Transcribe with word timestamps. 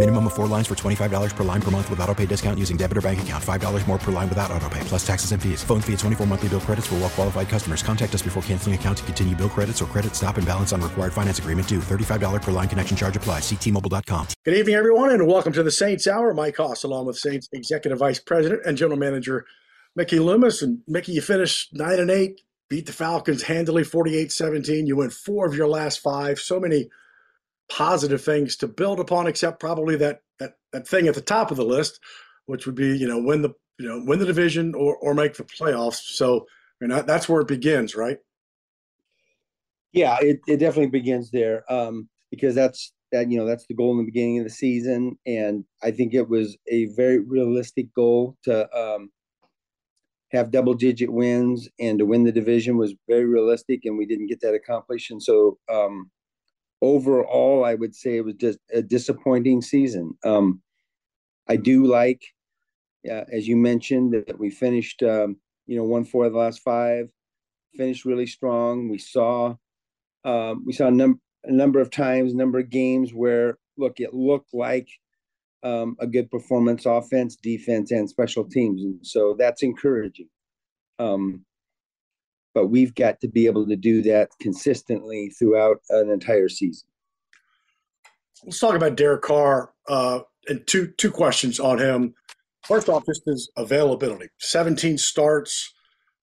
Minimum 0.00 0.28
of 0.28 0.32
four 0.32 0.46
lines 0.46 0.66
for 0.66 0.74
$25 0.74 1.36
per 1.36 1.44
line 1.44 1.60
per 1.60 1.70
month 1.70 1.90
with 1.90 2.00
auto 2.00 2.14
pay 2.14 2.24
discount 2.24 2.58
using 2.58 2.78
debit 2.78 2.96
or 2.96 3.02
bank 3.02 3.20
account. 3.20 3.44
$5 3.44 3.86
more 3.86 3.98
per 3.98 4.10
line 4.10 4.30
without 4.30 4.50
auto 4.50 4.66
pay, 4.70 4.80
plus 4.84 5.06
taxes 5.06 5.32
and 5.32 5.42
fees. 5.42 5.62
Phone 5.62 5.82
fee 5.82 5.92
at 5.92 5.98
24 5.98 6.26
monthly 6.26 6.48
bill 6.48 6.60
credits 6.62 6.86
for 6.86 6.94
well 6.94 7.10
qualified 7.10 7.50
customers. 7.50 7.82
Contact 7.82 8.14
us 8.14 8.22
before 8.22 8.42
canceling 8.44 8.74
account 8.74 8.96
to 8.96 9.04
continue 9.04 9.36
bill 9.36 9.50
credits 9.50 9.82
or 9.82 9.84
credit 9.84 10.16
stop 10.16 10.38
and 10.38 10.46
balance 10.46 10.72
on 10.72 10.80
required 10.80 11.12
finance 11.12 11.38
agreement 11.38 11.68
due. 11.68 11.80
$35 11.80 12.40
per 12.40 12.50
line 12.50 12.66
connection 12.66 12.96
charge 12.96 13.14
applies. 13.14 13.42
Ctmobile.com. 13.42 14.28
Good 14.42 14.54
evening, 14.54 14.74
everyone, 14.74 15.10
and 15.10 15.26
welcome 15.26 15.52
to 15.52 15.62
the 15.62 15.70
Saints 15.70 16.06
Hour. 16.06 16.32
Mike 16.32 16.56
Hoss, 16.56 16.82
along 16.82 17.04
with 17.04 17.18
Saints 17.18 17.50
Executive 17.52 17.98
Vice 17.98 18.20
President 18.20 18.62
and 18.64 18.78
General 18.78 18.98
Manager 18.98 19.44
Mickey 19.96 20.18
Loomis. 20.18 20.62
And 20.62 20.78
Mickey, 20.88 21.12
you 21.12 21.20
finished 21.20 21.74
9 21.74 21.98
and 21.98 22.10
8, 22.10 22.40
beat 22.70 22.86
the 22.86 22.92
Falcons 22.92 23.42
handily 23.42 23.84
48 23.84 24.32
17. 24.32 24.86
You 24.86 24.96
win 24.96 25.10
four 25.10 25.46
of 25.46 25.54
your 25.54 25.68
last 25.68 26.00
five. 26.00 26.40
So 26.40 26.58
many 26.58 26.88
positive 27.70 28.22
things 28.22 28.56
to 28.56 28.68
build 28.68 29.00
upon, 29.00 29.26
except 29.26 29.60
probably 29.60 29.96
that 29.96 30.20
that 30.38 30.54
that 30.72 30.86
thing 30.86 31.08
at 31.08 31.14
the 31.14 31.20
top 31.20 31.50
of 31.50 31.56
the 31.56 31.64
list, 31.64 32.00
which 32.46 32.66
would 32.66 32.74
be 32.74 32.96
you 32.96 33.08
know 33.08 33.18
win 33.22 33.42
the 33.42 33.50
you 33.78 33.88
know 33.88 34.02
win 34.04 34.18
the 34.18 34.26
division 34.26 34.74
or 34.74 34.96
or 34.96 35.14
make 35.14 35.34
the 35.34 35.44
playoffs. 35.44 36.00
So 36.02 36.46
I 36.82 36.86
mean 36.86 37.06
that's 37.06 37.28
where 37.28 37.40
it 37.40 37.48
begins, 37.48 37.94
right? 37.94 38.18
Yeah, 39.92 40.18
it, 40.20 40.40
it 40.46 40.58
definitely 40.58 40.90
begins 40.90 41.30
there 41.30 41.64
um, 41.72 42.08
because 42.30 42.54
that's 42.54 42.92
that 43.12 43.30
you 43.30 43.38
know 43.38 43.46
that's 43.46 43.66
the 43.66 43.74
goal 43.74 43.92
in 43.92 43.98
the 43.98 44.04
beginning 44.04 44.38
of 44.38 44.44
the 44.44 44.50
season, 44.50 45.18
and 45.26 45.64
I 45.82 45.90
think 45.90 46.14
it 46.14 46.28
was 46.28 46.56
a 46.68 46.86
very 46.96 47.18
realistic 47.18 47.92
goal 47.94 48.36
to 48.44 48.72
um, 48.76 49.10
have 50.32 50.52
double 50.52 50.74
digit 50.74 51.12
wins 51.12 51.68
and 51.80 51.98
to 51.98 52.06
win 52.06 52.24
the 52.24 52.32
division 52.32 52.76
was 52.76 52.94
very 53.08 53.24
realistic, 53.24 53.80
and 53.84 53.98
we 53.98 54.06
didn't 54.06 54.28
get 54.28 54.40
that 54.42 54.54
accomplished. 54.54 55.10
And 55.10 55.22
so 55.22 55.58
um, 55.72 56.10
overall, 56.82 57.64
I 57.64 57.74
would 57.74 57.94
say 57.94 58.16
it 58.16 58.24
was 58.24 58.34
just 58.34 58.58
a 58.72 58.82
disappointing 58.82 59.62
season. 59.62 60.16
Um, 60.24 60.62
I 61.48 61.56
do 61.56 61.86
like, 61.86 62.22
uh, 63.10 63.24
as 63.32 63.48
you 63.48 63.56
mentioned, 63.56 64.12
that 64.12 64.38
we 64.38 64.50
finished, 64.50 65.02
um, 65.02 65.36
you 65.66 65.76
know, 65.76 65.84
one 65.84 66.04
four 66.04 66.26
of 66.26 66.32
the 66.32 66.38
last 66.38 66.60
five, 66.60 67.08
finished 67.74 68.04
really 68.04 68.26
strong. 68.26 68.88
We 68.88 68.98
saw, 68.98 69.56
um, 70.24 70.64
we 70.66 70.72
saw 70.72 70.86
a, 70.86 70.90
num- 70.90 71.20
a 71.44 71.52
number 71.52 71.80
of 71.80 71.90
times, 71.90 72.34
number 72.34 72.58
of 72.58 72.70
games 72.70 73.12
where 73.12 73.58
look, 73.76 74.00
it 74.00 74.14
looked 74.14 74.52
like 74.52 74.88
um, 75.62 75.96
a 75.98 76.06
good 76.06 76.30
performance, 76.30 76.86
offense, 76.86 77.36
defense, 77.36 77.90
and 77.90 78.08
special 78.08 78.44
teams, 78.44 78.82
and 78.82 78.98
so 79.06 79.34
that's 79.38 79.62
encouraging. 79.62 80.28
Um, 80.98 81.44
but 82.54 82.66
we've 82.66 82.94
got 82.94 83.20
to 83.20 83.28
be 83.28 83.46
able 83.46 83.66
to 83.66 83.76
do 83.76 84.02
that 84.02 84.30
consistently 84.40 85.30
throughout 85.30 85.78
an 85.90 86.10
entire 86.10 86.48
season. 86.48 86.88
Let's 88.44 88.58
talk 88.58 88.74
about 88.74 88.96
Derek 88.96 89.22
Carr 89.22 89.72
uh, 89.88 90.20
and 90.48 90.66
two 90.66 90.88
two 90.96 91.10
questions 91.10 91.60
on 91.60 91.78
him. 91.78 92.14
First 92.64 92.88
off, 92.88 93.04
just 93.06 93.22
his 93.26 93.50
availability. 93.56 94.28
17 94.38 94.98
starts. 94.98 95.74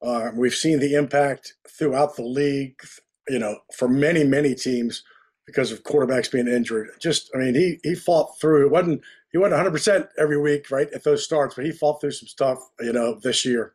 Uh, 0.02 0.30
we've 0.36 0.54
seen 0.54 0.80
the 0.80 0.94
impact 0.96 1.56
throughout 1.78 2.16
the 2.16 2.24
league, 2.24 2.80
you 3.28 3.40
know, 3.40 3.58
for 3.76 3.88
many, 3.88 4.24
many 4.24 4.54
teams 4.54 5.04
because 5.46 5.72
of 5.72 5.84
quarterbacks 5.84 6.32
being 6.32 6.48
injured. 6.48 6.90
Just, 7.02 7.32
I 7.34 7.40
mean, 7.40 7.56
he 7.56 7.80
he 7.84 7.96
fought 7.96 8.40
through. 8.40 8.66
It 8.66 8.72
wasn't 8.72 9.02
he 9.32 9.38
wasn't 9.38 9.54
100 9.54 9.72
percent 9.72 10.08
every 10.18 10.40
week, 10.40 10.70
right, 10.70 10.92
at 10.94 11.04
those 11.04 11.24
starts, 11.24 11.56
but 11.56 11.66
he 11.66 11.72
fought 11.72 12.00
through 12.02 12.12
some 12.12 12.28
stuff, 12.28 12.60
you 12.80 12.94
know, 12.94 13.20
this 13.22 13.46
year. 13.46 13.74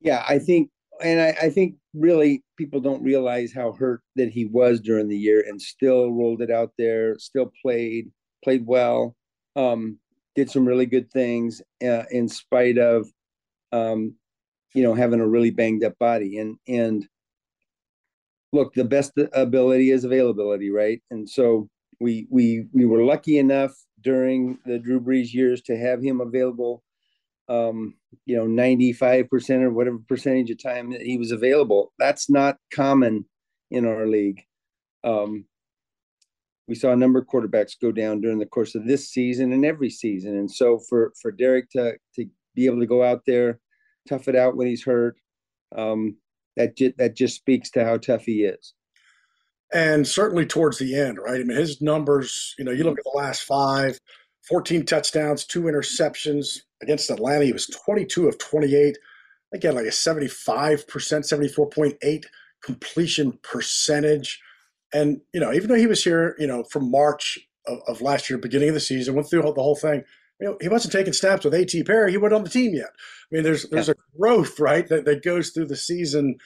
Yeah, 0.00 0.24
I 0.28 0.38
think 0.38 0.70
and 1.02 1.20
I, 1.20 1.46
I, 1.46 1.50
think 1.50 1.76
really 1.94 2.42
people 2.56 2.80
don't 2.80 3.02
realize 3.02 3.52
how 3.52 3.72
hurt 3.72 4.02
that 4.16 4.30
he 4.30 4.46
was 4.46 4.80
during 4.80 5.08
the 5.08 5.16
year 5.16 5.44
and 5.46 5.60
still 5.60 6.12
rolled 6.12 6.42
it 6.42 6.50
out 6.50 6.72
there, 6.78 7.18
still 7.18 7.52
played, 7.62 8.10
played 8.44 8.66
well, 8.66 9.16
um, 9.56 9.98
did 10.34 10.50
some 10.50 10.66
really 10.66 10.86
good 10.86 11.10
things 11.10 11.60
uh, 11.82 12.04
in 12.10 12.28
spite 12.28 12.78
of, 12.78 13.08
um, 13.72 14.14
you 14.74 14.82
know, 14.82 14.94
having 14.94 15.20
a 15.20 15.26
really 15.26 15.50
banged 15.50 15.84
up 15.84 15.98
body. 15.98 16.38
And, 16.38 16.56
and 16.68 17.06
look, 18.52 18.74
the 18.74 18.84
best 18.84 19.12
ability 19.32 19.90
is 19.90 20.04
availability, 20.04 20.70
right? 20.70 21.02
And 21.10 21.28
so 21.28 21.68
we, 22.00 22.26
we, 22.30 22.66
we 22.72 22.86
were 22.86 23.02
lucky 23.02 23.38
enough 23.38 23.72
during 24.00 24.58
the 24.64 24.78
Drew 24.78 25.00
Brees 25.00 25.32
years 25.32 25.60
to 25.62 25.76
have 25.76 26.02
him 26.02 26.20
available 26.20 26.82
um, 27.48 27.94
you 28.26 28.36
know, 28.36 28.44
95% 28.44 29.62
or 29.62 29.70
whatever 29.70 29.98
percentage 30.08 30.50
of 30.50 30.62
time 30.62 30.90
that 30.92 31.02
he 31.02 31.18
was 31.18 31.30
available. 31.30 31.92
That's 31.98 32.28
not 32.28 32.56
common 32.72 33.24
in 33.70 33.86
our 33.86 34.06
league. 34.06 34.42
Um, 35.04 35.44
we 36.68 36.74
saw 36.74 36.92
a 36.92 36.96
number 36.96 37.18
of 37.18 37.26
quarterbacks 37.26 37.80
go 37.80 37.90
down 37.90 38.20
during 38.20 38.38
the 38.38 38.46
course 38.46 38.74
of 38.74 38.86
this 38.86 39.10
season 39.10 39.52
and 39.52 39.64
every 39.64 39.90
season. 39.90 40.36
And 40.36 40.50
so 40.50 40.80
for, 40.88 41.12
for 41.20 41.32
Derek 41.32 41.70
to, 41.70 41.94
to 42.16 42.26
be 42.54 42.66
able 42.66 42.80
to 42.80 42.86
go 42.86 43.02
out 43.02 43.22
there, 43.26 43.58
tough 44.08 44.28
it 44.28 44.36
out 44.36 44.56
when 44.56 44.68
he's 44.68 44.84
hurt, 44.84 45.16
um, 45.76 46.16
that, 46.56 46.76
that 46.98 47.16
just 47.16 47.36
speaks 47.36 47.70
to 47.70 47.84
how 47.84 47.96
tough 47.96 48.24
he 48.24 48.44
is. 48.44 48.74
And 49.72 50.06
certainly 50.06 50.46
towards 50.46 50.78
the 50.78 50.96
end, 50.96 51.18
right? 51.18 51.40
I 51.40 51.44
mean, 51.44 51.56
his 51.56 51.80
numbers, 51.80 52.54
you 52.58 52.64
know, 52.64 52.72
you 52.72 52.84
look 52.84 52.98
at 52.98 53.04
the 53.04 53.18
last 53.18 53.44
five, 53.44 53.98
14 54.48 54.84
touchdowns, 54.84 55.44
two 55.44 55.62
interceptions 55.62 56.60
against 56.82 57.10
Atlanta. 57.10 57.44
He 57.44 57.52
was 57.52 57.66
22 57.66 58.28
of 58.28 58.38
28. 58.38 58.98
Again, 59.52 59.74
like 59.74 59.86
a 59.86 59.88
75%, 59.88 60.84
74.8 60.84 62.24
completion 62.62 63.38
percentage. 63.42 64.40
And, 64.92 65.20
you 65.32 65.40
know, 65.40 65.52
even 65.52 65.68
though 65.68 65.76
he 65.76 65.86
was 65.86 66.04
here, 66.04 66.36
you 66.38 66.46
know, 66.46 66.64
from 66.64 66.90
March 66.90 67.38
of, 67.66 67.78
of 67.86 68.00
last 68.00 68.30
year, 68.30 68.38
beginning 68.38 68.68
of 68.68 68.74
the 68.74 68.80
season, 68.80 69.14
went 69.14 69.28
through 69.28 69.42
the 69.42 69.52
whole 69.54 69.76
thing, 69.76 70.04
you 70.40 70.46
know, 70.46 70.56
he 70.60 70.68
wasn't 70.68 70.92
taking 70.92 71.12
snaps 71.12 71.44
with 71.44 71.54
A.T. 71.54 71.82
Perry. 71.84 72.12
He 72.12 72.16
wasn't 72.16 72.38
on 72.38 72.44
the 72.44 72.50
team 72.50 72.74
yet. 72.74 72.90
I 72.90 73.34
mean, 73.34 73.42
there's 73.42 73.68
there's 73.68 73.88
yeah. 73.88 73.94
a 73.94 74.18
growth, 74.18 74.58
right, 74.58 74.88
that, 74.88 75.04
that 75.04 75.22
goes 75.22 75.50
through 75.50 75.66
the 75.66 75.76
season 75.76 76.36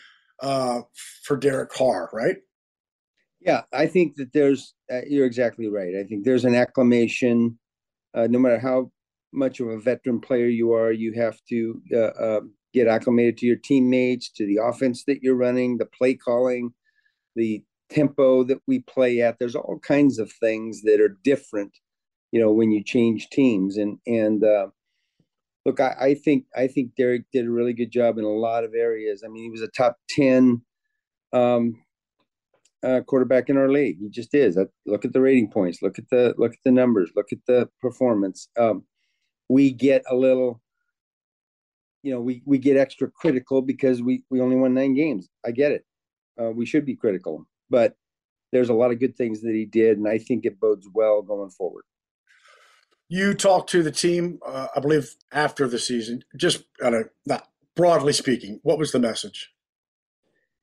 uh, 0.43 0.81
for 1.23 1.37
Derek 1.37 1.71
Carr, 1.71 2.11
right? 2.13 2.37
Yeah, 3.41 3.63
I 3.73 3.87
think 3.87 4.17
that 4.17 4.33
there's, 4.33 4.75
uh, 4.93 5.03
you're 5.07 5.27
exactly 5.27 5.69
right. 5.69 5.95
I 5.95 6.05
think 6.05 6.25
there's 6.25 6.45
an 6.45 6.55
acclamation 6.55 7.59
uh, 8.15 8.29
no 8.31 8.39
matter 8.39 8.59
how 8.59 8.91
much 9.35 9.61
of 9.61 9.69
a 9.69 9.79
veteran 9.79 10.21
player 10.21 10.47
you 10.47 10.73
are, 10.73 10.93
you 10.93 11.13
have 11.13 11.39
to 11.49 11.81
uh, 11.93 11.99
uh, 11.99 12.41
get 12.73 12.89
acclimated 12.89 13.39
to 13.39 13.47
your 13.47 13.57
teammates, 13.57 14.31
to 14.31 14.47
the 14.47 14.59
offense 14.63 15.05
that 15.05 15.23
you're 15.23 15.37
running, 15.37 15.79
the 15.79 15.87
play 15.87 16.15
calling, 16.15 16.73
the 17.37 17.63
tempo 17.91 18.45
that 18.45 18.61
we 18.67 18.81
play 18.81 19.21
at. 19.21 19.39
There's 19.39 19.55
all 19.55 19.79
kinds 19.81 20.19
of 20.19 20.33
things 20.33 20.83
that 20.83 21.01
are 21.01 21.17
different, 21.23 21.73
you 22.33 22.41
know, 22.41 22.53
when 22.53 22.71
you 22.71 22.83
change 22.83 23.29
teams. 23.31 23.77
And 23.77 23.99
and 24.07 24.45
uh, 24.45 24.69
look, 25.65 25.81
I, 25.81 25.95
I 26.01 26.15
think 26.15 26.47
I 26.57 26.67
think 26.67 26.95
Derek 26.97 27.25
did 27.33 27.47
a 27.47 27.51
really 27.51 27.73
good 27.73 27.91
job 27.91 28.19
in 28.19 28.25
a 28.25 28.29
lot 28.29 28.65
of 28.65 28.75
areas. 28.75 29.23
I 29.25 29.29
mean, 29.29 29.45
he 29.45 29.51
was 29.51 29.63
a 29.63 29.69
top 29.69 29.97
ten 30.09 30.63
um, 31.33 31.83
uh, 32.85 33.01
quarterback 33.07 33.49
in 33.49 33.57
our 33.57 33.71
league. 33.71 33.99
He 33.99 34.09
just 34.09 34.35
is. 34.35 34.59
Look 34.87 35.05
at 35.05 35.13
the 35.13 35.21
rating 35.21 35.51
points. 35.51 35.81
Look 35.83 35.99
at 35.99 36.09
the 36.11 36.35
look 36.37 36.53
at 36.53 36.65
the 36.65 36.71
numbers. 36.71 37.11
Look 37.17 37.33
at 37.33 37.39
the 37.47 37.69
performance. 37.81 38.49
Um, 38.59 38.85
we 39.49 39.73
get 39.73 40.03
a 40.11 40.15
little, 40.15 40.61
you 42.03 42.13
know, 42.13 42.21
we 42.21 42.43
we 42.45 42.59
get 42.59 42.77
extra 42.77 43.11
critical 43.11 43.63
because 43.63 44.03
we 44.03 44.23
we 44.31 44.41
only 44.41 44.57
won 44.57 44.75
nine 44.75 44.95
games. 44.95 45.29
I 45.47 45.51
get 45.53 45.73
it. 45.73 45.85
Uh, 46.41 46.51
we 46.51 46.67
should 46.67 46.85
be 46.85 46.97
critical, 46.97 47.47
but 47.71 47.97
there's 48.53 48.69
a 48.71 48.75
lot 48.75 48.93
of 48.93 49.01
good 49.01 49.17
things 49.17 49.43
that 49.43 49.55
he 49.55 49.65
did, 49.65 49.99
and 49.99 50.09
I 50.09 50.19
think 50.19 50.45
it 50.45 50.61
bodes 50.61 50.89
well 50.93 51.23
going 51.23 51.51
forward. 51.51 51.85
You 53.09 53.35
talked 53.35 53.71
to 53.71 53.83
the 53.83 53.91
team, 53.93 54.39
uh, 54.47 54.69
I 54.75 54.81
believe, 54.81 55.15
after 55.33 55.69
the 55.69 55.79
season. 55.79 56.25
Just 56.37 56.65
kind 56.81 56.95
of 56.95 57.09
not 57.27 57.49
broadly 57.77 58.13
speaking, 58.13 58.61
what 58.63 58.79
was 58.79 58.93
the 58.93 58.99
message? 58.99 59.51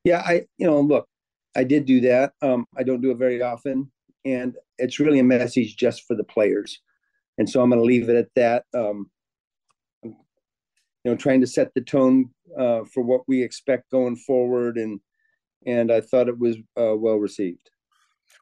Yeah, 0.04 0.22
I 0.26 0.48
you 0.58 0.68
know 0.68 0.80
look, 0.82 1.08
I 1.56 1.64
did 1.64 1.86
do 1.86 2.02
that. 2.02 2.34
Um, 2.42 2.66
I 2.78 2.84
don't 2.84 3.02
do 3.02 3.12
it 3.12 3.18
very 3.18 3.42
often. 3.42 3.92
and 4.26 4.56
it's 4.78 5.00
really 5.00 5.20
a 5.20 5.24
message 5.24 5.76
just 5.78 6.08
for 6.08 6.16
the 6.16 6.24
players. 6.24 6.80
And 7.38 7.50
so 7.50 7.62
I'm 7.62 7.70
going 7.70 7.82
to 7.82 7.86
leave 7.86 8.10
it 8.10 8.16
at 8.16 8.30
that. 8.36 8.66
Um, 8.74 9.10
you 11.04 11.12
know, 11.12 11.16
trying 11.16 11.42
to 11.42 11.48
set 11.48 11.74
the 11.74 11.82
tone 11.82 12.30
uh, 12.58 12.82
for 12.84 13.04
what 13.04 13.22
we 13.28 13.44
expect 13.44 13.92
going 13.92 14.16
forward, 14.16 14.78
and 14.78 15.00
and 15.66 15.92
I 15.92 16.02
thought 16.02 16.28
it 16.28 16.40
was 16.40 16.58
uh, 16.80 16.96
well 16.96 17.18
received. 17.18 17.70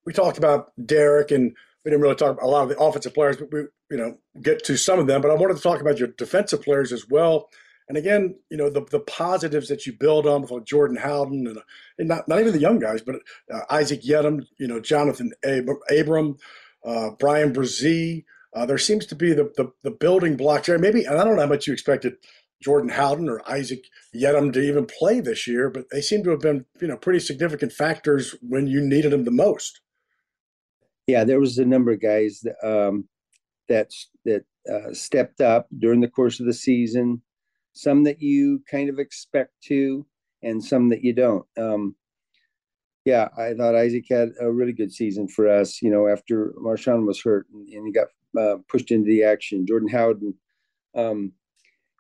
We 0.05 0.13
talked 0.13 0.37
about 0.37 0.71
Derek, 0.85 1.31
and 1.31 1.55
we 1.83 1.91
didn't 1.91 2.01
really 2.01 2.15
talk 2.15 2.31
about 2.31 2.45
a 2.45 2.47
lot 2.47 2.63
of 2.63 2.69
the 2.69 2.79
offensive 2.79 3.13
players, 3.13 3.37
but 3.37 3.51
we 3.51 3.61
you 3.89 3.97
know 3.97 4.17
get 4.41 4.63
to 4.65 4.77
some 4.77 4.99
of 4.99 5.07
them. 5.07 5.21
But 5.21 5.31
I 5.31 5.35
wanted 5.35 5.57
to 5.57 5.63
talk 5.63 5.81
about 5.81 5.99
your 5.99 6.09
defensive 6.09 6.61
players 6.61 6.91
as 6.91 7.07
well. 7.09 7.49
And 7.87 7.97
again, 7.97 8.35
you 8.49 8.57
know 8.57 8.69
the 8.69 8.83
the 8.85 8.99
positives 8.99 9.69
that 9.69 9.85
you 9.85 9.93
build 9.93 10.27
on 10.27 10.41
with 10.41 10.51
like 10.51 10.65
Jordan 10.65 10.97
Howden 10.97 11.47
and, 11.47 11.59
and 11.97 12.07
not 12.07 12.27
not 12.27 12.39
even 12.39 12.53
the 12.53 12.59
young 12.59 12.79
guys, 12.79 13.01
but 13.01 13.15
uh, 13.53 13.61
Isaac 13.69 14.01
Yiadom, 14.03 14.45
you 14.57 14.67
know 14.67 14.81
Johnathan 14.81 15.29
Ab- 15.45 15.97
Abram, 15.97 16.37
uh, 16.85 17.11
Bryan 17.11 17.53
Bresee. 17.53 18.25
Uh, 18.55 18.65
there 18.65 18.77
seems 18.77 19.05
to 19.05 19.15
be 19.15 19.33
the, 19.33 19.51
the, 19.57 19.71
the 19.83 19.91
building 19.91 20.35
blocks 20.35 20.67
there. 20.67 20.79
Maybe, 20.79 21.05
and 21.05 21.17
I 21.17 21.23
don't 21.23 21.35
know 21.35 21.43
how 21.43 21.47
much 21.47 21.67
you 21.67 21.73
expected 21.73 22.15
Jordan 22.61 22.89
Howden 22.89 23.29
or 23.29 23.41
Isaac 23.49 23.85
Yiadom 24.15 24.51
to 24.53 24.61
even 24.61 24.85
play 24.85 25.19
this 25.19 25.47
year, 25.47 25.69
but 25.69 25.85
they 25.91 26.01
seem 26.01 26.23
to 26.23 26.31
have 26.31 26.41
been, 26.41 26.65
you 26.81 26.87
know, 26.87 26.97
pretty 26.97 27.19
significant 27.19 27.71
factors 27.71 28.35
when 28.41 28.67
you 28.67 28.81
needed 28.81 29.11
them 29.11 29.23
the 29.23 29.31
most. 29.31 29.81
Yeah, 31.07 31.23
there 31.23 31.39
was 31.39 31.57
a 31.57 31.65
number 31.65 31.91
of 31.91 32.01
guys 32.01 32.41
that 32.43 32.55
um, 32.67 33.07
that 33.67 33.91
that 34.25 34.43
uh, 34.71 34.93
stepped 34.93 35.41
up 35.41 35.67
during 35.77 36.01
the 36.01 36.07
course 36.07 36.39
of 36.39 36.45
the 36.45 36.53
season. 36.53 37.21
Some 37.73 38.03
that 38.03 38.21
you 38.21 38.61
kind 38.69 38.89
of 38.89 38.99
expect 38.99 39.53
to, 39.65 40.05
and 40.43 40.63
some 40.63 40.89
that 40.89 41.03
you 41.03 41.13
don't. 41.13 41.45
Um, 41.57 41.95
yeah, 43.05 43.29
I 43.37 43.53
thought 43.53 43.75
Isaac 43.75 44.05
had 44.09 44.29
a 44.39 44.51
really 44.51 44.73
good 44.73 44.91
season 44.91 45.27
for 45.27 45.47
us. 45.47 45.81
You 45.81 45.89
know, 45.89 46.07
after 46.07 46.53
Marshawn 46.61 47.07
was 47.07 47.21
hurt 47.21 47.47
and, 47.53 47.67
and 47.69 47.87
he 47.87 47.93
got 47.93 48.07
uh, 48.37 48.57
pushed 48.67 48.91
into 48.91 49.07
the 49.07 49.23
action. 49.23 49.65
Jordan 49.65 49.89
Howden, 49.89 50.33
um, 50.95 51.33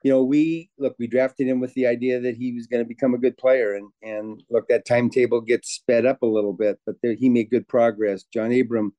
you 0.03 0.11
know, 0.11 0.23
we 0.23 0.69
look, 0.77 0.95
we 0.97 1.07
drafted 1.07 1.47
him 1.47 1.59
with 1.59 1.73
the 1.73 1.85
idea 1.85 2.19
that 2.21 2.37
he 2.37 2.53
was 2.53 2.67
going 2.67 2.83
to 2.83 2.87
become 2.87 3.13
a 3.13 3.19
good 3.19 3.37
player, 3.37 3.73
and 3.75 3.89
and 4.01 4.43
look, 4.49 4.67
that 4.69 4.85
timetable 4.85 5.41
gets 5.41 5.71
sped 5.71 6.05
up 6.05 6.21
a 6.21 6.27
little 6.27 6.53
bit, 6.53 6.79
but 6.85 6.95
there, 7.03 7.15
he 7.15 7.29
made 7.29 7.49
good 7.49 7.67
progress. 7.67 8.23
John 8.33 8.53
Abram, 8.53 8.93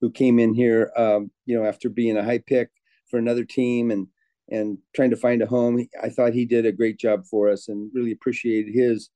who 0.00 0.10
came 0.10 0.38
in 0.38 0.54
here, 0.54 0.90
um, 0.96 1.30
you 1.44 1.58
know, 1.58 1.66
after 1.66 1.88
being 1.88 2.16
a 2.16 2.24
high 2.24 2.38
pick 2.38 2.70
for 3.10 3.18
another 3.18 3.44
team 3.44 3.90
and 3.90 4.06
and 4.50 4.78
trying 4.96 5.10
to 5.10 5.16
find 5.16 5.42
a 5.42 5.46
home, 5.46 5.86
I 6.02 6.08
thought 6.08 6.32
he 6.32 6.46
did 6.46 6.64
a 6.64 6.72
great 6.72 6.98
job 6.98 7.26
for 7.26 7.50
us, 7.50 7.68
and 7.68 7.90
really 7.94 8.12
appreciated 8.12 8.74
his 8.74 9.10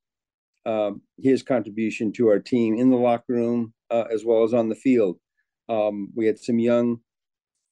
um, 0.65 1.01
his 1.17 1.41
contribution 1.41 2.11
to 2.13 2.27
our 2.27 2.39
team 2.39 2.77
in 2.77 2.89
the 2.89 2.97
locker 2.97 3.33
room 3.33 3.73
uh, 3.89 4.05
as 4.11 4.23
well 4.23 4.43
as 4.43 4.53
on 4.53 4.69
the 4.69 4.75
field. 4.75 5.17
Um, 5.69 6.09
we 6.15 6.25
had 6.25 6.39
some 6.39 6.59
young 6.59 6.99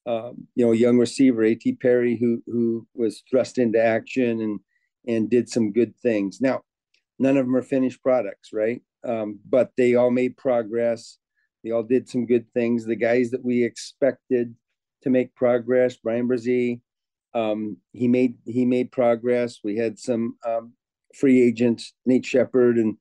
um, 0.06 0.48
you 0.56 0.66
know, 0.66 0.72
young 0.72 0.98
receiver, 0.98 1.44
A.T. 1.44 1.74
Perry, 1.82 2.18
who 2.18 2.42
who 2.48 2.88
was 2.96 3.24
thrust 3.30 3.58
into 3.58 3.82
action 3.82 4.42
and 4.42 4.60
and 5.08 5.30
did 5.30 5.50
some 5.50 5.72
good 5.72 5.96
things. 5.98 6.40
Now, 6.42 6.62
none 7.20 7.38
of 7.38 7.46
them 7.46 7.56
are 7.56 7.62
finished 7.62 8.02
products, 8.02 8.50
right? 8.54 8.82
Um, 9.04 9.40
but 9.48 9.72
they 9.78 9.96
all 9.96 10.12
made 10.12 10.38
progress. 10.38 11.18
They 11.64 11.72
all 11.72 11.84
did 11.84 12.10
some 12.10 12.26
good 12.26 12.46
things. 12.54 12.86
The 12.86 12.96
guys 12.96 13.32
that 13.32 13.44
we 13.44 13.64
expected 13.64 14.56
to 15.04 15.10
make 15.10 15.36
progress, 15.36 15.98
Bryan 15.98 16.28
Bresee, 16.28 16.82
um, 17.34 17.78
he 17.94 18.08
made 18.08 18.36
he 18.46 18.66
made 18.66 18.92
progress. 18.92 19.60
We 19.64 19.78
had 19.78 19.98
some 19.98 20.38
um, 20.46 20.74
free 21.16 21.42
agents, 21.42 21.94
Nate 22.06 22.26
Shepherd 22.26 22.78
and 22.78 22.98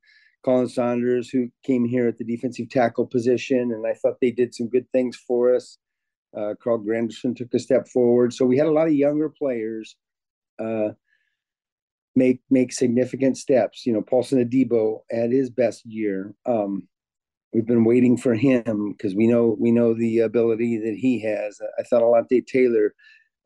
Khalen 0.47 0.71
Saunders, 0.71 1.29
who 1.29 1.51
came 1.65 1.85
here 1.85 2.09
at 2.09 2.19
the 2.19 2.25
defensive 2.25 2.71
tackle 2.71 3.07
position, 3.07 3.73
and 3.73 3.87
I 3.87 3.95
thought 3.95 4.21
they 4.21 4.31
did 4.31 4.55
some 4.55 4.69
good 4.69 4.87
things 4.93 5.17
for 5.17 5.55
us. 5.55 5.79
Uh, 6.37 6.55
Carl 6.63 6.79
Granderson 6.79 7.35
took 7.35 7.53
a 7.55 7.59
step 7.59 7.89
forward. 7.89 8.33
So 8.33 8.45
we 8.45 8.57
had 8.57 8.67
a 8.67 8.73
lot 8.73 8.87
of 8.87 8.95
younger 8.95 9.29
players 9.29 9.97
uh, 10.59 10.91
make 12.15 12.41
make 12.51 12.73
significant 12.73 13.37
steps. 13.37 13.85
You 13.87 13.93
know, 13.93 14.03
Paulson 14.03 14.45
Adebo 14.45 15.01
had 15.11 15.33
his 15.33 15.51
best 15.51 15.85
year. 15.85 16.35
Um, 16.47 16.89
we've 17.53 17.67
been 17.67 17.85
waiting 17.85 18.17
for 18.17 18.35
him 18.35 18.93
because 18.93 19.15
we 19.15 19.27
know 19.27 19.57
we 19.59 19.71
know 19.73 19.95
the 19.95 20.21
ability 20.21 20.79
that 20.79 20.97
he 20.97 21.21
has. 21.23 21.61
I 21.79 21.83
thought 21.83 22.03
Alontae 22.03 22.47
Taylor 22.47 22.95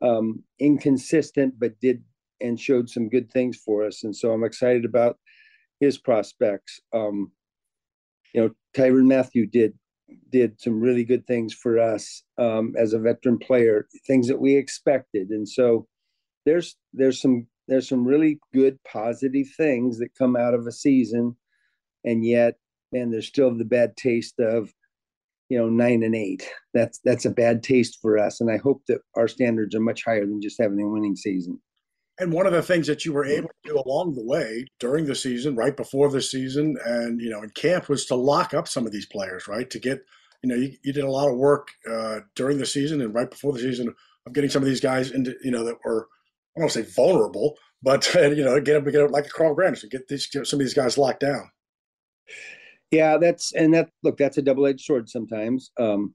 um, 0.02 0.42
inconsistent, 0.58 1.54
but 1.58 1.78
did 1.80 2.02
and 2.40 2.60
showed 2.60 2.90
some 2.90 3.08
good 3.08 3.30
things 3.30 3.56
for 3.56 3.86
us, 3.86 4.04
and 4.04 4.14
so 4.14 4.32
I'm 4.32 4.44
excited 4.44 4.84
about 4.84 5.18
his 5.80 5.98
prospects. 5.98 6.80
Um, 6.92 7.32
you 8.34 8.40
know, 8.40 8.50
Tyrann 8.76 9.06
Mathieu 9.06 9.46
did 9.46 9.78
did 10.30 10.60
some 10.60 10.80
really 10.80 11.04
good 11.04 11.26
things 11.26 11.54
for 11.54 11.78
us 11.78 12.22
um, 12.38 12.74
as 12.78 12.92
a 12.92 12.98
veteran 12.98 13.38
player, 13.38 13.86
things 14.06 14.28
that 14.28 14.40
we 14.40 14.56
expected. 14.56 15.30
And 15.30 15.48
so 15.48 15.86
there's 16.44 16.76
there's 16.92 17.20
some 17.20 17.46
there's 17.68 17.88
some 17.88 18.06
really 18.06 18.38
good 18.52 18.78
positive 18.84 19.46
things 19.56 19.98
that 19.98 20.14
come 20.18 20.36
out 20.36 20.54
of 20.54 20.66
a 20.66 20.72
season, 20.72 21.36
and 22.04 22.24
yet, 22.24 22.56
man, 22.92 23.10
there's 23.10 23.26
still 23.26 23.56
the 23.56 23.64
bad 23.64 23.96
taste 23.96 24.38
of 24.38 24.72
you 25.48 25.58
know 25.58 25.68
nine 25.68 26.02
and 26.02 26.14
eight. 26.14 26.48
That's 26.74 27.00
that's 27.04 27.24
a 27.24 27.30
bad 27.30 27.62
taste 27.62 27.98
for 28.02 28.18
us, 28.18 28.40
and 28.40 28.50
I 28.50 28.58
hope 28.58 28.82
that 28.88 29.00
our 29.16 29.28
standards 29.28 29.74
are 29.74 29.80
much 29.80 30.04
higher 30.04 30.26
than 30.26 30.42
just 30.42 30.60
having 30.60 30.80
a 30.80 30.88
winning 30.88 31.16
season. 31.16 31.60
And 32.18 32.32
one 32.32 32.46
of 32.46 32.52
the 32.52 32.62
things 32.62 32.86
that 32.86 33.04
you 33.04 33.12
were 33.12 33.24
able 33.24 33.48
to 33.48 33.70
do 33.70 33.82
along 33.84 34.14
the 34.14 34.24
way 34.24 34.66
during 34.78 35.04
the 35.04 35.16
season, 35.16 35.56
right 35.56 35.76
before 35.76 36.10
the 36.10 36.22
season, 36.22 36.76
and 36.84 37.20
you 37.20 37.28
know 37.28 37.42
in 37.42 37.50
camp 37.50 37.88
was 37.88 38.06
to 38.06 38.14
lock 38.14 38.54
up 38.54 38.68
some 38.68 38.86
of 38.86 38.92
these 38.92 39.06
players, 39.06 39.48
right? 39.48 39.68
To 39.70 39.78
get, 39.80 40.00
you 40.42 40.48
know, 40.48 40.54
you, 40.54 40.76
you 40.84 40.92
did 40.92 41.04
a 41.04 41.10
lot 41.10 41.28
of 41.28 41.36
work 41.36 41.68
uh, 41.90 42.20
during 42.36 42.58
the 42.58 42.66
season 42.66 43.00
and 43.00 43.14
right 43.14 43.28
before 43.28 43.52
the 43.52 43.58
season 43.58 43.92
of 44.26 44.32
getting 44.32 44.50
some 44.50 44.62
of 44.62 44.68
these 44.68 44.80
guys 44.80 45.10
into, 45.10 45.34
you 45.42 45.50
know, 45.50 45.64
that 45.64 45.78
were 45.84 46.06
I 46.56 46.60
don't 46.60 46.64
want 46.64 46.72
to 46.72 46.84
say 46.84 46.90
vulnerable, 46.90 47.58
but 47.82 48.12
you 48.14 48.44
know, 48.44 48.60
get 48.60 48.74
them, 48.74 48.84
get 48.84 48.98
them 49.00 49.10
like 49.10 49.26
a 49.26 49.30
Carl 49.30 49.56
Granderson, 49.56 49.90
get 49.90 50.08
these 50.08 50.26
get 50.28 50.46
some 50.46 50.60
of 50.60 50.66
these 50.66 50.74
guys 50.74 50.96
locked 50.96 51.20
down. 51.20 51.50
Yeah, 52.90 53.18
that's 53.18 53.52
and 53.52 53.74
that 53.74 53.90
look, 54.04 54.16
that's 54.18 54.38
a 54.38 54.42
double 54.42 54.66
edged 54.66 54.84
sword 54.84 55.08
sometimes, 55.08 55.72
um, 55.80 56.14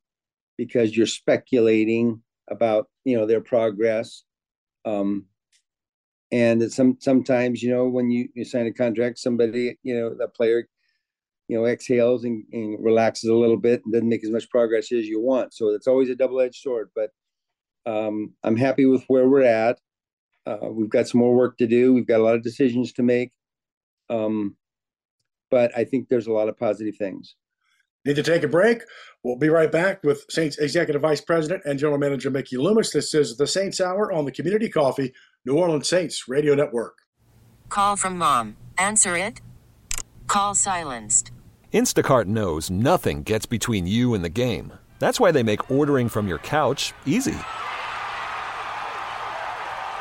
because 0.58 0.96
you're 0.96 1.08
speculating 1.08 2.22
about 2.50 2.88
you 3.04 3.18
know 3.18 3.26
their 3.26 3.42
progress. 3.42 4.24
Um, 4.86 5.26
and 6.32 6.72
some 6.72 6.98
sometimes 7.00 7.64
you 7.64 7.72
know 7.72 7.88
when 7.88 8.12
you, 8.12 8.30
you 8.36 8.46
sign 8.46 8.68
a 8.68 8.74
contract 8.74 9.18
somebody 9.18 9.78
you 9.84 9.98
know 9.98 10.14
the 10.14 10.28
player 10.28 10.68
you 11.48 11.58
know 11.58 11.66
exhales 11.66 12.24
and, 12.24 12.44
and 12.54 12.84
relaxes 12.84 13.30
a 13.30 13.36
little 13.36 13.58
bit 13.58 13.82
and 13.84 13.94
doesn't 13.94 14.10
make 14.10 14.24
as 14.24 14.30
much 14.30 14.50
progress 14.50 14.92
as 14.92 15.08
you 15.08 15.20
want. 15.20 15.54
So 15.54 15.70
it's 15.70 15.88
always 15.88 16.10
a 16.10 16.16
double-edged 16.16 16.62
sword 16.62 16.90
but 16.96 17.10
um, 17.86 18.34
i'm 18.44 18.58
happy 18.58 18.86
with 18.86 19.04
where 19.08 19.28
we're 19.28 19.44
at. 19.44 19.80
Uh, 20.46 20.70
we've 20.70 20.90
got 20.90 21.08
some 21.08 21.20
more 21.20 21.36
work 21.36 21.58
to 21.58 21.68
do. 21.68 21.94
We've 21.94 22.08
got 22.08 22.20
a 22.20 22.24
lot 22.24 22.36
of 22.36 22.44
decisions 22.44 22.94
to 22.94 23.04
make. 23.04 23.32
Um, 24.10 24.56
but 25.52 25.76
i 25.78 25.84
think 25.84 26.08
there's 26.08 26.28
a 26.28 26.32
lot 26.32 26.50
of 26.50 26.58
positive 26.58 26.96
things 26.96 27.36
Need 28.06 28.16
to 28.16 28.24
take 28.24 28.44
a 28.44 28.48
break? 28.48 28.84
We'll 29.24 29.36
be 29.36 29.50
right 29.50 29.72
back 29.72 30.04
with 30.04 30.26
Saints 30.30 30.58
Executive 30.58 31.02
Vice 31.02 31.20
President 31.20 31.64
and 31.66 31.78
General 31.78 31.98
Manager 31.98 32.30
Mickey 32.30 32.56
Loomis. 32.56 32.92
This 32.92 33.14
is 33.14 33.36
the 33.36 33.46
Saints 33.46 33.82
Hour 33.82 34.12
on 34.12 34.24
the 34.24 34.32
Community 34.32 34.70
Coffee 34.70 35.14
New 35.46 35.58
Orleans 35.58 35.90
Saints 35.90 36.28
Radio 36.28 36.56
Network. 36.56 37.00
Call 37.68 37.96
from 37.96 38.18
mom. 38.18 38.56
Answer 38.78 39.18
it. 39.18 39.42
Call 40.28 40.56
silenced. 40.56 41.32
Instacart 41.74 42.26
knows 42.26 42.70
nothing 42.70 43.24
gets 43.24 43.46
between 43.46 43.86
you 43.86 44.14
and 44.14 44.24
the 44.24 44.30
game. 44.30 44.74
That's 45.00 45.20
why 45.20 45.32
they 45.32 45.44
make 45.44 45.70
ordering 45.70 46.10
from 46.10 46.28
your 46.28 46.40
couch 46.40 46.94
easy. 47.06 47.38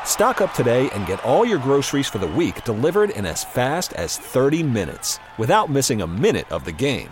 Stock 0.03 0.41
up 0.41 0.53
today 0.53 0.89
and 0.91 1.05
get 1.05 1.23
all 1.23 1.45
your 1.45 1.59
groceries 1.59 2.07
for 2.07 2.17
the 2.17 2.27
week 2.27 2.63
delivered 2.63 3.11
in 3.11 3.25
as 3.25 3.43
fast 3.43 3.93
as 3.93 4.17
30 4.17 4.63
minutes 4.63 5.19
without 5.37 5.69
missing 5.69 6.01
a 6.01 6.07
minute 6.07 6.51
of 6.51 6.65
the 6.65 6.71
game. 6.71 7.11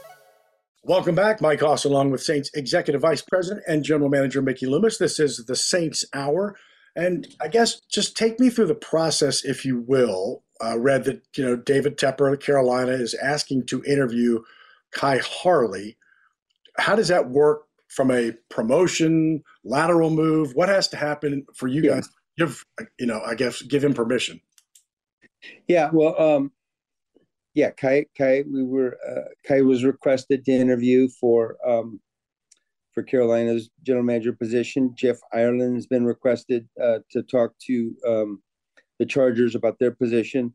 Welcome 0.83 1.13
back. 1.13 1.41
Mike 1.41 1.59
Hoss, 1.59 1.85
along 1.85 2.09
with 2.09 2.23
Saints 2.23 2.49
Executive 2.55 3.01
Vice 3.01 3.21
President 3.21 3.63
and 3.67 3.83
General 3.83 4.09
Manager 4.09 4.41
Mickey 4.41 4.65
Loomis. 4.65 4.97
This 4.97 5.19
is 5.19 5.45
the 5.45 5.55
Saints 5.55 6.03
Hour. 6.11 6.57
And 6.95 7.27
I 7.39 7.49
guess 7.49 7.81
just 7.81 8.17
take 8.17 8.39
me 8.39 8.49
through 8.49 8.65
the 8.65 8.73
process, 8.73 9.45
if 9.45 9.63
you 9.63 9.79
will. 9.79 10.43
Uh, 10.59 10.79
read 10.79 11.03
that 11.03 11.21
you 11.37 11.43
know 11.43 11.55
David 11.55 11.99
Tepper 11.99 12.33
of 12.33 12.39
Carolina 12.39 12.93
is 12.93 13.13
asking 13.13 13.67
to 13.67 13.83
interview 13.83 14.39
Khai 14.95 15.19
Harley. 15.19 15.97
How 16.77 16.95
does 16.95 17.09
that 17.09 17.29
work 17.29 17.65
from 17.87 18.09
a 18.09 18.33
promotion, 18.49 19.43
lateral 19.63 20.09
move? 20.09 20.55
What 20.55 20.69
has 20.69 20.87
to 20.89 20.97
happen 20.97 21.45
for 21.55 21.67
you 21.67 21.83
guys? 21.83 22.09
Yeah. 22.37 22.45
Give 22.45 22.65
you 22.99 23.05
know, 23.05 23.21
I 23.23 23.35
guess 23.35 23.61
give 23.61 23.83
him 23.83 23.93
permission. 23.93 24.41
Yeah, 25.67 25.91
well, 25.93 26.19
um, 26.19 26.51
yeah, 27.53 27.71
Khai, 27.71 28.05
Khai, 28.17 28.45
we 28.51 28.63
were 28.63 28.97
uh, 29.07 29.29
Khai 29.47 29.65
was 29.65 29.83
requested 29.83 30.45
to 30.45 30.51
interview 30.51 31.09
for 31.19 31.57
um, 31.67 31.99
for 32.93 33.03
Carolina's 33.03 33.69
general 33.83 34.05
manager 34.05 34.33
position. 34.33 34.93
Jeff 34.95 35.17
Ireland 35.33 35.75
has 35.75 35.87
been 35.87 36.05
requested 36.05 36.67
uh, 36.81 36.99
to 37.11 37.23
talk 37.23 37.53
to 37.67 37.95
um, 38.07 38.41
the 38.99 39.05
Chargers 39.05 39.55
about 39.55 39.79
their 39.79 39.91
position. 39.91 40.53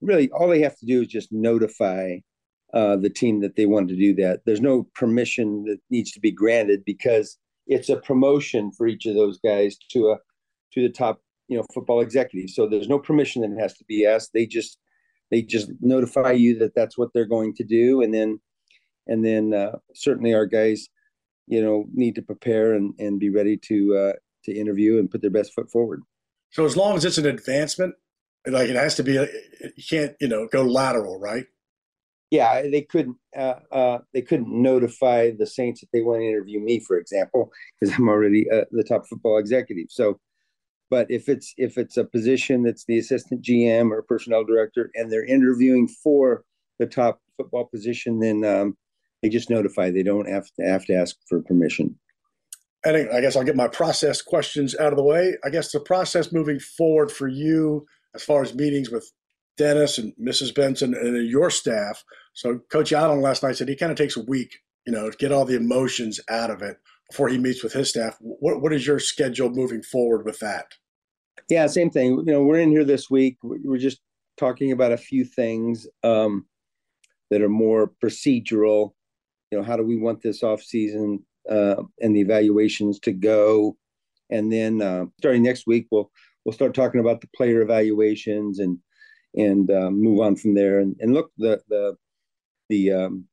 Really, 0.00 0.30
all 0.30 0.48
they 0.48 0.62
have 0.62 0.76
to 0.78 0.86
do 0.86 1.02
is 1.02 1.08
just 1.08 1.32
notify 1.32 2.18
uh, 2.72 2.96
the 2.96 3.10
team 3.10 3.40
that 3.40 3.56
they 3.56 3.66
want 3.66 3.88
to 3.88 3.96
do 3.96 4.14
that. 4.14 4.40
There's 4.46 4.60
no 4.60 4.88
permission 4.94 5.64
that 5.64 5.78
needs 5.90 6.12
to 6.12 6.20
be 6.20 6.30
granted 6.30 6.82
because 6.84 7.38
it's 7.66 7.90
a 7.90 7.96
promotion 7.96 8.72
for 8.72 8.86
each 8.86 9.06
of 9.06 9.14
those 9.14 9.38
guys 9.38 9.76
to 9.90 10.10
a 10.10 10.16
to 10.72 10.80
the 10.80 10.88
top, 10.88 11.20
you 11.48 11.58
know, 11.58 11.64
football 11.74 12.00
executive. 12.00 12.48
So 12.48 12.66
there's 12.66 12.88
no 12.88 12.98
permission 12.98 13.42
that 13.42 13.60
has 13.60 13.76
to 13.76 13.84
be 13.84 14.06
asked. 14.06 14.30
They 14.32 14.46
just 14.46 14.78
they 15.32 15.42
just 15.42 15.72
notify 15.80 16.30
you 16.30 16.56
that 16.60 16.76
that's 16.76 16.96
what 16.96 17.08
they're 17.12 17.24
going 17.24 17.54
to 17.54 17.64
do, 17.64 18.02
and 18.02 18.14
then 18.14 18.40
and 19.08 19.24
then 19.24 19.52
uh, 19.52 19.78
certainly 19.94 20.32
our 20.32 20.46
guys, 20.46 20.88
you 21.48 21.60
know, 21.60 21.86
need 21.92 22.14
to 22.14 22.22
prepare 22.22 22.74
and 22.74 22.94
and 23.00 23.18
be 23.18 23.30
ready 23.30 23.56
to 23.56 23.96
uh, 23.96 24.12
to 24.44 24.52
interview 24.56 25.00
and 25.00 25.10
put 25.10 25.22
their 25.22 25.30
best 25.30 25.52
foot 25.52 25.70
forward. 25.72 26.02
So 26.50 26.64
as 26.64 26.76
long 26.76 26.96
as 26.96 27.04
it's 27.04 27.18
an 27.18 27.26
advancement, 27.26 27.94
like 28.46 28.68
it 28.68 28.76
has 28.76 28.94
to 28.96 29.02
be, 29.02 29.14
you 29.14 29.84
can't 29.90 30.14
you 30.20 30.28
know 30.28 30.46
go 30.52 30.62
lateral, 30.62 31.18
right? 31.18 31.46
yeah, 32.32 32.62
they 32.62 32.80
couldn't 32.80 33.18
uh, 33.36 33.56
uh, 33.70 33.98
they 34.14 34.22
couldn't 34.22 34.48
notify 34.50 35.32
the 35.38 35.46
Saints 35.46 35.82
that 35.82 35.88
they 35.92 36.00
want 36.00 36.22
to 36.22 36.26
interview 36.26 36.60
me, 36.60 36.80
for 36.80 36.96
example, 36.96 37.52
because 37.78 37.94
I'm 37.94 38.08
already 38.08 38.50
uh, 38.50 38.64
the 38.70 38.84
top 38.84 39.06
football 39.06 39.36
executive. 39.36 39.88
So, 39.90 40.18
but 40.92 41.06
if 41.08 41.26
it's 41.26 41.54
if 41.56 41.78
it's 41.78 41.96
a 41.96 42.04
position 42.04 42.64
that's 42.64 42.84
the 42.84 42.98
assistant 42.98 43.40
GM 43.40 43.90
or 43.90 44.02
personnel 44.02 44.44
director, 44.44 44.90
and 44.94 45.10
they're 45.10 45.24
interviewing 45.24 45.88
for 45.88 46.44
the 46.78 46.84
top 46.84 47.18
football 47.38 47.64
position, 47.64 48.20
then 48.20 48.44
um, 48.44 48.76
they 49.22 49.30
just 49.30 49.48
notify. 49.48 49.90
They 49.90 50.02
don't 50.02 50.28
have 50.28 50.44
to 50.60 50.66
have 50.66 50.84
to 50.84 50.94
ask 50.94 51.16
for 51.30 51.40
permission. 51.40 51.98
I 52.84 53.06
I 53.10 53.22
guess 53.22 53.36
I'll 53.36 53.42
get 53.42 53.56
my 53.56 53.68
process 53.68 54.20
questions 54.20 54.76
out 54.78 54.92
of 54.92 54.98
the 54.98 55.02
way. 55.02 55.34
I 55.42 55.48
guess 55.48 55.72
the 55.72 55.80
process 55.80 56.30
moving 56.30 56.60
forward 56.60 57.10
for 57.10 57.26
you, 57.26 57.86
as 58.14 58.22
far 58.22 58.42
as 58.42 58.54
meetings 58.54 58.90
with 58.90 59.10
Dennis 59.56 59.96
and 59.96 60.12
Mrs. 60.22 60.54
Benson 60.54 60.92
and 60.92 61.26
your 61.26 61.48
staff. 61.48 62.04
So 62.34 62.58
Coach 62.70 62.92
Allen 62.92 63.22
last 63.22 63.42
night 63.42 63.56
said 63.56 63.70
he 63.70 63.76
kind 63.76 63.92
of 63.92 63.96
takes 63.96 64.18
a 64.18 64.24
week, 64.24 64.58
you 64.86 64.92
know, 64.92 65.10
to 65.10 65.16
get 65.16 65.32
all 65.32 65.46
the 65.46 65.56
emotions 65.56 66.20
out 66.28 66.50
of 66.50 66.60
it 66.60 66.76
before 67.08 67.30
he 67.30 67.38
meets 67.38 67.62
with 67.62 67.72
his 67.72 67.88
staff. 67.88 68.18
What 68.20 68.60
what 68.60 68.74
is 68.74 68.86
your 68.86 68.98
schedule 68.98 69.48
moving 69.48 69.82
forward 69.82 70.26
with 70.26 70.38
that? 70.40 70.66
Yeah, 71.48 71.66
same 71.66 71.90
thing. 71.90 72.16
You 72.18 72.24
know, 72.24 72.42
we're 72.42 72.60
in 72.60 72.70
here 72.70 72.84
this 72.84 73.10
week. 73.10 73.36
We're 73.42 73.78
just 73.78 74.00
talking 74.36 74.72
about 74.72 74.92
a 74.92 74.96
few 74.96 75.24
things 75.24 75.86
um, 76.02 76.46
that 77.30 77.42
are 77.42 77.48
more 77.48 77.92
procedural. 78.02 78.94
You 79.50 79.58
know, 79.58 79.64
how 79.64 79.76
do 79.76 79.82
we 79.82 79.96
want 79.96 80.22
this 80.22 80.42
off 80.42 80.62
season 80.62 81.24
uh, 81.50 81.82
and 82.00 82.14
the 82.14 82.20
evaluations 82.20 82.98
to 83.00 83.12
go? 83.12 83.76
And 84.30 84.50
then 84.50 84.80
uh, 84.80 85.06
starting 85.18 85.42
next 85.42 85.66
week, 85.66 85.88
we'll 85.90 86.10
we'll 86.44 86.54
start 86.54 86.74
talking 86.74 87.00
about 87.00 87.20
the 87.20 87.28
player 87.36 87.60
evaluations 87.60 88.58
and 88.58 88.78
and 89.34 89.70
um, 89.70 90.02
move 90.02 90.20
on 90.20 90.36
from 90.36 90.54
there. 90.54 90.80
And, 90.80 90.96
and 91.00 91.12
look, 91.12 91.30
the 91.38 91.60
the 91.68 91.96
the 92.68 92.92
um, 92.92 93.24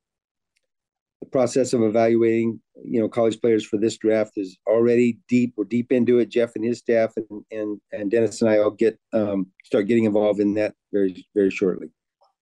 the 1.22 1.28
process 1.28 1.74
of 1.74 1.82
evaluating 1.82 2.60
you 2.84 3.00
know 3.00 3.10
college 3.10 3.40
players 3.42 3.66
for 3.66 3.78
this 3.78 3.98
draft 3.98 4.34
is 4.38 4.58
already 4.68 5.20
deep. 5.28 5.54
We're 5.58 5.66
deep 5.66 5.92
into 5.92 6.20
it. 6.20 6.30
Jeff 6.30 6.56
and 6.56 6.64
his 6.64 6.80
staff 6.80 7.14
and 7.18 7.44
and, 7.52 7.82
and 7.92 8.12
Dennis 8.12 8.42
and 8.42 8.50
I 8.50 8.60
will 8.60 8.72
get 8.72 9.00
um, 9.14 9.48
start 9.64 9.88
getting 9.88 10.06
involved 10.06 10.40
in 10.40 10.54
that 10.56 10.76
very 10.94 11.26
very 11.36 11.52
shortly. 11.52 11.90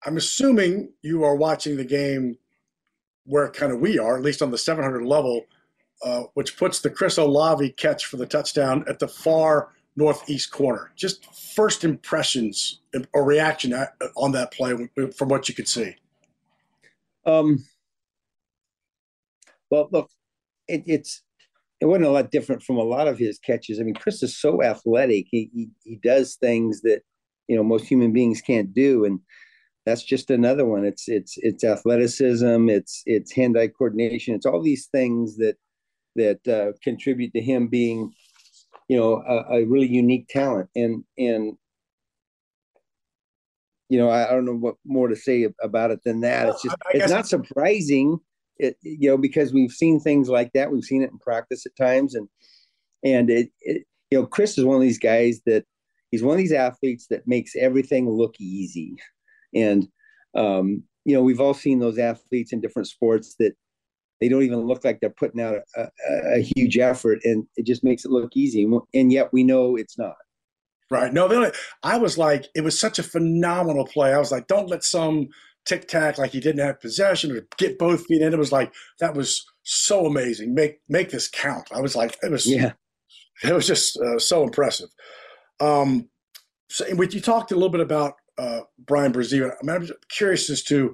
I'm 0.06 0.18
assuming 0.18 0.94
you 1.02 1.24
are 1.24 1.36
watching 1.36 1.76
the 1.76 1.86
game 1.86 2.38
where 3.26 3.50
kind 3.50 3.72
of 3.72 3.80
we 3.80 4.00
are, 4.00 4.16
at 4.16 4.24
least 4.24 4.42
on 4.42 4.52
the 4.52 4.58
700 4.58 5.04
level, 5.04 5.46
uh, 6.04 6.24
which 6.34 6.56
puts 6.56 6.80
the 6.80 6.90
Chris 6.90 7.18
Olave 7.18 7.72
catch 7.72 8.06
for 8.06 8.16
the 8.16 8.26
touchdown 8.26 8.86
at 8.88 9.00
the 9.00 9.08
far 9.08 9.74
northeast 9.98 10.52
corner. 10.52 10.92
Just 10.96 11.26
first 11.36 11.84
impressions 11.84 12.80
or 13.14 13.26
reaction 13.26 13.74
on 14.16 14.32
that 14.32 14.52
play 14.52 14.88
from 15.18 15.28
what 15.28 15.50
you 15.50 15.56
could 15.56 15.68
see. 15.68 15.96
Um, 17.26 17.66
well, 19.70 19.90
look, 19.92 20.10
it, 20.68 20.84
it's 20.86 21.24
it 21.80 21.86
wasn't 21.86 22.06
a 22.06 22.12
lot 22.12 22.32
different 22.32 22.64
from 22.64 22.78
a 22.78 22.84
lot 22.84 23.08
of 23.08 23.20
his 23.20 23.38
catches. 23.40 23.80
I 23.80 23.84
mean, 23.84 23.96
Chris 23.96 24.24
is 24.24 24.40
so 24.40 24.64
athletic; 24.64 25.28
he, 25.30 25.50
he 25.54 25.70
he 25.84 25.96
does 26.04 26.36
things 26.36 26.82
that 26.82 27.02
you 27.48 27.56
know 27.56 27.64
most 27.64 27.86
human 27.86 28.14
beings 28.14 28.42
can't 28.42 28.74
do, 28.74 29.06
and 29.06 29.20
that's 29.86 30.04
just 30.04 30.30
another 30.30 30.66
one. 30.66 30.86
It's 30.86 31.08
it's 31.08 31.36
it's 31.38 31.64
athleticism, 31.64 32.70
it's 32.70 33.04
it's 33.06 33.32
hand-eye 33.32 33.70
coordination, 33.78 34.36
it's 34.36 34.46
all 34.46 34.62
these 34.62 34.88
things 34.88 35.38
that 35.38 35.56
that 36.16 36.48
uh, 36.48 36.74
contribute 36.84 37.32
to 37.34 37.42
him 37.42 37.68
being 37.68 38.12
you 38.88 38.98
know 38.98 39.24
a, 39.28 39.60
a 39.60 39.66
really 39.66 39.88
unique 39.88 40.28
talent 40.28 40.70
and 40.76 41.04
and 41.18 41.58
you 43.90 43.98
know 43.98 44.10
I, 44.10 44.28
I, 44.28 44.32
don't 44.32 44.46
know 44.46 44.56
what 44.56 44.76
more 44.86 45.08
to 45.08 45.16
say 45.16 45.48
about 45.62 45.92
it 45.92 46.00
than 46.04 46.22
that 46.22 46.50
it's 46.50 46.64
just 46.64 46.76
it's 46.92 47.12
not 47.12 47.28
surprising 47.28 48.20
it 48.60 48.78
you 48.82 49.10
know 49.10 49.18
because 49.18 49.54
we've 49.54 49.72
seen 49.72 50.00
things 50.00 50.30
like 50.30 50.52
that 50.54 50.72
we've 50.72 50.84
seen 50.84 51.02
it 51.02 51.12
in 51.12 51.20
practice 51.20 51.66
at 51.66 51.76
times 51.76 52.16
and 52.16 52.28
and 53.04 53.30
it, 53.30 53.50
it 53.62 53.84
you 54.12 54.20
know 54.20 54.26
chris 54.26 54.58
is 54.58 54.66
one 54.66 54.76
of 54.76 54.82
these 54.82 55.00
guys 55.00 55.42
that 55.46 55.66
he's 56.12 56.24
one 56.24 56.34
of 56.34 56.38
these 56.38 56.54
athletes 56.54 57.08
that 57.08 57.28
makes 57.28 57.56
everything 57.56 58.10
look 58.10 58.36
easy. 58.40 58.96
And 59.54 59.88
um 60.36 60.84
you 61.06 61.16
know 61.16 61.22
we've 61.22 61.40
all 61.40 61.54
seen 61.54 61.80
those 61.80 61.98
athletes 61.98 62.52
in 62.52 62.62
different 62.62 62.88
sports 62.88 63.36
that 63.40 63.54
they 64.20 64.28
don't 64.28 64.44
even 64.44 64.62
look 64.62 64.84
like 64.84 65.00
they're 65.00 65.10
putting 65.12 65.42
out 65.42 65.60
a, 65.76 65.82
a, 65.82 66.38
a, 66.38 66.40
huge 66.40 66.78
effort 66.78 67.20
and 67.24 67.46
it 67.56 67.66
just 67.66 67.84
makes 67.84 68.04
it 68.04 68.12
look 68.12 68.32
easy 68.36 68.68
and 68.94 69.12
yet 69.12 69.32
we 69.32 69.44
know 69.44 69.76
it's 69.76 69.98
not. 69.98 70.16
Right. 70.90 71.14
No 71.14 71.52
i 71.84 71.98
was 71.98 72.18
like 72.18 72.48
it 72.56 72.62
was 72.62 72.80
such 72.80 73.00
a 73.00 73.04
phenomenal 73.04 73.86
play. 73.86 74.14
I 74.14 74.20
was 74.20 74.32
like 74.32 74.48
don't 74.48 74.70
let 74.70 74.84
some 74.84 75.30
tic 75.68 75.88
tac 75.88 76.18
like 76.18 76.32
he 76.32 76.40
didn't 76.40 76.66
have 76.66 76.82
possession 76.82 77.32
or 77.32 77.48
get 77.58 77.78
both 77.78 78.06
feet 78.06 78.22
in. 78.22 78.34
It 78.34 78.40
was 78.40 78.52
like 78.52 78.74
that 79.00 79.14
was 79.14 79.46
so 79.64 80.06
amazing. 80.06 80.54
Make 80.54 80.80
make 80.88 81.10
this 81.10 81.28
count. 81.28 81.70
I 81.72 81.82
was 81.82 81.96
like 81.96 82.18
it 82.24 82.32
was 82.32 82.46
yeah. 82.46 82.74
it 83.44 83.54
was 83.54 83.68
just 83.68 83.98
uh, 83.98 84.18
so 84.18 84.44
impressive. 84.44 84.90
Um 85.60 86.10
so 86.70 86.86
you 86.86 87.22
talked 87.22 87.52
a 87.52 87.56
little 87.56 87.70
bit 87.70 87.82
about 87.82 88.16
uh, 88.38 88.62
Bryan 88.78 89.14
Bresee, 89.14 89.50
I'm 89.68 89.90
curious 90.10 90.50
as 90.50 90.62
to 90.64 90.94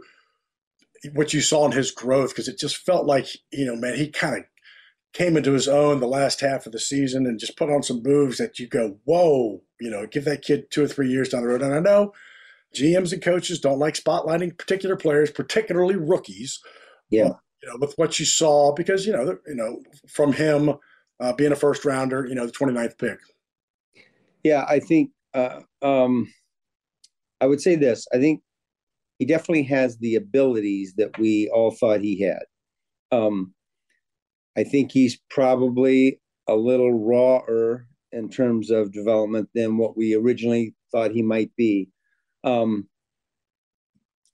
what 1.14 1.34
you 1.34 1.42
saw 1.42 1.66
in 1.66 1.74
his 1.74 1.92
growth 1.92 2.30
because 2.30 2.48
it 2.48 2.58
just 2.58 2.78
felt 2.78 3.06
like 3.06 3.28
you 3.52 3.66
know 3.66 3.76
man 3.76 3.96
he 3.96 4.10
kind 4.10 4.38
of 4.38 4.44
came 5.14 5.38
into 5.38 5.54
his 5.54 5.68
own 5.68 6.00
the 6.00 6.08
last 6.08 6.42
half 6.42 6.66
of 6.66 6.72
the 6.72 6.80
season 6.80 7.26
and 7.26 7.40
just 7.40 7.58
put 7.58 7.70
on 7.70 7.84
some 7.84 8.02
moves 8.04 8.40
that 8.40 8.58
you 8.58 8.68
go, 8.68 8.98
whoa, 9.06 9.62
you 9.80 9.90
know, 9.90 10.08
give 10.08 10.26
that 10.26 10.42
kid 10.42 10.70
two 10.72 10.84
or 10.84 10.88
three 10.88 11.10
years 11.10 11.30
down 11.30 11.44
the 11.44 11.48
road. 11.48 11.62
And 11.62 11.74
I 11.74 11.80
know 11.80 12.14
GMs 12.76 13.14
and 13.14 13.22
coaches 13.22 13.60
don't 13.60 13.80
like 13.80 13.96
spotlighting 13.96 14.58
particular 14.58 14.96
players, 14.96 15.32
particularly 15.32 15.96
rookies. 15.96 16.60
Yeah. 17.10 17.32
You 17.62 17.70
know, 17.70 17.78
with 17.80 17.94
what 17.98 18.20
you 18.20 18.26
saw, 18.26 18.74
because, 18.74 19.06
you 19.06 19.14
know, 19.14 19.38
you 19.48 19.56
know, 19.56 19.82
from 20.10 20.34
him 20.34 20.74
uh, 21.20 21.34
being 21.34 21.52
a 21.52 21.56
first 21.56 21.86
rounder, 21.86 22.26
you 22.28 22.36
know, 22.36 22.46
the 22.46 22.52
29th 22.52 22.98
pick. 22.98 23.20
Yeah, 24.44 24.66
I 24.68 24.80
think 24.80 25.12
uh, 25.34 25.62
um, 25.82 26.32
I 27.40 27.46
would 27.46 27.62
say 27.62 27.76
this. 27.76 28.08
I 28.14 28.18
think 28.18 28.42
he 29.20 29.26
definitely 29.26 29.64
has 29.64 29.98
the 29.98 30.16
abilities 30.16 30.96
that 30.98 31.18
we 31.18 31.50
all 31.54 31.72
thought 31.72 32.02
he 32.02 32.22
had. 32.22 32.44
Um, 33.12 33.54
I 34.58 34.64
think 34.64 34.92
he's 34.92 35.20
probably 35.30 36.20
a 36.48 36.56
little 36.56 36.94
rawer 36.94 37.88
in 38.12 38.30
terms 38.30 38.70
of 38.70 38.92
development 38.92 39.50
than 39.56 39.78
what 39.78 39.98
we 39.98 40.14
originally 40.14 40.76
thought 40.92 41.12
he 41.12 41.22
might 41.22 41.56
be. 41.56 41.90
Um, 42.44 42.88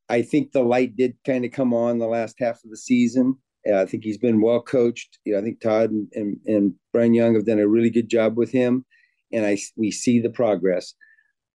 I 0.09 0.23
think 0.23 0.51
the 0.51 0.63
light 0.63 0.95
did 0.95 1.15
kind 1.25 1.45
of 1.45 1.51
come 1.51 1.73
on 1.73 1.99
the 1.99 2.07
last 2.07 2.35
half 2.39 2.63
of 2.63 2.71
the 2.71 2.77
season. 2.77 3.35
Uh, 3.69 3.81
I 3.81 3.85
think 3.85 4.03
he's 4.03 4.17
been 4.17 4.41
well 4.41 4.61
coached. 4.61 5.19
You 5.23 5.33
know, 5.33 5.39
I 5.39 5.43
think 5.43 5.61
Todd 5.61 5.91
and, 5.91 6.07
and, 6.13 6.37
and 6.45 6.73
Brian 6.91 7.13
Young 7.13 7.35
have 7.35 7.45
done 7.45 7.59
a 7.59 7.67
really 7.67 7.89
good 7.89 8.09
job 8.09 8.37
with 8.37 8.51
him, 8.51 8.85
and 9.31 9.45
I 9.45 9.57
we 9.75 9.91
see 9.91 10.19
the 10.19 10.29
progress. 10.29 10.93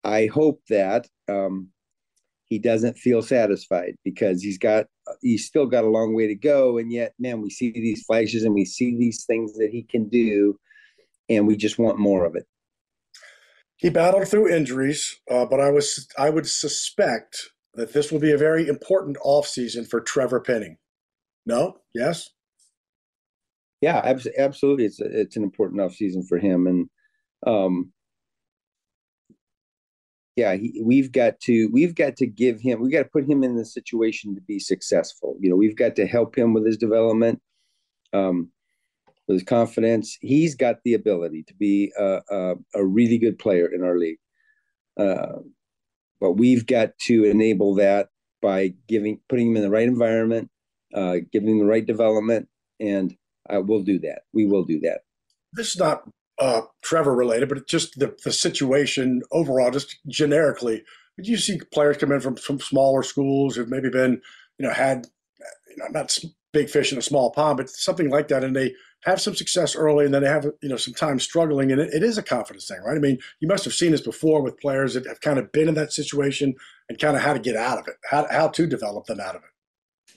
I 0.04 0.26
hope 0.26 0.60
that 0.68 1.08
um, 1.28 1.68
he 2.44 2.58
doesn't 2.58 2.98
feel 2.98 3.22
satisfied 3.22 3.94
because 4.04 4.42
he's 4.42 4.58
got 4.58 4.86
he's 5.22 5.46
still 5.46 5.66
got 5.66 5.84
a 5.84 5.90
long 5.90 6.14
way 6.14 6.28
to 6.28 6.34
go, 6.34 6.78
and 6.78 6.92
yet, 6.92 7.14
man, 7.18 7.40
we 7.40 7.50
see 7.50 7.72
these 7.72 8.04
flashes 8.04 8.44
and 8.44 8.54
we 8.54 8.64
see 8.64 8.96
these 8.96 9.24
things 9.24 9.54
that 9.54 9.70
he 9.70 9.82
can 9.82 10.08
do, 10.08 10.58
and 11.28 11.46
we 11.46 11.56
just 11.56 11.78
want 11.78 11.98
more 11.98 12.24
of 12.24 12.36
it. 12.36 12.46
He 13.76 13.90
battled 13.90 14.28
through 14.28 14.54
injuries, 14.54 15.20
uh, 15.30 15.46
but 15.46 15.60
I 15.60 15.70
was 15.70 16.06
I 16.16 16.30
would 16.30 16.46
suspect 16.46 17.50
that 17.74 17.92
this 17.92 18.12
will 18.12 18.20
be 18.20 18.32
a 18.32 18.38
very 18.38 18.68
important 18.68 19.16
offseason 19.24 19.88
for 19.88 20.00
Trevor 20.00 20.40
Penning. 20.40 20.76
No? 21.44 21.78
Yes? 21.94 22.30
Yeah, 23.80 23.98
ab- 23.98 24.22
absolutely. 24.38 24.86
It's 24.86 25.00
a, 25.00 25.20
it's 25.20 25.36
an 25.36 25.42
important 25.42 25.80
offseason 25.80 26.26
for 26.26 26.38
him, 26.38 26.66
and 26.66 26.88
um, 27.46 27.92
yeah, 30.36 30.54
he, 30.54 30.80
we've 30.82 31.12
got 31.12 31.38
to 31.40 31.68
we've 31.70 31.94
got 31.94 32.16
to 32.16 32.26
give 32.26 32.60
him 32.60 32.80
we 32.80 32.90
got 32.90 33.02
to 33.02 33.10
put 33.12 33.28
him 33.28 33.44
in 33.44 33.56
the 33.56 33.64
situation 33.66 34.34
to 34.36 34.40
be 34.40 34.58
successful. 34.58 35.36
You 35.38 35.50
know, 35.50 35.56
we've 35.56 35.76
got 35.76 35.96
to 35.96 36.06
help 36.06 36.36
him 36.38 36.54
with 36.54 36.64
his 36.64 36.78
development, 36.78 37.40
um, 38.14 38.50
with 39.26 39.36
his 39.36 39.44
confidence. 39.44 40.16
He's 40.20 40.54
got 40.54 40.76
the 40.84 40.94
ability 40.94 41.44
to 41.48 41.54
be 41.54 41.92
a, 41.98 42.20
a, 42.30 42.54
a 42.74 42.84
really 42.84 43.18
good 43.18 43.38
player 43.38 43.66
in 43.72 43.82
our 43.82 43.98
league, 43.98 44.18
uh, 44.98 45.40
but 46.20 46.32
we've 46.32 46.66
got 46.66 46.98
to 47.06 47.24
enable 47.24 47.74
that 47.76 48.08
by 48.42 48.74
giving 48.88 49.20
putting 49.28 49.48
him 49.48 49.56
in 49.56 49.62
the 49.62 49.70
right 49.70 49.88
environment, 49.88 50.50
uh, 50.94 51.16
giving 51.32 51.50
him 51.50 51.58
the 51.58 51.64
right 51.64 51.86
development, 51.86 52.48
and 52.80 53.16
we'll 53.50 53.82
do 53.82 53.98
that. 54.00 54.22
We 54.32 54.46
will 54.46 54.64
do 54.64 54.80
that. 54.80 55.00
This 55.52 55.68
is 55.68 55.78
not 55.78 56.02
uh, 56.38 56.62
Trevor 56.82 57.14
related, 57.14 57.48
but 57.48 57.66
just 57.66 57.98
the, 57.98 58.14
the 58.24 58.32
situation 58.32 59.22
overall, 59.32 59.70
just 59.70 59.98
generically. 60.08 60.82
But 61.16 61.26
you 61.26 61.36
see 61.36 61.60
players 61.72 61.96
come 61.96 62.12
in 62.12 62.20
from 62.20 62.36
some 62.36 62.60
smaller 62.60 63.02
schools 63.02 63.54
who've 63.54 63.68
maybe 63.68 63.88
been, 63.88 64.20
you 64.58 64.66
know, 64.66 64.72
had, 64.72 65.06
you 65.70 65.76
know, 65.76 65.86
not 65.90 66.18
big 66.52 66.68
fish 66.68 66.92
in 66.92 66.98
a 66.98 67.02
small 67.02 67.30
pond, 67.30 67.56
but 67.56 67.70
something 67.70 68.10
like 68.10 68.28
that, 68.28 68.44
and 68.44 68.54
they 68.56 68.74
have 69.04 69.20
some 69.20 69.34
success 69.34 69.76
early, 69.76 70.04
and 70.04 70.14
then 70.14 70.22
they 70.22 70.28
have, 70.28 70.46
you 70.62 70.68
know, 70.68 70.76
some 70.76 70.94
time 70.94 71.18
struggling, 71.18 71.70
and 71.70 71.80
it, 71.80 71.92
it 71.92 72.02
is 72.02 72.16
a 72.16 72.22
confidence 72.22 72.66
thing, 72.66 72.80
right? 72.84 72.96
I 72.96 73.00
mean, 73.00 73.18
you 73.40 73.48
must 73.48 73.64
have 73.64 73.74
seen 73.74 73.92
this 73.92 74.00
before 74.00 74.42
with 74.42 74.58
players 74.60 74.94
that 74.94 75.06
have 75.06 75.20
kind 75.20 75.38
of 75.38 75.52
been 75.52 75.68
in 75.68 75.74
that 75.74 75.92
situation 75.92 76.54
and 76.88 76.98
kind 76.98 77.16
of 77.16 77.22
how 77.22 77.34
to 77.34 77.38
get 77.38 77.56
out 77.56 77.78
of 77.78 77.86
it, 77.86 77.94
how 78.10 78.26
how 78.30 78.48
to 78.48 78.66
develop 78.66 79.06
them 79.06 79.20
out 79.20 79.36
of 79.36 79.42
it. 79.42 79.50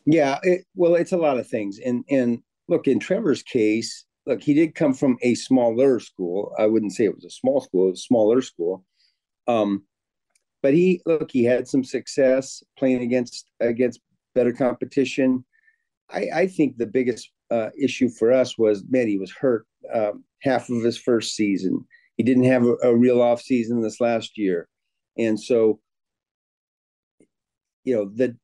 Yeah, 0.06 0.40
it, 0.44 0.66
well, 0.76 0.96
it's 0.96 1.12
a 1.12 1.18
lot 1.18 1.38
of 1.38 1.48
things, 1.48 1.80
and 1.80 2.06
and 2.10 2.40
look, 2.70 2.88
in 2.88 3.00
Trevor's 3.00 3.44
case, 3.44 4.06
look, 4.26 4.42
he 4.42 4.54
did 4.54 4.76
come 4.76 4.94
from 4.94 5.18
a 5.22 5.36
smaller 5.36 6.00
school. 6.00 6.54
I 6.58 6.66
wouldn't 6.66 6.94
say 6.94 7.06
it 7.06 7.16
was 7.16 7.26
a 7.26 7.30
small 7.30 7.62
school; 7.62 7.88
it 7.88 7.92
was 7.92 8.00
a 8.00 8.04
smaller 8.04 8.42
school. 8.42 8.86
Um, 9.48 9.84
but 10.64 10.74
he 10.74 11.02
look, 11.06 11.32
he 11.32 11.44
had 11.44 11.68
some 11.68 11.84
success 11.84 12.64
playing 12.78 13.02
against 13.02 13.50
against 13.60 14.00
better 14.34 14.54
competition. 14.54 15.44
I, 16.10 16.28
I 16.34 16.48
think 16.48 16.78
the 16.78 16.88
biggest 16.88 17.32
uh, 17.52 17.70
issue 17.80 18.10
for 18.10 18.32
us 18.32 18.58
was 18.58 18.84
man, 18.90 19.08
he 19.08 19.18
was 19.18 19.32
hurt 19.32 19.66
um, 19.94 20.24
half 20.42 20.70
of 20.70 20.84
his 20.84 20.98
first 20.98 21.36
season. 21.36 21.86
He 22.18 22.24
didn't 22.24 22.46
have 22.46 22.64
a, 22.64 22.76
a 22.84 22.96
real 22.96 23.22
off 23.22 23.42
season 23.42 23.82
this 23.82 24.02
last 24.02 24.38
year, 24.38 24.68
and 25.18 25.40
so 25.40 25.80
you 27.84 27.96
know 27.96 28.12
that 28.16 28.36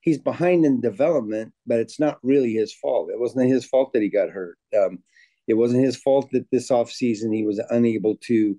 he's 0.00 0.18
behind 0.18 0.64
in 0.64 0.80
development, 0.80 1.52
but 1.66 1.78
it's 1.78 2.00
not 2.00 2.18
really 2.22 2.54
his 2.54 2.72
fault. 2.74 3.10
It 3.10 3.20
wasn't 3.20 3.48
his 3.48 3.64
fault 3.64 3.92
that 3.92 4.02
he 4.02 4.08
got 4.08 4.30
hurt. 4.30 4.58
Um, 4.76 4.98
it 5.46 5.54
wasn't 5.54 5.84
his 5.84 5.96
fault 5.96 6.30
that 6.32 6.46
this 6.50 6.70
off 6.70 6.90
season 6.90 7.32
he 7.32 7.44
was 7.44 7.60
unable 7.70 8.16
to 8.22 8.58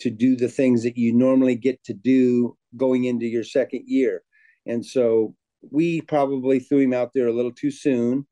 to 0.00 0.10
do 0.10 0.34
the 0.34 0.48
things 0.48 0.82
that 0.82 0.96
you 0.96 1.12
normally 1.12 1.54
get 1.54 1.82
to 1.84 1.92
do 1.92 2.56
going 2.76 3.04
into 3.04 3.26
your 3.26 3.44
second 3.44 3.82
year. 3.86 4.22
And 4.66 4.84
so 4.84 5.34
we 5.70 6.00
probably 6.00 6.58
threw 6.58 6.78
him 6.78 6.94
out 6.94 7.10
there 7.14 7.26
a 7.26 7.32
little 7.32 7.52
too 7.52 7.70
soon 7.70 8.26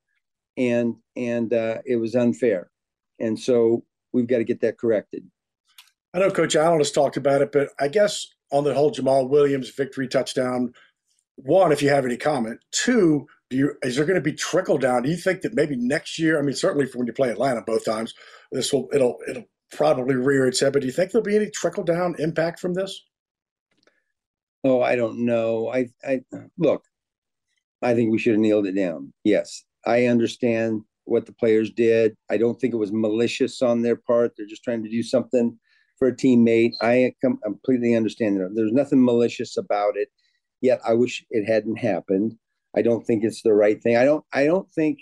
and 0.59 0.97
and 1.16 1.55
uh, 1.55 1.79
it 1.87 1.97
was 1.97 2.14
unfair. 2.14 2.71
And 3.18 3.38
so 3.38 3.85
we've 4.12 4.27
got 4.27 4.38
to 4.38 4.44
get 4.44 4.61
that 4.61 4.79
corrected. 4.79 5.25
I 6.12 6.18
know 6.18 6.31
Coach 6.31 6.57
Allen 6.57 6.81
has 6.81 6.90
talked 6.90 7.16
about 7.16 7.42
it, 7.42 7.53
but 7.53 7.68
I 7.81 7.88
guess 7.88 8.27
on 8.51 8.64
the 8.64 8.75
whole 8.75 8.90
Jamaal 8.90 9.29
Williams 9.29 9.71
victory 9.71 10.09
touchdown, 10.09 10.73
one, 11.37 11.71
if 11.71 11.83
you 11.83 11.90
have 11.90 12.05
any 12.05 12.16
comment, 12.16 12.61
two, 12.73 13.27
do 13.51 13.57
you 13.57 13.75
is 13.83 13.97
there 13.97 14.05
going 14.05 14.16
to 14.16 14.21
be 14.21 14.33
trickle 14.33 14.79
down? 14.79 15.03
Do 15.03 15.11
you 15.11 15.16
think 15.16 15.42
that 15.42 15.55
maybe 15.55 15.77
next 15.77 16.18
year? 16.18 16.38
I 16.38 16.42
mean, 16.42 16.57
certainly 16.57 16.87
for 16.87 16.99
when 16.99 17.07
you 17.07 17.12
play 17.12 17.31
Atlanta 17.31 17.62
both 17.62 17.85
times, 17.85 18.12
this 18.51 18.73
will 18.73 18.88
it'll 18.92 19.18
it'll 19.29 19.44
probably 19.71 20.16
rear 20.16 20.47
its 20.47 20.61
head. 20.61 20.73
But 20.73 20.81
do 20.81 20.87
you 20.87 20.92
think 20.92 21.12
there'll 21.12 21.25
be 21.25 21.37
any 21.37 21.51
trickle 21.51 21.85
down 21.85 22.16
impact 22.18 22.59
from 22.59 22.75
this? 22.75 23.01
Oh, 24.64 24.83
I 24.83 24.97
don't 24.97 25.25
know. 25.25 25.68
I 25.73 25.87
I 26.05 26.21
look. 26.59 26.85
I 27.81 27.94
think 27.94 28.11
we 28.11 28.18
should 28.18 28.33
have 28.33 28.40
nailed 28.40 28.66
it 28.66 28.73
down. 28.73 29.12
Yes, 29.23 29.64
I 29.88 30.07
understand 30.07 30.83
what 31.05 31.27
the 31.27 31.33
players 31.33 31.70
did. 31.70 32.14
I 32.31 32.37
don't 32.37 32.61
think 32.61 32.74
it 32.74 32.79
was 32.79 32.92
malicious 32.92 33.62
on 33.62 33.83
their 33.83 33.96
part. 33.96 34.33
They're 34.37 34.46
just 34.46 34.62
trying 34.62 34.85
to 34.85 34.90
do 34.90 35.03
something 35.03 35.59
for 35.98 36.09
a 36.09 36.14
teammate. 36.14 36.72
I 36.83 37.14
completely 37.42 37.94
understand 37.94 38.38
that. 38.38 38.53
There's 38.55 38.72
nothing 38.72 39.05
malicious 39.05 39.57
about 39.57 39.96
it. 39.96 40.09
Yet 40.61 40.81
I 40.87 40.92
wish 40.92 41.24
it 41.31 41.46
hadn't 41.46 41.77
happened. 41.77 42.37
I 42.77 42.83
don't 42.83 43.05
think 43.07 43.24
it's 43.24 43.42
the 43.42 43.55
right 43.55 43.83
thing. 43.83 43.96
I 43.96 44.05
don't. 44.05 44.24
I 44.33 44.44
don't 44.44 44.70
think. 44.72 44.98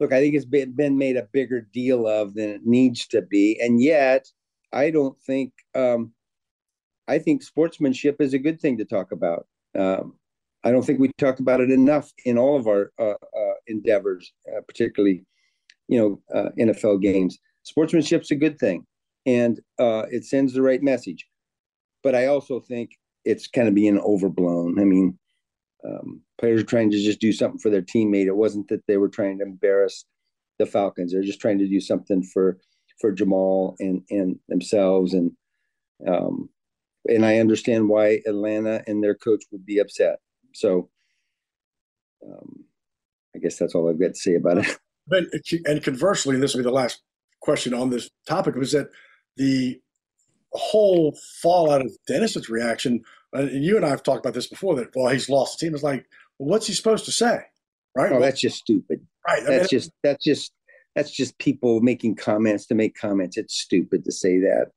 Look, 0.00 0.12
I 0.12 0.20
think 0.20 0.34
it's 0.34 0.44
been, 0.44 0.72
been 0.72 0.98
made 0.98 1.16
a 1.16 1.28
bigger 1.32 1.68
deal 1.72 2.06
of 2.06 2.34
than 2.34 2.50
it 2.50 2.60
needs 2.64 3.06
to 3.08 3.22
be, 3.22 3.58
and 3.60 3.82
yet 3.82 4.26
I 4.72 4.90
don't 4.90 5.18
think. 5.20 5.52
Um, 5.74 6.12
I 7.06 7.18
think 7.18 7.42
sportsmanship 7.42 8.20
is 8.20 8.32
a 8.32 8.38
good 8.38 8.60
thing 8.60 8.78
to 8.78 8.84
talk 8.84 9.12
about. 9.12 9.46
Um, 9.78 10.14
I 10.64 10.70
don't 10.70 10.82
think 10.82 10.98
we 10.98 11.10
talk 11.18 11.40
about 11.40 11.60
it 11.60 11.70
enough 11.70 12.10
in 12.24 12.38
all 12.38 12.56
of 12.56 12.66
our 12.66 12.90
uh, 12.98 13.10
uh, 13.12 13.54
endeavors, 13.66 14.32
uh, 14.50 14.62
particularly, 14.66 15.24
you 15.88 15.98
know, 15.98 16.22
uh, 16.34 16.50
NFL 16.58 17.02
games. 17.02 17.38
Sportsmanship's 17.64 18.30
a 18.30 18.36
good 18.36 18.58
thing, 18.58 18.86
and 19.26 19.60
uh, 19.78 20.04
it 20.10 20.24
sends 20.24 20.54
the 20.54 20.62
right 20.62 20.82
message. 20.82 21.26
But 22.02 22.14
I 22.14 22.26
also 22.26 22.60
think 22.60 22.92
it's 23.26 23.46
kind 23.46 23.68
of 23.68 23.74
being 23.74 23.98
overblown. 23.98 24.80
I 24.80 24.84
mean, 24.84 25.18
um, 25.86 26.22
players 26.38 26.62
are 26.62 26.66
trying 26.66 26.90
to 26.90 26.98
just 26.98 27.20
do 27.20 27.32
something 27.32 27.58
for 27.58 27.70
their 27.70 27.82
teammate. 27.82 28.26
It 28.26 28.36
wasn't 28.36 28.68
that 28.68 28.86
they 28.86 28.96
were 28.96 29.08
trying 29.08 29.38
to 29.38 29.44
embarrass 29.44 30.06
the 30.58 30.66
Falcons. 30.66 31.12
They're 31.12 31.22
just 31.22 31.40
trying 31.40 31.58
to 31.58 31.68
do 31.68 31.80
something 31.80 32.22
for 32.22 32.58
for 33.00 33.14
Jamaal 33.14 33.76
and 33.80 34.02
and 34.10 34.38
themselves. 34.48 35.12
And 35.12 35.32
um, 36.08 36.48
and 37.06 37.26
I 37.26 37.38
understand 37.38 37.90
why 37.90 38.20
Atlanta 38.26 38.82
and 38.86 39.04
their 39.04 39.14
coach 39.14 39.44
would 39.52 39.66
be 39.66 39.78
upset. 39.78 40.20
So 40.54 40.88
um, 42.26 42.64
I 43.36 43.38
guess 43.38 43.58
that's 43.58 43.74
all 43.74 43.88
I've 43.88 44.00
got 44.00 44.14
to 44.14 44.20
say 44.20 44.34
about 44.34 44.58
it. 44.58 44.78
But 45.06 45.24
and 45.66 45.82
conversely, 45.84 46.34
and 46.34 46.42
this 46.42 46.54
will 46.54 46.62
be 46.62 46.64
the 46.64 46.70
last 46.70 47.02
question 47.42 47.74
on 47.74 47.90
this 47.90 48.08
topic, 48.26 48.54
was 48.54 48.72
that 48.72 48.88
the 49.36 49.78
whole 50.52 51.14
fallout 51.42 51.82
of 51.82 51.92
Dennis's 52.08 52.48
reaction 52.48 53.02
and 53.34 53.64
you 53.64 53.76
and 53.76 53.84
I 53.84 53.90
have 53.90 54.02
talked 54.02 54.24
about 54.24 54.34
this 54.34 54.46
before 54.46 54.76
that 54.76 54.94
well 54.94 55.12
he's 55.12 55.28
lost 55.28 55.58
the 55.58 55.66
team. 55.66 55.74
It's 55.74 55.82
like, 55.82 56.06
well, 56.38 56.48
what's 56.48 56.66
he 56.66 56.72
supposed 56.72 57.04
to 57.06 57.12
say, 57.12 57.40
right? 57.96 58.12
Oh, 58.12 58.20
that's 58.20 58.40
just 58.40 58.58
stupid. 58.58 59.06
Right. 59.26 59.42
I 59.42 59.44
that's 59.44 59.72
mean, 59.72 59.80
just 59.80 59.90
that's 60.02 60.24
just 60.24 60.52
that's 60.94 61.10
just 61.10 61.38
people 61.38 61.80
making 61.80 62.16
comments 62.16 62.66
to 62.66 62.74
make 62.74 62.96
comments. 62.96 63.36
It's 63.36 63.60
stupid 63.60 64.04
to 64.04 64.12
say 64.12 64.38
that. 64.38 64.68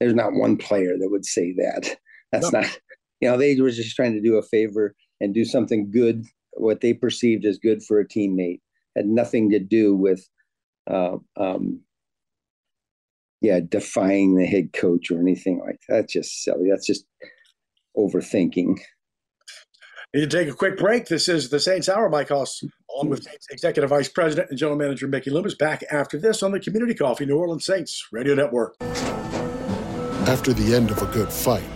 There's 0.00 0.14
not 0.14 0.34
one 0.34 0.56
player 0.56 0.98
that 0.98 1.10
would 1.10 1.24
say 1.24 1.52
that. 1.52 1.96
That's 2.32 2.52
no. 2.52 2.60
not. 2.60 2.80
You 3.20 3.30
know, 3.30 3.36
they 3.36 3.58
were 3.60 3.70
just 3.70 3.96
trying 3.96 4.12
to 4.12 4.20
do 4.20 4.36
a 4.36 4.42
favor 4.42 4.94
and 5.20 5.34
do 5.34 5.44
something 5.44 5.90
good, 5.90 6.24
what 6.52 6.80
they 6.80 6.92
perceived 6.92 7.44
as 7.44 7.58
good 7.58 7.82
for 7.82 7.98
a 7.98 8.06
teammate. 8.06 8.60
Had 8.94 9.06
nothing 9.06 9.50
to 9.50 9.58
do 9.58 9.94
with 9.94 10.26
uh, 10.90 11.16
um, 11.36 11.80
yeah, 13.40 13.60
defying 13.66 14.34
the 14.34 14.46
head 14.46 14.72
coach 14.72 15.10
or 15.10 15.20
anything 15.20 15.60
like 15.60 15.78
that. 15.88 15.94
That's 15.94 16.12
just 16.12 16.42
silly. 16.42 16.68
That's 16.70 16.86
just 16.86 17.04
overthinking. 17.96 18.78
Need 20.14 20.30
to 20.30 20.36
take 20.38 20.48
a 20.48 20.56
quick 20.56 20.78
break. 20.78 21.06
This 21.06 21.28
is 21.28 21.50
the 21.50 21.60
Saints 21.60 21.88
Hour. 21.88 22.08
Mike 22.08 22.28
Hoss, 22.28 22.62
along 22.94 23.10
with 23.10 23.22
Saints 23.22 23.46
Executive 23.50 23.90
Vice 23.90 24.08
President 24.08 24.48
and 24.50 24.58
General 24.58 24.78
Manager 24.78 25.08
Mickey 25.08 25.30
Loomis, 25.30 25.54
back 25.54 25.82
after 25.90 26.18
this 26.18 26.42
on 26.42 26.52
the 26.52 26.60
Community 26.60 26.94
Coffee 26.94 27.26
New 27.26 27.36
Orleans 27.36 27.66
Saints 27.66 28.06
Radio 28.12 28.34
Network. 28.34 28.76
After 30.26 30.52
the 30.52 30.74
end 30.74 30.90
of 30.90 31.02
a 31.02 31.06
good 31.06 31.30
fight, 31.30 31.68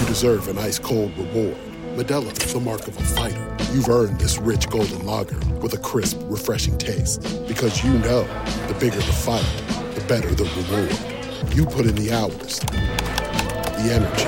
you 0.00 0.06
deserve 0.06 0.48
an 0.48 0.58
ice 0.58 0.78
cold 0.78 1.16
reward. 1.16 1.56
Modelo 1.96 2.30
is 2.44 2.52
the 2.52 2.60
mark 2.60 2.86
of 2.86 2.98
a 2.98 3.02
fighter. 3.02 3.56
You've 3.72 3.88
earned 3.88 4.20
this 4.20 4.38
rich 4.38 4.68
golden 4.68 5.06
lager 5.06 5.38
with 5.60 5.72
a 5.72 5.78
crisp, 5.78 6.18
refreshing 6.24 6.76
taste. 6.76 7.22
Because 7.48 7.82
you 7.82 7.92
know 8.00 8.22
the 8.68 8.76
bigger 8.78 8.96
the 8.96 9.02
fight, 9.02 9.46
the 9.94 10.02
better 10.02 10.34
the 10.34 10.44
reward. 10.44 11.54
You 11.56 11.64
put 11.64 11.86
in 11.86 11.94
the 11.94 12.12
hours, 12.12 12.60
the 12.60 13.92
energy, 13.92 14.24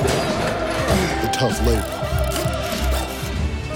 the 1.23 1.31
tough 1.33 1.59
labor. 1.67 1.95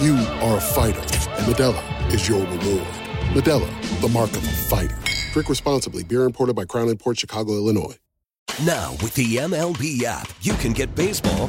You 0.02 0.14
are 0.40 0.56
a 0.56 0.60
fighter, 0.60 1.00
and 1.00 1.46
Modelo 1.46 2.12
is 2.12 2.26
your 2.26 2.40
reward. 2.40 2.86
Modelo, 3.34 4.00
the 4.00 4.08
mark 4.08 4.30
of 4.30 4.44
a 4.44 4.56
fighter. 4.70 4.98
Drink 5.32 5.48
responsibly. 5.48 6.04
Beer 6.04 6.24
imported 6.24 6.56
by 6.56 6.64
Crown 6.64 6.96
Port 6.96 7.18
Chicago, 7.18 7.52
Illinois. 7.52 7.96
Now, 8.64 8.92
with 9.02 9.14
the 9.14 9.36
MLB 9.36 10.02
app, 10.04 10.28
you 10.42 10.52
can 10.54 10.72
get 10.72 10.94
baseball 10.94 11.48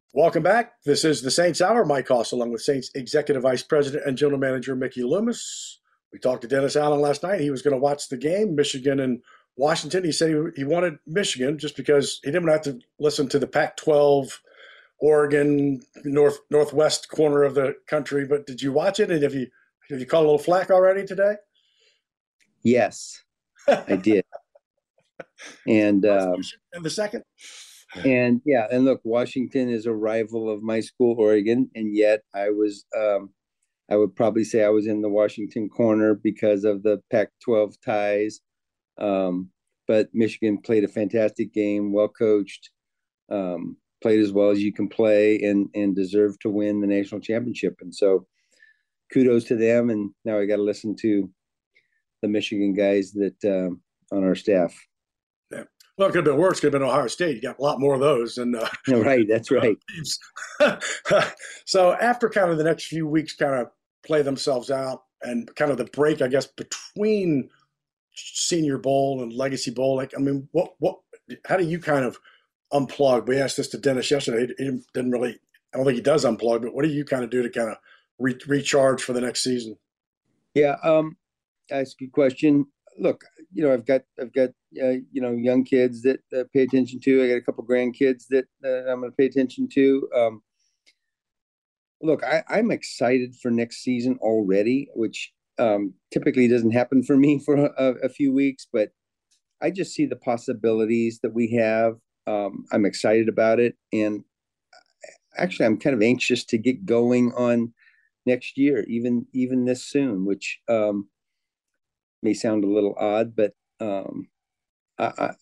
Welcome 0.13 0.43
back. 0.43 0.73
This 0.83 1.05
is 1.05 1.21
the 1.21 1.31
Saints 1.31 1.61
Hour. 1.61 1.85
Mike 1.85 2.09
Hoss, 2.09 2.33
along 2.33 2.51
with 2.51 2.61
Saints 2.61 2.91
Executive 2.95 3.43
Vice 3.43 3.63
President 3.63 4.05
and 4.05 4.17
General 4.17 4.39
Manager 4.39 4.75
Mickey 4.75 5.03
Loomis. 5.03 5.79
We 6.11 6.19
talked 6.19 6.41
to 6.41 6.49
Dennis 6.49 6.75
Allen 6.75 6.99
last 6.99 7.23
night. 7.23 7.39
He 7.39 7.49
was 7.49 7.61
going 7.61 7.73
to 7.73 7.79
watch 7.79 8.09
the 8.09 8.17
game, 8.17 8.53
Michigan 8.53 8.99
and 8.99 9.21
Washington. 9.55 10.03
He 10.03 10.11
said 10.11 10.31
he, 10.31 10.35
he 10.57 10.63
wanted 10.65 10.99
Michigan 11.07 11.57
just 11.57 11.77
because 11.77 12.19
he 12.25 12.29
didn't 12.29 12.49
have 12.49 12.61
to 12.63 12.77
listen 12.99 13.29
to 13.29 13.39
the 13.39 13.47
Pac-12, 13.47 14.33
Oregon, 14.99 15.79
north 16.03 16.39
northwest 16.49 17.07
corner 17.07 17.43
of 17.43 17.55
the 17.55 17.75
country. 17.87 18.25
But 18.25 18.45
did 18.45 18.61
you 18.61 18.73
watch 18.73 18.99
it? 18.99 19.11
And 19.11 19.23
have 19.23 19.33
you 19.33 19.47
have 19.89 20.01
you 20.01 20.05
caught 20.05 20.19
a 20.19 20.27
little 20.27 20.37
flack 20.37 20.71
already 20.71 21.05
today? 21.05 21.35
Yes, 22.63 23.23
I 23.65 23.95
did. 23.95 24.25
and 25.65 26.05
um, 26.05 26.41
and 26.73 26.83
the 26.83 26.89
second. 26.89 27.23
And 28.05 28.41
yeah, 28.45 28.67
and 28.71 28.85
look, 28.85 29.01
Washington 29.03 29.69
is 29.69 29.85
a 29.85 29.93
rival 29.93 30.49
of 30.49 30.63
my 30.63 30.79
school, 30.79 31.15
Oregon, 31.19 31.69
and 31.75 31.95
yet 31.95 32.21
I 32.33 32.49
was, 32.49 32.85
um, 32.97 33.31
I 33.89 33.97
would 33.97 34.15
probably 34.15 34.45
say 34.45 34.63
I 34.63 34.69
was 34.69 34.87
in 34.87 35.01
the 35.01 35.09
Washington 35.09 35.67
corner 35.67 36.15
because 36.15 36.63
of 36.63 36.83
the 36.83 37.01
Pac-12 37.11 37.75
ties. 37.83 38.39
Um, 38.97 39.49
but 39.87 40.07
Michigan 40.13 40.57
played 40.57 40.85
a 40.85 40.87
fantastic 40.87 41.53
game, 41.53 41.91
well 41.91 42.07
coached, 42.07 42.69
um, 43.29 43.75
played 44.01 44.21
as 44.21 44.31
well 44.31 44.49
as 44.49 44.63
you 44.63 44.71
can 44.71 44.87
play, 44.87 45.41
and 45.41 45.67
and 45.75 45.95
deserved 45.95 46.41
to 46.41 46.49
win 46.49 46.79
the 46.79 46.87
national 46.87 47.19
championship. 47.19 47.75
And 47.81 47.93
so, 47.93 48.25
kudos 49.11 49.43
to 49.45 49.55
them. 49.55 49.89
And 49.89 50.11
now 50.23 50.39
I 50.39 50.45
got 50.45 50.57
to 50.57 50.63
listen 50.63 50.95
to 51.01 51.29
the 52.21 52.29
Michigan 52.29 52.73
guys 52.73 53.11
that 53.13 53.35
um, 53.43 53.81
on 54.11 54.23
our 54.23 54.35
staff. 54.35 54.73
Well, 55.97 56.07
it 56.07 56.11
could 56.11 56.25
have 56.25 56.33
been 56.33 56.41
worse. 56.41 56.57
It 56.57 56.61
could 56.61 56.73
have 56.73 56.81
been 56.81 56.89
Ohio 56.89 57.07
State. 57.07 57.35
You 57.35 57.41
got 57.41 57.59
a 57.59 57.61
lot 57.61 57.79
more 57.79 57.93
of 57.93 57.99
those. 57.99 58.37
And 58.37 58.55
uh, 58.55 58.67
right, 58.87 59.27
that's 59.27 59.51
right. 59.51 59.77
so 61.65 61.93
after 61.93 62.29
kind 62.29 62.49
of 62.49 62.57
the 62.57 62.63
next 62.63 62.85
few 62.85 63.07
weeks, 63.07 63.35
kind 63.35 63.55
of 63.55 63.67
play 64.05 64.21
themselves 64.21 64.71
out, 64.71 65.03
and 65.21 65.53
kind 65.55 65.71
of 65.71 65.77
the 65.77 65.85
break, 65.85 66.21
I 66.21 66.27
guess, 66.27 66.47
between 66.47 67.49
Senior 68.15 68.77
Bowl 68.77 69.21
and 69.21 69.33
Legacy 69.33 69.71
Bowl. 69.71 69.95
Like, 69.95 70.13
I 70.17 70.19
mean, 70.19 70.47
what 70.51 70.73
what? 70.79 70.97
How 71.45 71.57
do 71.57 71.65
you 71.65 71.79
kind 71.79 72.05
of 72.05 72.17
unplug? 72.73 73.27
We 73.27 73.37
asked 73.37 73.57
this 73.57 73.67
to 73.69 73.77
Dennis 73.77 74.09
yesterday. 74.09 74.53
He 74.57 74.79
didn't 74.93 75.11
really. 75.11 75.39
I 75.73 75.77
don't 75.77 75.85
think 75.85 75.95
he 75.95 76.01
does 76.01 76.25
unplug, 76.25 76.63
but 76.63 76.73
what 76.73 76.83
do 76.83 76.89
you 76.89 77.05
kind 77.05 77.23
of 77.23 77.29
do 77.29 77.43
to 77.43 77.49
kind 77.49 77.69
of 77.69 77.77
re- 78.19 78.37
recharge 78.47 79.01
for 79.01 79.13
the 79.13 79.21
next 79.21 79.43
season? 79.43 79.77
Yeah, 80.53 80.75
um, 80.83 81.15
ask 81.71 81.95
a 82.01 82.05
good 82.05 82.11
question. 82.11 82.65
Look, 82.99 83.23
you 83.53 83.63
know, 83.63 83.73
I've 83.73 83.85
got 83.85 84.01
I've 84.19 84.33
got 84.33 84.49
uh, 84.81 84.99
you 85.11 85.21
know 85.21 85.31
young 85.31 85.63
kids 85.63 86.01
that 86.03 86.19
uh, 86.37 86.43
pay 86.53 86.63
attention 86.63 86.99
to. 87.01 87.23
I 87.23 87.27
got 87.27 87.35
a 87.35 87.41
couple 87.41 87.65
grandkids 87.65 88.25
that 88.29 88.45
uh, 88.63 88.91
I'm 88.91 88.99
going 88.99 89.11
to 89.11 89.15
pay 89.17 89.25
attention 89.25 89.67
to. 89.73 90.09
Um, 90.15 90.43
look, 92.01 92.23
I, 92.23 92.43
I'm 92.49 92.71
excited 92.71 93.35
for 93.41 93.51
next 93.51 93.83
season 93.83 94.17
already, 94.21 94.89
which 94.95 95.31
um, 95.59 95.93
typically 96.11 96.47
doesn't 96.47 96.71
happen 96.71 97.03
for 97.03 97.17
me 97.17 97.39
for 97.39 97.55
a, 97.55 97.93
a, 98.03 98.09
few 98.09 98.33
weeks, 98.33 98.67
but 98.71 98.89
I 99.61 99.69
just 99.69 99.93
see 99.93 100.05
the 100.05 100.15
possibilities 100.15 101.19
that 101.21 101.33
we 101.33 101.51
have. 101.55 101.97
Um, 102.25 102.65
I'm 102.71 102.85
excited 102.85 103.29
about 103.29 103.59
it, 103.59 103.75
and 103.93 104.23
actually, 105.37 105.65
I'm 105.65 105.77
kind 105.77 105.95
of 105.95 106.01
anxious 106.01 106.43
to 106.45 106.57
get 106.57 106.85
going 106.85 107.31
on 107.33 107.73
next 108.25 108.57
year, 108.57 108.85
even 108.87 109.25
even 109.33 109.65
this 109.65 109.83
soon, 109.83 110.25
which 110.25 110.59
um, 110.67 111.09
may 112.21 112.33
sound 112.33 112.63
a 112.63 112.69
little 112.69 112.95
odd, 112.97 113.35
but 113.35 113.53
um, 113.79 114.27
I, 114.99 115.33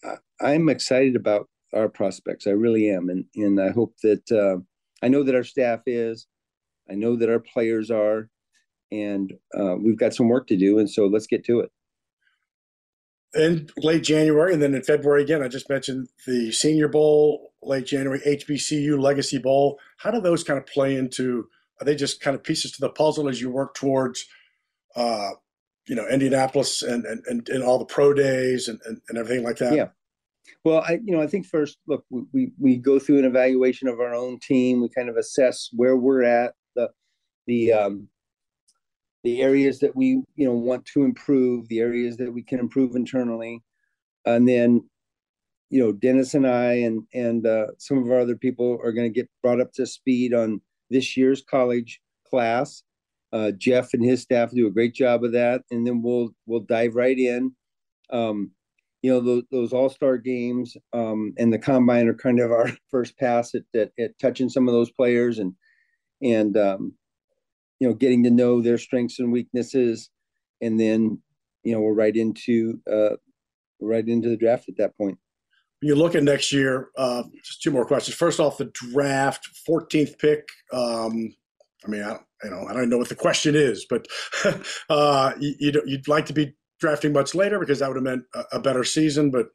am 0.41 0.69
excited 0.69 1.15
about 1.15 1.49
our 1.73 1.89
prospects. 1.89 2.47
I 2.47 2.51
really 2.51 2.89
am, 2.89 3.09
and 3.09 3.25
and 3.35 3.59
I 3.59 3.71
hope 3.71 3.95
that 4.03 4.31
uh, 4.31 4.61
I 5.03 5.09
know 5.09 5.23
that 5.23 5.35
our 5.35 5.43
staff 5.43 5.81
is. 5.85 6.27
I 6.89 6.95
know 6.95 7.15
that 7.17 7.29
our 7.29 7.39
players 7.39 7.91
are, 7.91 8.29
and 8.91 9.33
uh, 9.57 9.75
we've 9.75 9.99
got 9.99 10.13
some 10.13 10.29
work 10.29 10.47
to 10.47 10.57
do. 10.57 10.79
And 10.79 10.89
so 10.89 11.05
let's 11.05 11.27
get 11.27 11.43
to 11.45 11.59
it. 11.59 11.71
In 13.35 13.69
late 13.77 14.03
January, 14.03 14.53
and 14.53 14.61
then 14.61 14.73
in 14.73 14.81
February 14.81 15.21
again, 15.21 15.43
I 15.43 15.47
just 15.49 15.69
mentioned 15.69 16.07
the 16.25 16.51
Senior 16.51 16.87
Bowl, 16.87 17.53
late 17.61 17.85
January, 17.85 18.19
HBCU 18.25 18.99
Legacy 18.99 19.37
Bowl. 19.37 19.79
How 19.97 20.09
do 20.09 20.19
those 20.19 20.43
kind 20.43 20.57
of 20.57 20.65
play 20.65 20.95
into? 20.95 21.47
Are 21.79 21.85
they 21.85 21.95
just 21.95 22.21
kind 22.21 22.35
of 22.35 22.43
pieces 22.43 22.71
to 22.73 22.81
the 22.81 22.89
puzzle 22.89 23.29
as 23.29 23.39
you 23.39 23.51
work 23.51 23.75
towards 23.75 24.25
uh, 24.95 25.31
you 25.89 25.95
know 25.95 26.07
Indianapolis 26.07 26.83
and 26.83 27.03
and, 27.03 27.49
and, 27.49 27.63
all 27.63 27.79
the 27.79 27.85
pro 27.85 28.13
days 28.13 28.67
and, 28.67 28.79
and, 28.85 29.01
and 29.09 29.17
everything 29.17 29.43
like 29.43 29.57
that? 29.57 29.73
Yeah. 29.73 29.87
Well, 30.63 30.83
I 30.87 30.99
you 31.03 31.15
know 31.15 31.21
I 31.21 31.27
think 31.27 31.47
first 31.47 31.79
look 31.87 32.05
we 32.09 32.51
we 32.59 32.77
go 32.77 32.99
through 32.99 33.19
an 33.19 33.25
evaluation 33.25 33.87
of 33.87 33.99
our 33.99 34.13
own 34.13 34.39
team. 34.39 34.81
We 34.81 34.89
kind 34.89 35.09
of 35.09 35.17
assess 35.17 35.69
where 35.73 35.97
we're 35.97 36.23
at, 36.23 36.53
the 36.75 36.89
the 37.47 37.73
um, 37.73 38.07
the 39.23 39.41
areas 39.41 39.79
that 39.79 39.95
we 39.95 40.21
you 40.35 40.45
know 40.45 40.53
want 40.53 40.85
to 40.93 41.03
improve, 41.03 41.67
the 41.67 41.79
areas 41.79 42.17
that 42.17 42.31
we 42.31 42.43
can 42.43 42.59
improve 42.59 42.95
internally, 42.95 43.63
and 44.25 44.47
then 44.47 44.87
you 45.71 45.83
know 45.83 45.91
Dennis 45.91 46.35
and 46.35 46.47
I 46.47 46.73
and 46.73 47.03
and 47.15 47.47
uh, 47.47 47.67
some 47.79 47.97
of 47.97 48.11
our 48.11 48.19
other 48.19 48.35
people 48.35 48.79
are 48.83 48.91
going 48.91 49.11
to 49.11 49.19
get 49.19 49.29
brought 49.41 49.59
up 49.59 49.73
to 49.73 49.87
speed 49.87 50.35
on 50.35 50.61
this 50.91 51.17
year's 51.17 51.43
college 51.49 51.99
class 52.29 52.83
uh, 53.31 53.51
Jeff 53.51 53.93
and 53.93 54.03
his 54.03 54.21
staff 54.21 54.51
do 54.51 54.67
a 54.67 54.71
great 54.71 54.93
job 54.93 55.23
of 55.23 55.31
that, 55.33 55.61
and 55.71 55.85
then 55.85 56.01
we'll 56.01 56.29
we'll 56.45 56.61
dive 56.61 56.95
right 56.95 57.17
in. 57.17 57.53
Um, 58.11 58.51
you 59.01 59.11
know 59.11 59.19
those, 59.21 59.43
those 59.51 59.73
All 59.73 59.89
Star 59.89 60.17
games 60.17 60.75
um, 60.93 61.33
and 61.37 61.53
the 61.53 61.59
combine 61.59 62.07
are 62.07 62.13
kind 62.13 62.39
of 62.39 62.51
our 62.51 62.69
first 62.91 63.17
pass 63.17 63.55
at, 63.55 63.63
at, 63.75 63.91
at 63.99 64.19
touching 64.19 64.49
some 64.49 64.67
of 64.67 64.73
those 64.73 64.91
players 64.91 65.39
and 65.39 65.53
and 66.21 66.57
um, 66.57 66.93
you 67.79 67.87
know 67.87 67.93
getting 67.93 68.23
to 68.23 68.29
know 68.29 68.61
their 68.61 68.77
strengths 68.77 69.19
and 69.19 69.31
weaknesses, 69.31 70.09
and 70.61 70.79
then 70.79 71.21
you 71.63 71.73
know 71.73 71.81
we're 71.81 71.93
right 71.93 72.15
into 72.15 72.79
uh, 72.91 73.15
right 73.79 74.07
into 74.07 74.29
the 74.29 74.37
draft 74.37 74.69
at 74.69 74.77
that 74.77 74.97
point. 74.97 75.17
you 75.81 75.95
look 75.95 76.15
at 76.15 76.23
next 76.23 76.51
year, 76.51 76.89
uh, 76.97 77.23
just 77.43 77.61
two 77.61 77.71
more 77.71 77.85
questions. 77.85 78.17
First 78.17 78.39
off, 78.39 78.57
the 78.57 78.71
draft, 78.73 79.47
14th 79.67 80.17
pick. 80.19 80.49
Um, 80.73 81.35
I 81.85 81.89
mean, 81.89 82.03
I, 82.03 82.19
you 82.43 82.49
know, 82.49 82.65
I 82.67 82.73
don't 82.73 82.89
know 82.89 82.97
what 82.97 83.09
the 83.09 83.15
question 83.15 83.55
is, 83.55 83.85
but 83.89 84.07
uh, 84.89 85.33
you, 85.39 85.71
would 85.73 86.07
like 86.07 86.25
to 86.27 86.33
be 86.33 86.55
drafting 86.79 87.13
much 87.13 87.35
later 87.35 87.59
because 87.59 87.79
that 87.79 87.87
would 87.87 87.97
have 87.97 88.03
meant 88.03 88.23
a, 88.33 88.43
a 88.53 88.59
better 88.59 88.83
season. 88.83 89.31
But 89.31 89.47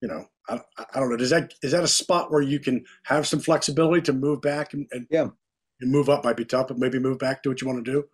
you 0.00 0.08
know, 0.08 0.26
I, 0.48 0.60
I, 0.94 1.00
don't 1.00 1.10
know. 1.10 1.16
Is 1.16 1.30
that 1.30 1.54
is 1.62 1.72
that 1.72 1.84
a 1.84 1.88
spot 1.88 2.30
where 2.30 2.42
you 2.42 2.60
can 2.60 2.84
have 3.04 3.26
some 3.26 3.40
flexibility 3.40 4.02
to 4.02 4.12
move 4.12 4.40
back 4.40 4.72
and, 4.72 4.86
and 4.92 5.06
yeah, 5.10 5.28
and 5.80 5.90
move 5.90 6.08
up 6.08 6.24
might 6.24 6.36
be 6.36 6.44
tough, 6.44 6.68
but 6.68 6.78
maybe 6.78 6.98
move 6.98 7.18
back 7.18 7.42
to 7.42 7.48
what 7.48 7.60
you 7.60 7.66
want 7.66 7.84
to 7.84 7.90
do. 7.90 8.04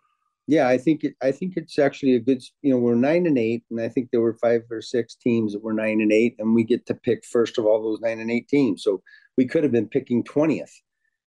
yeah, 0.47 0.69
I 0.69 0.79
think 0.79 1.05
it, 1.05 1.15
I 1.23 1.33
think 1.33 1.55
it's 1.57 1.79
actually 1.79 2.15
a 2.15 2.21
good. 2.21 2.43
You 2.63 2.73
know, 2.73 2.79
we're 2.79 2.95
nine 2.95 3.27
and 3.27 3.39
eight, 3.39 3.65
and 3.71 3.81
I 3.81 3.89
think 3.89 4.11
there 4.11 4.21
were 4.21 4.39
five 4.41 4.63
or 4.71 4.83
six 4.83 5.15
teams 5.15 5.53
that 5.53 5.63
were 5.63 5.73
nine 5.73 6.01
and 6.01 6.13
eight, 6.13 6.37
and 6.39 6.55
we 6.55 6.65
get 6.65 6.87
to 6.87 6.95
pick 6.95 7.25
first 7.25 7.59
of 7.59 7.67
all 7.67 7.83
those 7.83 8.01
nine 8.01 8.21
and 8.21 8.31
eight 8.31 8.49
teams. 8.49 8.83
So 8.83 9.03
we 9.37 9.47
could 9.47 9.63
have 9.63 9.73
been 9.73 9.89
picking 9.89 10.25
twentieth. 10.25 10.73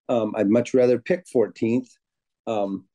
Um, 0.08 0.34
I'd 0.36 0.48
much 0.48 0.74
rather 0.74 0.98
pick 0.98 1.26
fourteenth 1.32 1.88
um, 2.46 2.86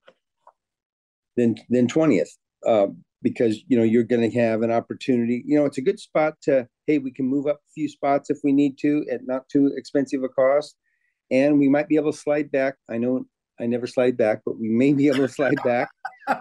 than 1.36 1.56
than 1.70 1.88
twentieth 1.88 2.38
uh, 2.66 2.88
because 3.22 3.62
you 3.68 3.78
know 3.78 3.84
you're 3.84 4.04
going 4.04 4.30
to 4.30 4.40
have 4.40 4.62
an 4.62 4.72
opportunity. 4.72 5.44
You 5.46 5.60
know, 5.60 5.66
it's 5.66 5.78
a 5.78 5.84
good 5.84 6.00
spot 6.00 6.36
to 6.44 6.68
hey, 6.88 6.98
we 6.98 7.12
can 7.12 7.26
move 7.26 7.48
up 7.48 7.58
a 7.58 7.72
few 7.74 7.88
spots 7.88 8.30
if 8.30 8.40
we 8.44 8.52
need 8.52 8.78
to 8.80 9.06
at 9.12 9.22
not 9.26 9.48
too 9.50 9.72
expensive 9.76 10.24
a 10.24 10.30
cost, 10.30 10.76
and 11.30 11.60
we 11.60 11.70
might 11.70 11.88
be 11.88 11.96
able 11.96 12.12
to 12.12 12.18
slide 12.18 12.52
back. 12.52 12.76
I 12.90 12.98
know 12.98 13.26
I 13.62 13.68
never 13.68 13.86
slide 13.86 14.18
back, 14.18 14.42
but 14.46 14.60
we 14.60 14.70
may 14.70 14.94
be 14.94 15.08
able 15.08 15.20
to 15.20 15.28
slide 15.28 15.60
back 15.64 15.90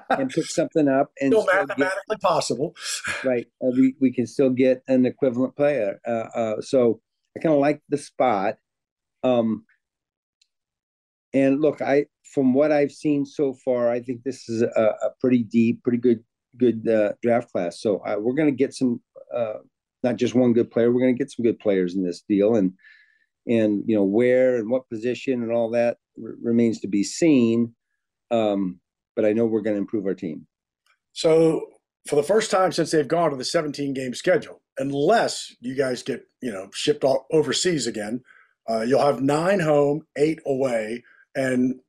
and 0.08 0.30
pick 0.30 0.46
something 0.46 0.88
up 0.88 1.10
and 1.20 1.32
still, 1.32 1.42
still 1.42 1.60
mathematically 1.60 2.16
get, 2.16 2.20
possible. 2.20 2.74
right. 3.24 3.46
Uh, 3.62 3.70
we, 3.76 3.94
we 4.00 4.12
can 4.12 4.26
still 4.26 4.50
get 4.50 4.82
an 4.88 5.04
equivalent 5.04 5.54
player. 5.54 6.00
Uh, 6.06 6.28
uh, 6.34 6.60
so 6.60 7.00
I 7.36 7.40
kind 7.40 7.54
of 7.54 7.60
like 7.60 7.82
the 7.90 7.98
spot. 7.98 8.54
Um, 9.22 9.64
and 11.34 11.60
look, 11.60 11.82
I 11.82 12.06
from 12.32 12.54
what 12.54 12.72
I've 12.72 12.92
seen 12.92 13.26
so 13.26 13.54
far, 13.64 13.90
I 13.90 14.00
think 14.00 14.22
this 14.22 14.48
is 14.48 14.62
a, 14.62 14.66
a 15.02 15.10
pretty 15.20 15.42
deep, 15.42 15.82
pretty 15.82 15.98
good, 15.98 16.22
good 16.56 16.86
uh, 16.88 17.12
draft 17.22 17.50
class. 17.52 17.80
So 17.80 17.98
uh, 17.98 18.16
we're 18.18 18.34
going 18.34 18.48
to 18.48 18.56
get 18.56 18.74
some, 18.74 19.00
uh, 19.34 19.54
not 20.02 20.16
just 20.16 20.34
one 20.34 20.52
good 20.52 20.70
player. 20.70 20.92
We're 20.92 21.00
going 21.00 21.14
to 21.14 21.18
get 21.18 21.30
some 21.30 21.44
good 21.44 21.58
players 21.58 21.94
in 21.94 22.04
this 22.04 22.22
deal, 22.28 22.54
and 22.56 22.72
and 23.46 23.82
you 23.86 23.96
know 23.96 24.04
where 24.04 24.56
and 24.56 24.70
what 24.70 24.88
position 24.88 25.42
and 25.42 25.52
all 25.52 25.70
that 25.70 25.98
r- 26.22 26.34
remains 26.42 26.80
to 26.80 26.88
be 26.88 27.02
seen. 27.02 27.74
Um, 28.30 28.80
but 29.16 29.24
I 29.24 29.32
know 29.32 29.44
we're 29.44 29.60
going 29.60 29.76
to 29.76 29.80
improve 29.82 30.06
our 30.06 30.14
team. 30.14 30.46
So 31.12 31.66
for 32.08 32.16
the 32.16 32.22
first 32.22 32.50
time 32.50 32.72
since 32.72 32.92
they've 32.92 33.06
gone 33.06 33.30
to 33.30 33.36
the 33.36 33.44
17 33.44 33.92
game 33.92 34.14
schedule, 34.14 34.62
unless 34.78 35.54
you 35.60 35.74
guys 35.74 36.02
get 36.02 36.26
you 36.40 36.52
know 36.52 36.68
shipped 36.72 37.04
all 37.04 37.26
overseas 37.32 37.86
again, 37.86 38.22
uh, 38.68 38.82
you'll 38.82 39.04
have 39.04 39.20
nine 39.20 39.60
home, 39.60 40.06
eight 40.16 40.38
away, 40.46 41.02
and 41.34 41.80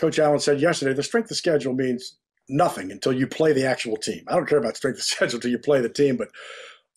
Coach 0.00 0.18
Allen 0.18 0.40
said 0.40 0.60
yesterday 0.60 0.94
the 0.94 1.02
strength 1.02 1.30
of 1.30 1.36
schedule 1.36 1.74
means 1.74 2.16
nothing 2.48 2.90
until 2.90 3.12
you 3.12 3.26
play 3.26 3.52
the 3.52 3.66
actual 3.66 3.96
team. 3.96 4.24
I 4.28 4.34
don't 4.34 4.48
care 4.48 4.58
about 4.58 4.76
strength 4.76 4.98
of 4.98 5.04
schedule 5.04 5.36
until 5.36 5.50
you 5.50 5.58
play 5.58 5.80
the 5.80 5.88
team, 5.88 6.16
but 6.16 6.28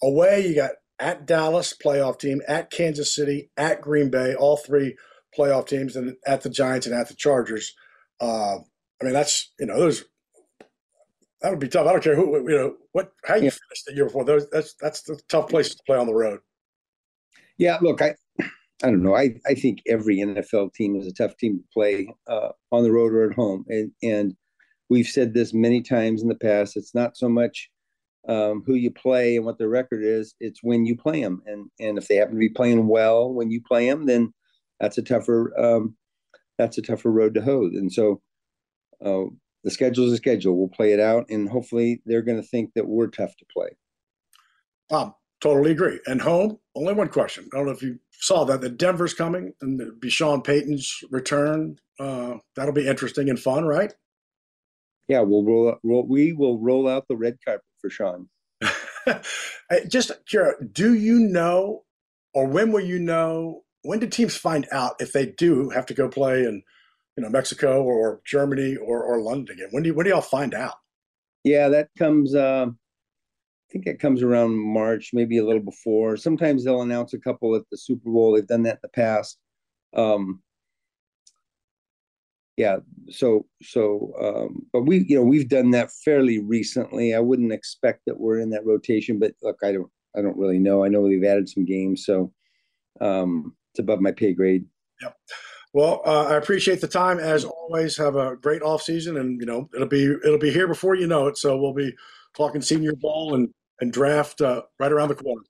away 0.01 0.47
you 0.47 0.55
got 0.55 0.71
at 0.99 1.25
Dallas 1.25 1.73
playoff 1.73 2.19
team, 2.19 2.41
at 2.47 2.71
Kansas 2.71 3.13
City, 3.13 3.49
at 3.57 3.81
Green 3.81 4.09
Bay, 4.09 4.36
all 4.36 4.57
three 4.57 4.95
playoff 5.38 5.67
teams, 5.67 5.95
and 5.95 6.15
at 6.25 6.41
the 6.41 6.49
Giants 6.49 6.88
and 6.88 6.95
at 6.95 7.07
the 7.07 7.15
Chargers. 7.15 7.73
Uh, 8.21 8.57
I 9.01 9.05
mean, 9.05 9.13
that's 9.13 9.51
you 9.59 9.65
know 9.65 9.79
those 9.79 10.05
that 11.41 11.49
would 11.49 11.59
be 11.59 11.67
tough. 11.67 11.88
I 11.88 11.91
don't 11.91 12.03
care 12.03 12.15
who 12.15 12.49
you 12.49 12.57
know 12.57 12.75
what 12.93 13.12
how 13.25 13.36
you 13.36 13.45
yeah. 13.45 13.49
finished 13.49 13.86
the 13.86 13.95
year 13.95 14.05
before. 14.05 14.23
Those 14.23 14.49
that's 14.49 14.75
that's 14.79 15.01
the 15.01 15.19
tough 15.29 15.49
place 15.49 15.69
to 15.75 15.83
play 15.86 15.97
on 15.97 16.07
the 16.07 16.13
road. 16.13 16.39
Yeah, 17.57 17.77
look, 17.81 18.01
I 18.01 18.15
I 18.81 18.88
don't 18.88 19.03
know. 19.03 19.15
I 19.15 19.36
I 19.45 19.53
think 19.53 19.81
every 19.88 20.17
NFL 20.17 20.73
team 20.73 20.95
is 20.95 21.07
a 21.07 21.13
tough 21.13 21.38
team 21.38 21.59
to 21.59 21.63
play 21.73 22.13
uh, 22.27 22.49
on 22.71 22.83
the 22.83 22.91
road 22.91 23.13
or 23.13 23.29
at 23.29 23.36
home, 23.36 23.65
and 23.67 23.91
and 24.01 24.36
we've 24.89 25.07
said 25.07 25.33
this 25.33 25.53
many 25.53 25.81
times 25.81 26.21
in 26.21 26.27
the 26.27 26.36
past. 26.36 26.75
It's 26.75 26.95
not 26.95 27.15
so 27.15 27.29
much 27.29 27.69
um, 28.27 28.63
who 28.65 28.73
you 28.73 28.91
play 28.91 29.36
and 29.36 29.45
what 29.45 29.57
their 29.57 29.69
record 29.69 30.03
is; 30.03 30.36
it's 30.39 30.62
when 30.63 30.86
you 30.86 30.97
play 30.97 31.21
them, 31.21 31.41
and 31.45 31.69
and 31.79 31.97
if 31.97 32.07
they 32.07 32.15
happen 32.15 32.36
to 32.36 32.39
be 32.39 32.49
playing 32.49 32.88
well 32.88 33.31
when 33.31 33.51
you 33.51 33.62
play 33.62 33.88
them, 33.88 34.05
then 34.05 34.33
that's 34.79 34.97
a 34.97 35.03
tougher 35.03 35.57
um, 35.57 35.95
that's 36.57 36.77
a 36.77 36.81
tougher 36.81 37.12
road 37.12 37.33
to 37.36 37.41
hoe. 37.41 37.65
And 37.65 37.91
so 37.91 38.21
uh, 39.03 39.25
the 39.63 39.71
schedule 39.71 40.07
is 40.07 40.13
a 40.13 40.17
schedule. 40.17 40.57
We'll 40.57 40.67
play 40.69 40.93
it 40.93 40.99
out, 40.99 41.25
and 41.29 41.49
hopefully 41.49 42.01
they're 42.05 42.21
going 42.21 42.41
to 42.41 42.47
think 42.47 42.71
that 42.75 42.88
we're 42.88 43.07
tough 43.07 43.36
to 43.38 43.45
play. 43.53 43.69
Um, 44.91 45.13
totally 45.43 45.71
agree. 45.71 45.99
And 46.06 46.21
home, 46.21 46.58
only 46.73 46.93
one 46.93 47.10
question. 47.10 47.49
I 47.53 47.58
don't 47.58 47.65
know 47.65 47.73
if 47.73 47.82
you 47.82 47.99
saw 48.12 48.45
that. 48.45 48.62
The 48.62 48.69
Denver's 48.69 49.13
coming, 49.13 49.53
and 49.62 49.79
the 49.79 49.91
be 49.99 50.10
Sean 50.10 50.41
Payton's 50.41 51.03
return. 51.12 51.77
Uh, 51.99 52.36
that'll 52.56 52.73
be 52.73 52.88
interesting 52.88 53.29
and 53.29 53.38
fun, 53.38 53.65
right? 53.65 53.93
Yeah, 55.10 55.19
we'll 55.19 55.43
roll, 55.43 55.75
roll. 55.84 56.08
We 56.08 56.32
will 56.32 56.60
roll 56.60 56.88
out 56.88 57.08
the 57.10 57.17
red 57.17 57.38
carpet 57.43 57.65
for 57.82 57.89
Sean. 57.89 58.29
Just, 59.89 60.12
Kira, 60.32 60.53
do 60.71 60.93
you 60.93 61.19
know, 61.19 61.84
or 62.34 62.47
when 62.47 62.71
will 62.71 62.86
you 62.86 62.99
know? 62.99 63.63
When 63.86 63.99
do 63.99 64.08
teams 64.08 64.38
find 64.38 64.65
out 64.71 64.95
if 65.01 65.12
they 65.12 65.25
do 65.25 65.69
have 65.71 65.86
to 65.88 65.93
go 65.93 66.08
play 66.08 66.45
in, 66.45 66.63
you 67.17 67.23
know 67.23 67.29
Mexico 67.29 67.84
or 67.84 68.21
Germany 68.25 68.77
or 68.77 69.03
or 69.03 69.21
London 69.21 69.58
again? 69.58 69.67
When 69.71 69.84
do 69.84 69.88
you, 69.88 69.93
when 69.93 70.06
do 70.06 70.12
y'all 70.12 70.21
find 70.21 70.53
out? 70.53 70.75
Yeah, 71.43 71.67
that 71.67 71.89
comes. 71.99 72.34
Uh, 72.34 72.67
think 73.73 73.88
it 73.88 73.99
comes 73.99 74.21
around 74.21 74.55
March, 74.55 75.09
maybe 75.13 75.39
a 75.39 75.45
little 75.45 75.62
before. 75.62 76.15
Sometimes 76.15 76.63
they'll 76.63 76.83
announce 76.83 77.13
a 77.13 77.19
couple 77.19 77.55
at 77.55 77.63
the 77.71 77.77
Super 77.77 78.09
Bowl. 78.09 78.33
They've 78.33 78.47
done 78.47 78.63
that 78.63 78.75
in 78.75 78.79
the 78.83 78.89
past. 78.89 79.39
Um, 79.95 80.41
yeah, 82.55 82.77
so 83.09 83.47
so, 83.63 84.13
um, 84.21 84.67
but 84.71 84.83
we, 84.83 85.05
you 85.07 85.15
know, 85.15 85.23
we've 85.23 85.49
done 85.49 85.71
that 85.71 85.91
fairly 86.05 86.38
recently. 86.39 87.15
I 87.15 87.19
wouldn't 87.19 87.51
expect 87.51 88.01
that 88.05 88.19
we're 88.19 88.39
in 88.39 88.51
that 88.51 88.65
rotation, 88.65 89.17
but 89.17 89.33
look, 89.41 89.57
I 89.63 89.71
don't, 89.71 89.89
I 90.15 90.21
don't 90.21 90.38
really 90.38 90.59
know. 90.59 90.83
I 90.83 90.88
know 90.88 91.07
they've 91.09 91.23
added 91.23 91.49
some 91.49 91.65
games, 91.65 92.05
so 92.05 92.31
um, 93.01 93.55
it's 93.71 93.79
above 93.79 94.01
my 94.01 94.12
pay 94.12 94.33
grade. 94.33 94.65
Yep. 95.01 95.17
Well, 95.73 96.03
uh, 96.05 96.25
I 96.25 96.36
appreciate 96.36 96.79
the 96.79 96.88
time 96.88 97.17
as 97.17 97.43
always. 97.43 97.97
Have 97.97 98.15
a 98.15 98.36
great 98.36 98.62
off 98.62 98.83
season, 98.83 99.17
and 99.17 99.39
you 99.39 99.47
know 99.47 99.67
it'll 99.73 99.88
be 99.88 100.03
it'll 100.23 100.38
be 100.38 100.53
here 100.53 100.67
before 100.67 100.93
you 100.93 101.07
know 101.07 101.25
it. 101.25 101.39
So 101.39 101.57
we'll 101.57 101.73
be 101.73 101.91
talking 102.36 102.62
Senior 102.62 102.93
Bowl 102.93 103.33
and 103.33 103.49
and 103.79 103.91
draft 103.91 104.41
uh, 104.41 104.63
right 104.79 104.91
around 104.91 105.09
the 105.09 105.15
corner. 105.15 105.43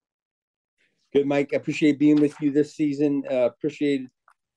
Good, 1.13 1.27
Mike. 1.27 1.49
I 1.53 1.57
appreciate 1.57 1.99
being 1.99 2.19
with 2.19 2.35
you 2.41 2.51
this 2.51 2.75
season. 2.75 3.23
Uh, 3.29 3.45
appreciate 3.45 4.07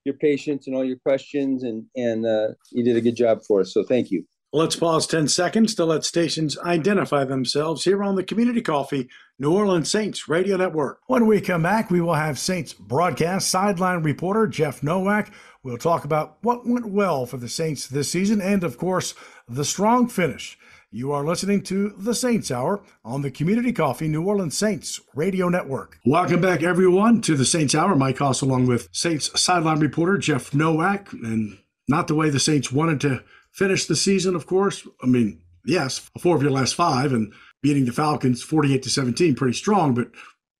your 0.04 0.14
patience 0.14 0.66
and 0.66 0.76
all 0.76 0.84
your 0.84 0.98
questions, 0.98 1.62
and 1.64 1.84
and 1.96 2.24
uh, 2.24 2.48
you 2.70 2.82
did 2.84 2.96
a 2.96 3.00
good 3.00 3.16
job 3.16 3.42
for 3.46 3.60
us. 3.60 3.72
So 3.72 3.84
thank 3.84 4.10
you. 4.10 4.24
Let's 4.52 4.76
pause 4.76 5.06
10 5.08 5.28
seconds 5.28 5.74
to 5.74 5.84
let 5.84 6.04
stations 6.04 6.56
identify 6.58 7.24
themselves 7.24 7.84
here 7.84 8.02
on 8.02 8.14
the 8.14 8.22
Community 8.22 8.62
Coffee 8.62 9.08
New 9.38 9.52
Orleans 9.52 9.90
Saints 9.90 10.28
Radio 10.28 10.56
Network. 10.56 11.00
When 11.08 11.26
we 11.26 11.42
come 11.42 11.64
back, 11.64 11.90
we 11.90 12.00
will 12.00 12.14
have 12.14 12.38
Saints 12.38 12.72
broadcast 12.72 13.50
sideline 13.50 14.02
reporter 14.02 14.46
Jeff 14.46 14.82
Nowak 14.82 15.30
We'll 15.66 15.78
talk 15.78 16.04
about 16.04 16.38
what 16.42 16.64
went 16.64 16.86
well 16.86 17.26
for 17.26 17.38
the 17.38 17.48
Saints 17.48 17.88
this 17.88 18.08
season 18.08 18.40
and, 18.40 18.62
of 18.62 18.78
course, 18.78 19.14
the 19.48 19.64
strong 19.64 20.06
finish. 20.06 20.56
You 20.90 21.12
are 21.12 21.24
listening 21.24 21.62
to 21.64 21.90
the 21.98 22.14
Saints 22.14 22.50
Hour 22.50 22.82
on 23.04 23.22
the 23.22 23.30
Community 23.30 23.72
Coffee 23.72 24.08
New 24.08 24.24
Orleans 24.24 24.56
Saints 24.56 25.00
Radio 25.14 25.48
Network. 25.48 25.98
Welcome 26.06 26.40
back, 26.40 26.62
everyone, 26.62 27.20
to 27.22 27.36
the 27.36 27.44
Saints 27.44 27.74
Hour. 27.74 27.94
Mike 27.96 28.18
Hoss, 28.18 28.40
along 28.40 28.66
with 28.66 28.88
Saints 28.92 29.38
sideline 29.40 29.80
reporter 29.80 30.16
Jeff 30.16 30.54
Nowak, 30.54 31.12
and 31.12 31.58
not 31.88 32.08
the 32.08 32.14
way 32.14 32.30
the 32.30 32.40
Saints 32.40 32.72
wanted 32.72 33.00
to 33.02 33.22
finish 33.52 33.86
the 33.86 33.96
season, 33.96 34.34
of 34.34 34.46
course. 34.46 34.86
I 35.02 35.06
mean, 35.06 35.42
yes, 35.64 36.10
four 36.18 36.36
of 36.36 36.42
your 36.42 36.52
last 36.52 36.74
five, 36.74 37.12
and 37.12 37.32
beating 37.62 37.84
the 37.84 37.92
Falcons 37.92 38.42
48 38.42 38.82
to 38.84 38.90
17, 38.90 39.34
pretty 39.34 39.54
strong, 39.54 39.92
but 39.92 40.08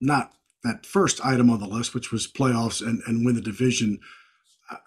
not 0.01 0.33
that 0.65 0.85
first 0.85 1.25
item 1.25 1.51
on 1.51 1.61
the 1.61 1.69
list, 1.69 1.95
which 1.95 2.11
was 2.11 2.27
playoffs 2.27 2.85
and, 2.85 3.01
and 3.07 3.25
win 3.25 3.37
the 3.37 3.41
division 3.41 4.01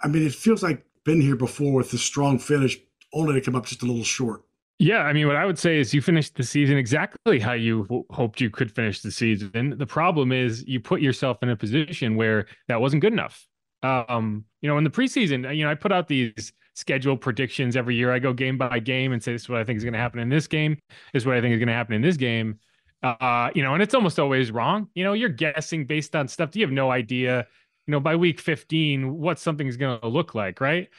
I 0.03 0.07
mean, 0.07 0.25
it 0.25 0.33
feels 0.33 0.63
like 0.63 0.85
been 1.05 1.21
here 1.21 1.35
before 1.35 1.73
with 1.73 1.91
the 1.91 1.97
strong 1.97 2.39
finish, 2.39 2.77
only 3.13 3.33
to 3.33 3.41
come 3.41 3.55
up 3.55 3.65
just 3.65 3.81
a 3.81 3.85
little 3.85 4.03
short. 4.03 4.43
Yeah, 4.81 4.99
I 4.99 5.11
mean, 5.11 5.27
what 5.27 5.35
I 5.35 5.45
would 5.45 5.59
say 5.59 5.77
is 5.77 5.93
you 5.93 6.01
finished 6.01 6.35
the 6.35 6.43
season 6.43 6.77
exactly 6.77 7.37
how 7.37 7.51
you 7.51 7.83
w- 7.83 8.05
hoped 8.11 8.39
you 8.39 8.49
could 8.49 8.73
finish 8.73 9.01
the 9.01 9.11
season. 9.11 9.75
The 9.77 9.85
problem 9.85 10.31
is 10.31 10.63
you 10.65 10.79
put 10.79 11.01
yourself 11.01 11.37
in 11.43 11.49
a 11.49 11.55
position 11.57 12.15
where 12.15 12.47
that 12.69 12.79
wasn't 12.79 13.01
good 13.01 13.11
enough. 13.11 13.45
Um, 13.83 14.45
you 14.61 14.69
know, 14.69 14.77
in 14.77 14.85
the 14.85 14.89
preseason, 14.89 15.53
you 15.55 15.65
know, 15.65 15.71
I 15.71 15.75
put 15.75 15.91
out 15.91 16.07
these 16.07 16.53
schedule 16.75 17.17
predictions 17.17 17.75
every 17.75 17.95
year. 17.95 18.13
I 18.13 18.19
go 18.19 18.31
game 18.31 18.57
by 18.57 18.79
game 18.79 19.11
and 19.11 19.21
say 19.21 19.33
this 19.33 19.43
is 19.43 19.49
what 19.49 19.59
I 19.59 19.65
think 19.65 19.77
is 19.77 19.83
going 19.83 19.93
to 19.93 19.99
happen 19.99 20.21
in 20.21 20.29
this 20.29 20.47
game. 20.47 20.77
This 21.11 21.23
is 21.23 21.25
what 21.25 21.35
I 21.35 21.41
think 21.41 21.53
is 21.53 21.59
going 21.59 21.67
to 21.67 21.73
happen 21.73 21.93
in 21.93 22.01
this 22.01 22.15
game. 22.15 22.59
Uh, 23.03 23.49
you 23.53 23.63
know, 23.63 23.73
and 23.73 23.83
it's 23.83 23.93
almost 23.93 24.17
always 24.17 24.49
wrong. 24.49 24.87
You 24.95 25.03
know, 25.03 25.11
you're 25.11 25.27
guessing 25.27 25.87
based 25.87 26.15
on 26.15 26.29
stuff. 26.29 26.55
You 26.55 26.63
have 26.63 26.71
no 26.71 26.89
idea 26.89 27.47
you 27.89 27.93
know, 27.93 27.99
by 27.99 28.15
week 28.15 28.39
15, 28.39 29.17
what 29.17 29.39
something's 29.39 29.75
going 29.75 29.99
to 29.99 30.07
look 30.07 30.35
like, 30.35 30.61
right? 30.61 30.89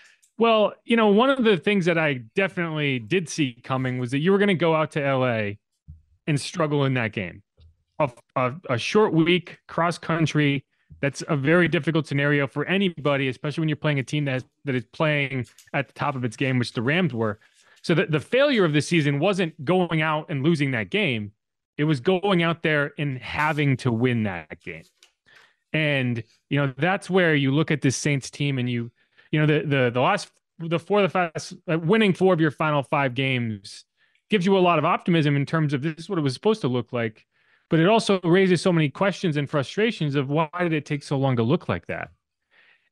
Well, 0.41 0.73
you 0.87 0.97
know, 0.97 1.09
one 1.09 1.29
of 1.29 1.45
the 1.45 1.59
things 1.59 1.85
that 1.85 1.99
I 1.99 2.23
definitely 2.35 2.99
did 2.99 3.29
see 3.29 3.61
coming 3.63 3.99
was 3.99 4.11
that 4.13 4.21
you 4.21 4.33
were 4.33 4.39
going 4.39 4.49
to 4.49 4.55
go 4.55 4.75
out 4.75 4.91
to 4.93 5.01
LA 5.01 5.57
and 6.27 6.41
struggle 6.41 6.87
in 6.87 6.95
that 6.95 7.13
game. 7.13 7.43
A, 7.99 8.11
a, 8.37 8.55
a 8.71 8.79
short 8.79 9.13
week, 9.13 9.59
cross 9.69 9.99
country, 9.99 10.65
that's 11.03 11.23
a 11.29 11.37
very 11.37 11.69
difficult 11.69 12.07
scenario 12.07 12.47
for 12.47 12.65
anybody, 12.65 13.29
especially 13.29 13.61
when 13.61 13.69
you're 13.69 13.77
playing 13.77 13.99
a 13.99 14.03
team 14.03 14.25
that, 14.25 14.33
has, 14.33 14.45
that 14.65 14.75
is 14.75 14.87
playing 14.95 15.45
at 15.75 15.89
the 15.89 15.93
top 15.93 16.15
of 16.15 16.25
its 16.25 16.37
game, 16.39 16.59
which 16.59 16.73
the 16.73 16.81
Rams 16.81 17.13
were. 17.13 17.39
So 17.83 17.95
the, 17.95 18.07
the 18.07 18.19
failure 18.19 18.65
of 18.65 18.73
the 18.73 18.81
season 18.81 19.19
wasn't 19.19 19.63
going 19.63 20.01
out 20.01 20.31
and 20.31 20.43
losing 20.43 20.71
that 20.71 20.89
game. 20.89 21.33
It 21.77 21.85
was 21.85 22.01
going 22.01 22.43
out 22.43 22.63
there 22.63 22.95
and 22.97 23.19
having 23.19 23.77
to 23.79 23.93
win 23.93 24.23
that 24.23 24.59
game. 24.63 24.85
And 25.75 26.25
you 26.49 26.59
know 26.59 26.73
that's 26.79 27.11
where 27.11 27.35
you 27.35 27.51
look 27.51 27.71
at 27.71 27.83
this 27.83 27.99
Saints 27.99 28.31
team 28.31 28.59
and 28.59 28.71
you, 28.71 28.91
you 29.31 29.41
know 29.41 29.47
the 29.47 29.67
the 29.67 29.91
the 29.91 30.01
last 30.01 30.31
the 30.59 30.79
four 30.79 31.03
of 31.03 31.05
the 31.05 31.09
fast, 31.09 31.55
uh, 31.71 31.79
winning 31.79 32.13
four 32.13 32.35
of 32.35 32.41
your 32.41 32.51
final 32.51 32.83
five 32.83 33.15
games 33.15 33.85
gives 34.29 34.47
you 34.47 34.57
a 34.57 34.61
lot 34.61 34.79
of 34.79 34.85
optimism 34.85 35.35
in 35.37 35.45
terms 35.47 35.73
of 35.73 35.83
this 35.83 35.99
is 35.99 36.09
what 36.09 36.19
it 36.19 36.23
was 36.23 36.35
supposed 36.35 36.61
to 36.61 36.69
look 36.69 36.93
like. 36.93 37.27
But 37.69 37.81
it 37.81 37.89
also 37.89 38.21
raises 38.23 38.61
so 38.61 38.73
many 38.73 38.89
questions 38.89 39.37
and 39.37 39.49
frustrations 39.49 40.17
of 40.17 40.29
why 40.29 40.49
did 40.61 40.73
it 40.73 40.85
take 40.85 41.03
so 41.03 41.17
long 41.17 41.37
to 41.37 41.43
look 41.43 41.69
like 41.69 41.87
that? 41.87 42.11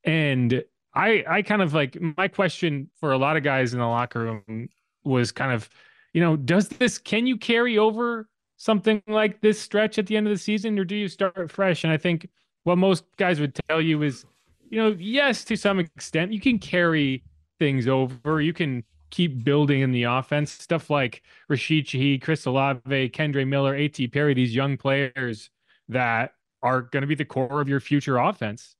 And 0.05 0.63
I, 0.95 1.25
I 1.29 1.43
kind 1.43 1.63
of 1.63 1.75
like 1.75 1.97
my 2.17 2.29
question 2.29 2.89
for 2.99 3.13
a 3.13 3.19
lot 3.19 3.37
of 3.37 3.43
guys 3.43 3.73
in 3.73 3.81
the 3.81 3.87
locker 3.87 4.21
room 4.21 4.69
was 5.05 5.33
kind 5.33 5.53
of, 5.53 5.69
you 6.13 6.21
know, 6.21 6.37
does 6.37 6.69
this 6.69 6.99
can 6.99 7.27
you 7.27 7.37
carry 7.37 7.77
over 7.77 8.29
something 8.57 9.03
like 9.07 9.41
this 9.41 9.61
stretch 9.61 9.99
at 9.99 10.07
the 10.07 10.17
end 10.17 10.27
of 10.27 10.33
the 10.33 10.39
season, 10.39 10.79
or 10.79 10.85
do 10.85 10.95
you 10.95 11.09
start 11.09 11.51
fresh? 11.51 11.85
And 11.85 11.93
I 11.93 11.97
think 11.97 12.29
what 12.65 12.77
most 12.77 13.05
guys 13.17 13.41
would 13.41 13.59
tell 13.69 13.81
you 13.81 14.03
is, 14.03 14.25
you 14.71 14.79
know, 14.79 14.97
yes, 14.99 15.45
to 15.45 15.57
some 15.57 15.79
extent, 15.79 16.33
you 16.33 16.41
can 16.41 16.59
carry 16.59 17.25
things 17.59 17.89
over. 17.89 18.41
You 18.41 18.53
can 18.53 18.85
keep 19.11 19.45
building 19.45 19.81
in 19.81 19.93
the 19.93 20.05
offense. 20.05 20.53
Stuff 20.53 20.91
like 20.91 21.23
Rashid 21.49 21.87
Shaheed, 21.87 22.23
Chris 22.23 22.45
Olave, 22.47 23.11
Kendre 23.11 23.47
Miller, 23.47 23.75
A.T. 23.75 24.09
Perry, 24.09 24.35
these 24.35 24.55
young 24.55 24.77
players 24.77 25.51
that 25.89 26.33
are 26.63 26.83
going 26.83 27.03
to 27.03 27.07
be 27.07 27.15
the 27.15 27.25
core 27.25 27.61
of 27.61 27.69
your 27.69 27.81
future 27.81 28.19
offense. 28.19 28.75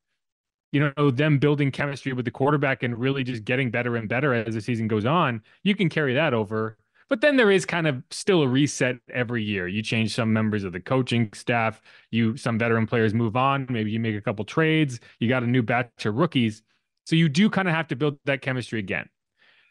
You 0.73 0.93
know, 0.97 1.11
them 1.11 1.39
building 1.39 1.71
chemistry 1.71 2.13
with 2.13 2.27
the 2.27 2.31
quarterback 2.31 2.83
and 2.83 2.99
really 2.99 3.25
just 3.25 3.45
getting 3.45 3.71
better 3.71 3.97
and 3.97 4.07
better 4.07 4.35
as 4.35 4.55
the 4.55 4.61
season 4.61 4.87
goes 4.87 5.07
on. 5.07 5.43
You 5.63 5.75
can 5.75 5.89
carry 5.89 6.13
that 6.15 6.35
over. 6.35 6.77
But 7.09 7.23
then 7.23 7.37
there 7.37 7.51
is 7.51 7.65
kind 7.65 7.87
of 7.87 8.03
still 8.11 8.43
a 8.43 8.49
reset 8.49 8.97
every 9.13 9.43
year. 9.43 9.67
You 9.67 9.83
change 9.83 10.15
some 10.15 10.33
members 10.33 10.65
of 10.65 10.73
the 10.73 10.81
coaching 10.81 11.31
staff. 11.33 11.81
You 12.11 12.37
some 12.37 12.59
veteran 12.59 12.87
players 12.87 13.15
move 13.15 13.37
on. 13.37 13.67
Maybe 13.71 13.91
you 13.91 13.99
make 13.99 14.15
a 14.15 14.21
couple 14.21 14.45
trades. 14.45 15.01
You 15.19 15.29
got 15.29 15.43
a 15.43 15.47
new 15.47 15.63
batch 15.63 16.05
of 16.05 16.17
rookies. 16.17 16.63
So 17.07 17.17
you 17.17 17.29
do 17.29 17.49
kind 17.49 17.69
of 17.69 17.75
have 17.75 17.89
to 17.89 17.97
build 17.97 18.19
that 18.27 18.43
chemistry 18.43 18.79
again. 18.79 19.09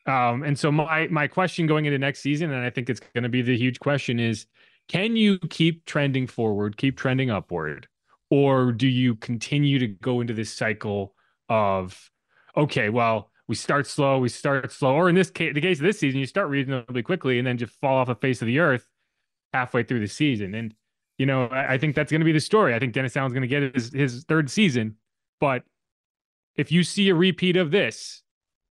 Um, 0.08 0.44
and 0.44 0.58
so 0.58 0.72
my 0.72 1.08
my 1.10 1.28
question 1.28 1.68
going 1.68 1.86
into 1.86 2.00
next 2.00 2.22
season, 2.22 2.52
and 2.52 2.66
I 2.66 2.70
think 2.70 2.90
it's 2.90 3.02
going 3.14 3.24
to 3.24 3.30
be 3.30 3.42
the 3.42 3.58
huge 3.58 3.80
question 3.80 4.20
is, 4.20 4.48
can 4.88 5.16
you 5.16 5.38
keep 5.38 5.86
trending 5.86 6.28
forward, 6.28 6.78
keep 6.78 6.98
trending 6.98 7.30
upward, 7.30 7.88
or 8.30 8.72
do 8.72 8.88
you 8.88 9.16
continue 9.16 9.80
to 9.80 9.88
go 9.88 10.22
into 10.22 10.34
this 10.34 10.52
cycle 10.52 11.14
of, 11.50 12.10
okay, 12.56 12.90
well, 12.90 13.30
we 13.48 13.56
start 13.56 13.88
slow, 13.88 14.20
we 14.20 14.30
start 14.30 14.72
slow, 14.72 14.94
or 14.94 15.10
in 15.10 15.16
this 15.16 15.30
case, 15.30 15.54
the 15.54 15.62
case 15.62 15.80
of 15.80 15.86
this 15.86 16.00
season, 16.00 16.20
you 16.20 16.26
start 16.26 16.50
reasonably 16.50 17.02
quickly 17.02 17.38
and 17.38 17.48
then 17.48 17.58
just 17.58 17.74
fall 17.80 17.98
off 17.98 18.08
the 18.08 18.16
face 18.16 18.42
of 18.42 18.46
the 18.46 18.60
earth 18.60 18.88
halfway 19.54 19.84
through 19.84 20.00
the 20.00 20.08
season. 20.08 20.54
And 20.54 20.74
you 21.18 21.26
know, 21.26 21.48
I, 21.48 21.74
I 21.74 21.78
think 21.78 21.96
that's 21.96 22.12
going 22.12 22.22
to 22.22 22.26
be 22.26 22.32
the 22.32 22.40
story. 22.40 22.76
I 22.76 22.80
think 22.80 22.94
Dennis 22.94 23.18
Allen's 23.18 23.34
going 23.34 23.42
to 23.42 23.48
get 23.48 23.74
his, 23.74 23.92
his 23.94 24.24
third 24.26 24.50
season, 24.50 24.96
but 25.40 25.64
if 26.56 26.72
you 26.72 26.84
see 26.84 27.10
a 27.10 27.16
repeat 27.16 27.56
of 27.56 27.72
this, 27.72 28.24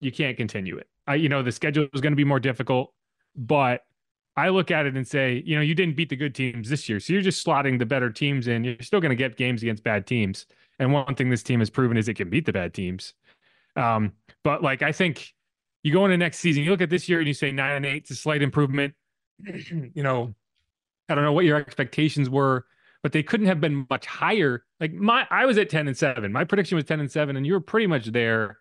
you 0.00 0.10
can't 0.10 0.37
continue 0.37 0.76
it. 0.76 0.88
I, 1.06 1.16
you 1.16 1.28
know, 1.28 1.42
the 1.42 1.52
schedule 1.52 1.87
is 1.92 2.00
going 2.00 2.12
to 2.12 2.16
be 2.16 2.24
more 2.24 2.40
difficult, 2.40 2.92
but 3.37 3.82
I 4.37 4.48
look 4.48 4.70
at 4.70 4.87
it 4.87 4.96
and 4.96 5.06
say, 5.06 5.42
you 5.46 5.54
know, 5.54 5.62
you 5.62 5.74
didn't 5.74 5.96
beat 5.96 6.08
the 6.08 6.16
good 6.16 6.34
teams 6.34 6.68
this 6.68 6.88
year, 6.88 6.98
so 6.98 7.12
you're 7.12 7.22
just 7.22 7.46
slotting 7.46 7.78
the 7.78 7.87
better 7.87 8.10
teams 8.10 8.48
in. 8.48 8.64
You're 8.64 8.76
still 8.80 9.00
going 9.00 9.10
to 9.10 9.16
get 9.16 9.37
games 9.37 9.62
against 9.62 9.84
bad 9.84 10.06
teams. 10.06 10.46
And 10.78 10.92
one 10.92 11.14
thing 11.14 11.30
this 11.30 11.42
team 11.42 11.60
has 11.60 11.70
proven 11.70 11.96
is 11.96 12.08
it 12.08 12.14
can 12.14 12.30
beat 12.30 12.46
the 12.46 12.52
bad 12.52 12.74
teams. 12.74 13.14
Um, 13.76 14.12
but 14.44 14.62
like 14.62 14.83
I 14.83 14.92
think 14.92 15.35
you 15.83 15.92
go 15.92 16.04
into 16.04 16.16
next 16.16 16.38
season, 16.38 16.62
you 16.62 16.70
look 16.70 16.80
at 16.80 16.90
this 16.90 17.09
year 17.09 17.18
and 17.18 17.26
you 17.26 17.35
say 17.35 17.50
nine 17.50 17.76
and 17.76 17.87
eight, 17.87 18.02
it's 18.02 18.11
a 18.11 18.14
slight 18.14 18.42
improvement. 18.42 18.94
you 19.44 20.02
know, 20.02 20.35
I 21.09 21.14
don't 21.14 21.24
know 21.24 21.33
what 21.33 21.44
your 21.44 21.57
expectations 21.57 22.30
were, 22.30 22.64
but 23.02 23.12
they 23.12 23.22
couldn't 23.22 23.46
have 23.46 23.61
been 23.61 23.87
much 23.90 24.07
higher. 24.07 24.64
Like 24.80 24.92
my, 24.92 25.26
I 25.30 25.46
was 25.46 25.59
at 25.59 25.70
ten 25.70 25.88
and 25.88 25.96
seven. 25.96 26.33
My 26.33 26.44
prediction 26.44 26.76
was 26.76 26.85
ten 26.85 27.00
and 27.00 27.11
seven, 27.11 27.37
and 27.37 27.46
you 27.46 27.54
were 27.54 27.61
pretty 27.61 27.87
much 27.87 28.07
there. 28.07 28.59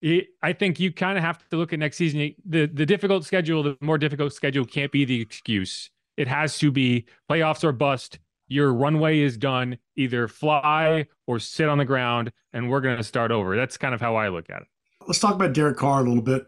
It, 0.00 0.28
I 0.42 0.52
think 0.52 0.80
you 0.80 0.92
kind 0.92 1.16
of 1.16 1.24
have 1.24 1.48
to 1.50 1.56
look 1.56 1.72
at 1.72 1.78
next 1.78 1.96
season. 1.96 2.34
The 2.44 2.66
the 2.66 2.86
difficult 2.86 3.24
schedule, 3.24 3.62
the 3.62 3.76
more 3.80 3.98
difficult 3.98 4.32
schedule, 4.32 4.64
can't 4.64 4.92
be 4.92 5.04
the 5.04 5.20
excuse. 5.20 5.90
It 6.16 6.28
has 6.28 6.58
to 6.58 6.70
be 6.70 7.06
playoffs 7.30 7.64
or 7.64 7.72
bust. 7.72 8.18
Your 8.48 8.72
runway 8.72 9.20
is 9.20 9.36
done. 9.36 9.78
Either 9.96 10.28
fly 10.28 11.06
or 11.26 11.38
sit 11.38 11.68
on 11.68 11.78
the 11.78 11.84
ground, 11.84 12.32
and 12.52 12.70
we're 12.70 12.80
going 12.80 12.98
to 12.98 13.04
start 13.04 13.30
over. 13.30 13.56
That's 13.56 13.78
kind 13.78 13.94
of 13.94 14.00
how 14.00 14.16
I 14.16 14.28
look 14.28 14.50
at 14.50 14.62
it. 14.62 14.68
Let's 15.06 15.18
talk 15.18 15.34
about 15.34 15.52
Derek 15.52 15.76
Carr 15.76 16.00
a 16.00 16.08
little 16.08 16.22
bit. 16.22 16.46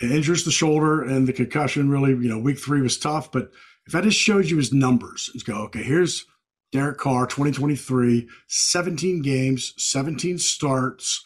He 0.00 0.14
injures 0.14 0.44
the 0.44 0.50
shoulder 0.50 1.02
and 1.02 1.26
the 1.26 1.32
concussion. 1.32 1.90
Really, 1.90 2.10
you 2.10 2.28
know, 2.28 2.38
week 2.38 2.58
three 2.58 2.82
was 2.82 2.98
tough. 2.98 3.32
But 3.32 3.50
if 3.86 3.94
I 3.94 4.00
just 4.00 4.18
showed 4.18 4.46
you 4.46 4.58
his 4.58 4.72
numbers, 4.72 5.30
let's 5.34 5.42
go. 5.42 5.64
Okay, 5.64 5.82
here's 5.82 6.26
Derek 6.72 6.98
Carr, 6.98 7.26
2023, 7.26 8.28
17 8.48 9.22
games, 9.22 9.74
17 9.78 10.38
starts. 10.38 11.24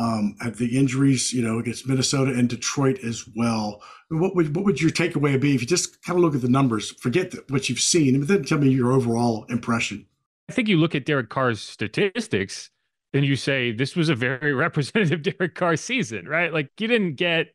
Um, 0.00 0.36
at 0.40 0.58
the 0.58 0.78
injuries, 0.78 1.32
you 1.32 1.42
know, 1.42 1.58
against 1.58 1.88
Minnesota 1.88 2.30
and 2.30 2.48
Detroit 2.48 3.00
as 3.02 3.24
well. 3.34 3.82
What 4.10 4.36
would 4.36 4.54
what 4.54 4.64
would 4.64 4.80
your 4.80 4.92
takeaway 4.92 5.40
be 5.40 5.56
if 5.56 5.60
you 5.60 5.66
just 5.66 6.00
kind 6.04 6.16
of 6.16 6.22
look 6.22 6.36
at 6.36 6.40
the 6.40 6.48
numbers, 6.48 6.92
forget 6.92 7.32
the, 7.32 7.42
what 7.48 7.68
you've 7.68 7.80
seen, 7.80 8.14
and 8.14 8.28
then 8.28 8.44
tell 8.44 8.58
me 8.58 8.68
your 8.68 8.92
overall 8.92 9.44
impression? 9.48 10.06
I 10.48 10.52
think 10.52 10.68
you 10.68 10.76
look 10.76 10.94
at 10.94 11.04
Derek 11.04 11.30
Carr's 11.30 11.60
statistics 11.60 12.70
and 13.12 13.24
you 13.24 13.36
say 13.36 13.72
this 13.72 13.96
was 13.96 14.08
a 14.08 14.14
very 14.14 14.52
representative 14.54 15.22
Derek 15.22 15.54
Carr 15.54 15.76
season, 15.76 16.26
right? 16.26 16.52
Like 16.52 16.70
you 16.78 16.88
didn't 16.88 17.14
get 17.14 17.48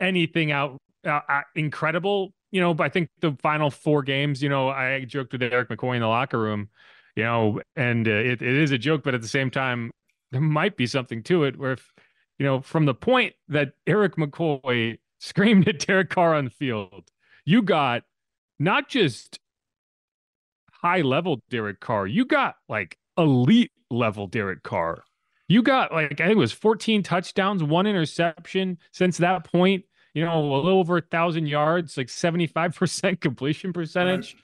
anything 0.00 0.52
out 0.52 0.78
uh, 1.06 1.20
uh, 1.28 1.42
incredible, 1.54 2.32
you 2.50 2.60
know. 2.60 2.74
But 2.74 2.84
I 2.84 2.88
think 2.88 3.08
the 3.20 3.36
final 3.42 3.70
four 3.70 4.02
games, 4.02 4.42
you 4.42 4.48
know, 4.48 4.68
I 4.68 5.04
joked 5.04 5.32
with 5.32 5.42
Erik 5.42 5.68
McCoy 5.68 5.96
in 5.96 6.00
the 6.00 6.08
locker 6.08 6.38
room, 6.38 6.68
you 7.16 7.24
know, 7.24 7.60
and 7.76 8.06
uh, 8.06 8.12
it, 8.12 8.42
it 8.42 8.42
is 8.42 8.70
a 8.70 8.78
joke, 8.78 9.02
but 9.04 9.14
at 9.14 9.22
the 9.22 9.28
same 9.28 9.50
time, 9.50 9.90
there 10.30 10.40
might 10.40 10.76
be 10.76 10.86
something 10.86 11.22
to 11.24 11.44
it. 11.44 11.58
Where 11.58 11.72
if 11.72 11.92
you 12.38 12.46
know, 12.46 12.60
from 12.60 12.86
the 12.86 12.94
point 12.94 13.34
that 13.48 13.72
Erik 13.86 14.16
McCoy 14.16 14.98
screamed 15.20 15.68
at 15.68 15.80
Derek 15.80 16.10
Carr 16.10 16.34
on 16.34 16.44
the 16.44 16.50
field, 16.50 17.10
you 17.44 17.62
got 17.62 18.02
not 18.58 18.88
just 18.88 19.38
high 20.72 21.00
level 21.00 21.40
Derek 21.50 21.80
Carr, 21.80 22.06
you 22.06 22.24
got 22.24 22.56
like 22.68 22.98
elite 23.16 23.72
level 23.90 24.26
Derek 24.26 24.62
Carr. 24.62 25.04
You 25.48 25.62
got 25.62 25.92
like 25.92 26.20
I 26.20 26.26
think 26.26 26.32
it 26.32 26.36
was 26.36 26.52
14 26.52 27.02
touchdowns, 27.02 27.62
one 27.62 27.86
interception 27.86 28.78
since 28.92 29.18
that 29.18 29.44
point. 29.44 29.84
You 30.14 30.24
know, 30.24 30.38
a 30.38 30.42
little 30.42 30.68
over 30.68 30.98
a 30.98 31.02
thousand 31.02 31.46
yards, 31.46 31.96
like 31.96 32.08
75% 32.08 33.20
completion 33.20 33.72
percentage. 33.72 34.34
Right. 34.34 34.42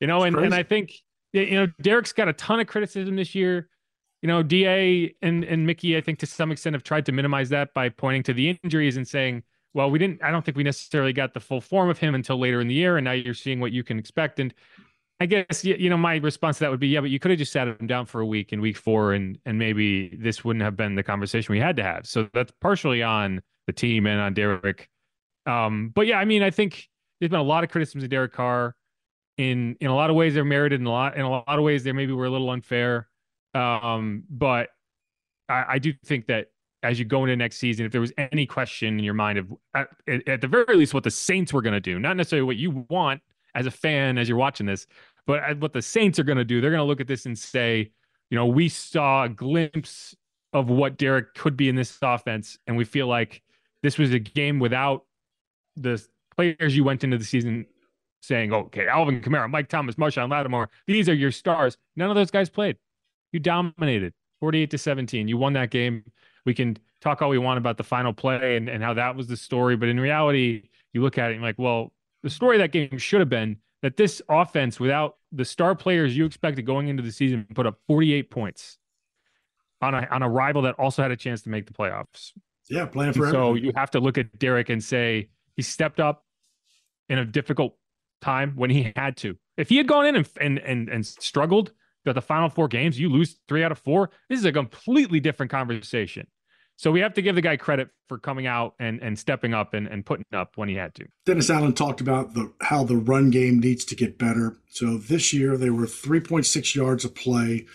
You 0.00 0.06
know, 0.08 0.24
and, 0.24 0.36
and 0.36 0.54
I 0.54 0.62
think 0.62 0.92
you 1.32 1.52
know 1.52 1.68
Derek's 1.80 2.12
got 2.12 2.28
a 2.28 2.32
ton 2.32 2.60
of 2.60 2.66
criticism 2.66 3.16
this 3.16 3.34
year. 3.34 3.68
You 4.20 4.28
know, 4.28 4.42
Da 4.42 5.14
and 5.22 5.44
and 5.44 5.66
Mickey, 5.66 5.96
I 5.96 6.00
think 6.00 6.18
to 6.20 6.26
some 6.26 6.52
extent 6.52 6.74
have 6.74 6.82
tried 6.82 7.06
to 7.06 7.12
minimize 7.12 7.48
that 7.50 7.72
by 7.72 7.88
pointing 7.88 8.22
to 8.24 8.32
the 8.32 8.58
injuries 8.62 8.96
and 8.96 9.06
saying, 9.06 9.42
well, 9.74 9.90
we 9.90 9.98
didn't. 9.98 10.22
I 10.22 10.30
don't 10.30 10.44
think 10.44 10.56
we 10.56 10.64
necessarily 10.64 11.12
got 11.12 11.34
the 11.34 11.40
full 11.40 11.60
form 11.60 11.88
of 11.88 11.98
him 11.98 12.14
until 12.14 12.38
later 12.38 12.60
in 12.60 12.68
the 12.68 12.74
year, 12.74 12.98
and 12.98 13.04
now 13.04 13.12
you're 13.12 13.34
seeing 13.34 13.60
what 13.60 13.72
you 13.72 13.82
can 13.82 13.98
expect. 13.98 14.38
And 14.38 14.52
I 15.22 15.26
guess 15.26 15.64
you 15.64 15.88
know 15.88 15.96
my 15.96 16.16
response 16.16 16.58
to 16.58 16.64
that 16.64 16.70
would 16.72 16.80
be 16.80 16.88
yeah, 16.88 17.00
but 17.00 17.10
you 17.10 17.20
could 17.20 17.30
have 17.30 17.38
just 17.38 17.52
sat 17.52 17.68
him 17.68 17.86
down 17.86 18.06
for 18.06 18.20
a 18.20 18.26
week 18.26 18.52
in 18.52 18.60
week 18.60 18.76
four, 18.76 19.12
and 19.12 19.38
and 19.46 19.56
maybe 19.56 20.08
this 20.16 20.44
wouldn't 20.44 20.64
have 20.64 20.76
been 20.76 20.96
the 20.96 21.04
conversation 21.04 21.52
we 21.52 21.60
had 21.60 21.76
to 21.76 21.82
have. 21.84 22.08
So 22.08 22.28
that's 22.34 22.52
partially 22.60 23.04
on 23.04 23.40
the 23.68 23.72
team 23.72 24.08
and 24.08 24.20
on 24.20 24.34
Derek. 24.34 24.90
Um, 25.46 25.92
but 25.94 26.08
yeah, 26.08 26.18
I 26.18 26.24
mean, 26.24 26.42
I 26.42 26.50
think 26.50 26.88
there's 27.20 27.30
been 27.30 27.38
a 27.38 27.44
lot 27.44 27.62
of 27.62 27.70
criticisms 27.70 28.02
of 28.02 28.10
Derek 28.10 28.32
Carr. 28.32 28.74
In 29.38 29.76
in 29.80 29.86
a 29.86 29.94
lot 29.94 30.10
of 30.10 30.16
ways, 30.16 30.34
they're 30.34 30.44
merited. 30.44 30.80
In 30.80 30.88
a 30.88 30.90
lot 30.90 31.16
in 31.16 31.22
a 31.22 31.30
lot 31.30 31.44
of 31.46 31.62
ways, 31.62 31.84
they 31.84 31.92
maybe 31.92 32.12
were 32.12 32.26
a 32.26 32.30
little 32.30 32.50
unfair. 32.50 33.06
Um, 33.54 34.24
but 34.28 34.70
I, 35.48 35.64
I 35.68 35.78
do 35.78 35.92
think 36.04 36.26
that 36.26 36.48
as 36.82 36.98
you 36.98 37.04
go 37.04 37.22
into 37.22 37.36
next 37.36 37.58
season, 37.58 37.86
if 37.86 37.92
there 37.92 38.00
was 38.00 38.12
any 38.18 38.44
question 38.44 38.98
in 38.98 39.04
your 39.04 39.14
mind 39.14 39.38
of 39.38 39.52
at, 39.72 39.88
at 40.26 40.40
the 40.40 40.48
very 40.48 40.76
least 40.76 40.94
what 40.94 41.04
the 41.04 41.12
Saints 41.12 41.52
were 41.52 41.62
going 41.62 41.74
to 41.74 41.80
do, 41.80 42.00
not 42.00 42.16
necessarily 42.16 42.44
what 42.44 42.56
you 42.56 42.84
want 42.90 43.22
as 43.54 43.66
a 43.66 43.70
fan 43.70 44.18
as 44.18 44.28
you're 44.28 44.38
watching 44.38 44.66
this, 44.66 44.86
but 45.26 45.42
uh, 45.42 45.54
what 45.54 45.72
the 45.72 45.82
Saints 45.82 46.18
are 46.18 46.24
going 46.24 46.38
to 46.38 46.44
do, 46.44 46.60
they're 46.60 46.70
going 46.70 46.80
to 46.80 46.84
look 46.84 47.00
at 47.00 47.06
this 47.06 47.26
and 47.26 47.38
say, 47.38 47.90
you 48.30 48.36
know, 48.36 48.46
we 48.46 48.68
saw 48.68 49.24
a 49.24 49.28
glimpse 49.28 50.14
of 50.52 50.68
what 50.68 50.98
Derek 50.98 51.34
could 51.34 51.56
be 51.56 51.68
in 51.68 51.76
this 51.76 51.98
offense, 52.02 52.58
and 52.66 52.76
we 52.76 52.84
feel 52.84 53.06
like 53.06 53.42
this 53.82 53.98
was 53.98 54.12
a 54.12 54.18
game 54.18 54.58
without 54.58 55.04
the 55.76 56.02
players 56.36 56.76
you 56.76 56.84
went 56.84 57.04
into 57.04 57.18
the 57.18 57.24
season 57.24 57.66
saying, 58.20 58.52
okay, 58.52 58.86
Alvin 58.86 59.20
Kamara, 59.20 59.50
Mike 59.50 59.68
Thomas, 59.68 59.96
Marshon 59.96 60.30
Lattimore, 60.30 60.70
these 60.86 61.08
are 61.08 61.14
your 61.14 61.32
stars. 61.32 61.76
None 61.96 62.08
of 62.08 62.16
those 62.16 62.30
guys 62.30 62.48
played. 62.48 62.76
You 63.32 63.40
dominated 63.40 64.12
48 64.40 64.70
to 64.70 64.78
17. 64.78 65.28
You 65.28 65.36
won 65.36 65.54
that 65.54 65.70
game. 65.70 66.04
We 66.44 66.54
can 66.54 66.76
talk 67.00 67.20
all 67.20 67.28
we 67.28 67.38
want 67.38 67.58
about 67.58 67.76
the 67.76 67.84
final 67.84 68.12
play 68.12 68.56
and, 68.56 68.68
and 68.68 68.82
how 68.82 68.94
that 68.94 69.16
was 69.16 69.26
the 69.26 69.36
story, 69.36 69.76
but 69.76 69.88
in 69.88 69.98
reality, 69.98 70.68
you 70.92 71.02
look 71.02 71.18
at 71.18 71.30
it 71.30 71.34
and 71.34 71.42
like, 71.42 71.58
well, 71.58 71.92
the 72.22 72.30
story 72.30 72.58
that 72.58 72.70
game 72.70 72.96
should 72.98 73.20
have 73.20 73.28
been 73.28 73.56
that 73.82 73.96
this 73.96 74.22
offense, 74.28 74.80
without 74.80 75.16
the 75.32 75.44
star 75.44 75.74
players 75.74 76.16
you 76.16 76.24
expected 76.24 76.64
going 76.64 76.88
into 76.88 77.02
the 77.02 77.12
season, 77.12 77.46
put 77.54 77.66
up 77.66 77.78
48 77.86 78.30
points 78.30 78.78
on 79.80 79.94
a 79.94 80.06
on 80.10 80.22
a 80.22 80.28
rival 80.28 80.62
that 80.62 80.76
also 80.78 81.02
had 81.02 81.10
a 81.10 81.16
chance 81.16 81.42
to 81.42 81.50
make 81.50 81.66
the 81.66 81.72
playoffs. 81.72 82.30
Yeah, 82.70 82.86
playing 82.86 83.12
for. 83.14 83.30
So 83.30 83.54
you 83.54 83.72
have 83.74 83.90
to 83.92 84.00
look 84.00 84.16
at 84.16 84.38
Derek 84.38 84.70
and 84.70 84.82
say 84.82 85.28
he 85.56 85.62
stepped 85.62 86.00
up 86.00 86.24
in 87.08 87.18
a 87.18 87.24
difficult 87.24 87.76
time 88.20 88.52
when 88.56 88.70
he 88.70 88.92
had 88.96 89.16
to. 89.18 89.36
If 89.56 89.68
he 89.68 89.76
had 89.76 89.88
gone 89.88 90.06
in 90.06 90.16
and 90.16 90.28
and 90.40 90.58
and, 90.60 90.88
and 90.88 91.04
struggled 91.06 91.72
got 92.06 92.14
the 92.14 92.22
final 92.22 92.48
four 92.48 92.68
games, 92.68 92.98
you 92.98 93.08
lose 93.08 93.38
three 93.48 93.62
out 93.62 93.72
of 93.72 93.78
four. 93.78 94.10
This 94.28 94.38
is 94.38 94.44
a 94.44 94.52
completely 94.52 95.20
different 95.20 95.50
conversation. 95.50 96.26
So 96.82 96.90
we 96.90 96.98
have 96.98 97.14
to 97.14 97.22
give 97.22 97.36
the 97.36 97.42
guy 97.42 97.56
credit 97.56 97.90
for 98.08 98.18
coming 98.18 98.48
out 98.48 98.74
and, 98.80 99.00
and 99.00 99.16
stepping 99.16 99.54
up 99.54 99.72
and, 99.72 99.86
and 99.86 100.04
putting 100.04 100.26
up 100.32 100.56
when 100.56 100.68
he 100.68 100.74
had 100.74 100.96
to. 100.96 101.06
Dennis 101.24 101.48
Allen 101.48 101.74
talked 101.74 102.00
about 102.00 102.34
the 102.34 102.52
how 102.60 102.82
the 102.82 102.96
run 102.96 103.30
game 103.30 103.60
needs 103.60 103.84
to 103.84 103.94
get 103.94 104.18
better. 104.18 104.56
So 104.68 104.98
this 104.98 105.32
year 105.32 105.56
they 105.56 105.70
were 105.70 105.86
3.6 105.86 106.74
yards 106.74 107.04
a 107.04 107.08
play, 107.08 107.66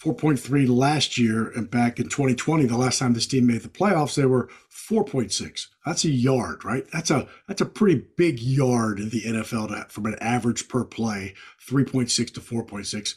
4.3 0.00 0.68
last 0.68 1.18
year, 1.18 1.50
and 1.50 1.68
back 1.68 1.98
in 1.98 2.04
2020, 2.08 2.66
the 2.66 2.76
last 2.76 3.00
time 3.00 3.14
this 3.14 3.26
team 3.26 3.48
made 3.48 3.62
the 3.62 3.68
playoffs, 3.68 4.14
they 4.14 4.24
were 4.24 4.48
4.6. 4.70 5.66
That's 5.84 6.04
a 6.04 6.10
yard, 6.10 6.64
right? 6.64 6.84
That's 6.92 7.10
a 7.10 7.26
that's 7.48 7.60
a 7.60 7.66
pretty 7.66 8.06
big 8.16 8.38
yard 8.38 9.00
in 9.00 9.08
the 9.08 9.22
NFL 9.22 9.70
to, 9.70 9.86
from 9.88 10.06
an 10.06 10.14
average 10.20 10.68
per 10.68 10.84
play, 10.84 11.34
3.6 11.68 12.32
to 12.34 12.40
4.6. 12.40 13.16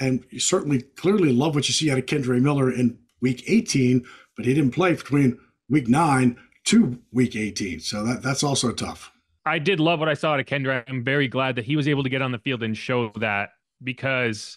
And 0.00 0.24
you 0.30 0.40
certainly 0.40 0.80
clearly 0.80 1.34
love 1.34 1.54
what 1.54 1.68
you 1.68 1.74
see 1.74 1.90
out 1.90 1.98
of 1.98 2.06
Kendre 2.06 2.40
Miller 2.40 2.72
in 2.72 2.98
week 3.20 3.44
18 3.46 4.06
but 4.40 4.46
he 4.46 4.54
didn't 4.54 4.70
play 4.70 4.94
between 4.94 5.38
week 5.68 5.86
nine 5.86 6.36
to 6.64 6.98
week 7.12 7.36
18. 7.36 7.80
So 7.80 8.02
that, 8.04 8.22
that's 8.22 8.42
also 8.42 8.72
tough. 8.72 9.12
I 9.44 9.58
did 9.58 9.80
love 9.80 10.00
what 10.00 10.08
I 10.08 10.14
saw 10.14 10.32
out 10.32 10.40
of 10.40 10.46
Kendre. 10.46 10.82
I'm 10.88 11.04
very 11.04 11.28
glad 11.28 11.56
that 11.56 11.66
he 11.66 11.76
was 11.76 11.86
able 11.86 12.02
to 12.02 12.08
get 12.08 12.22
on 12.22 12.32
the 12.32 12.38
field 12.38 12.62
and 12.62 12.76
show 12.76 13.12
that 13.16 13.50
because, 13.82 14.56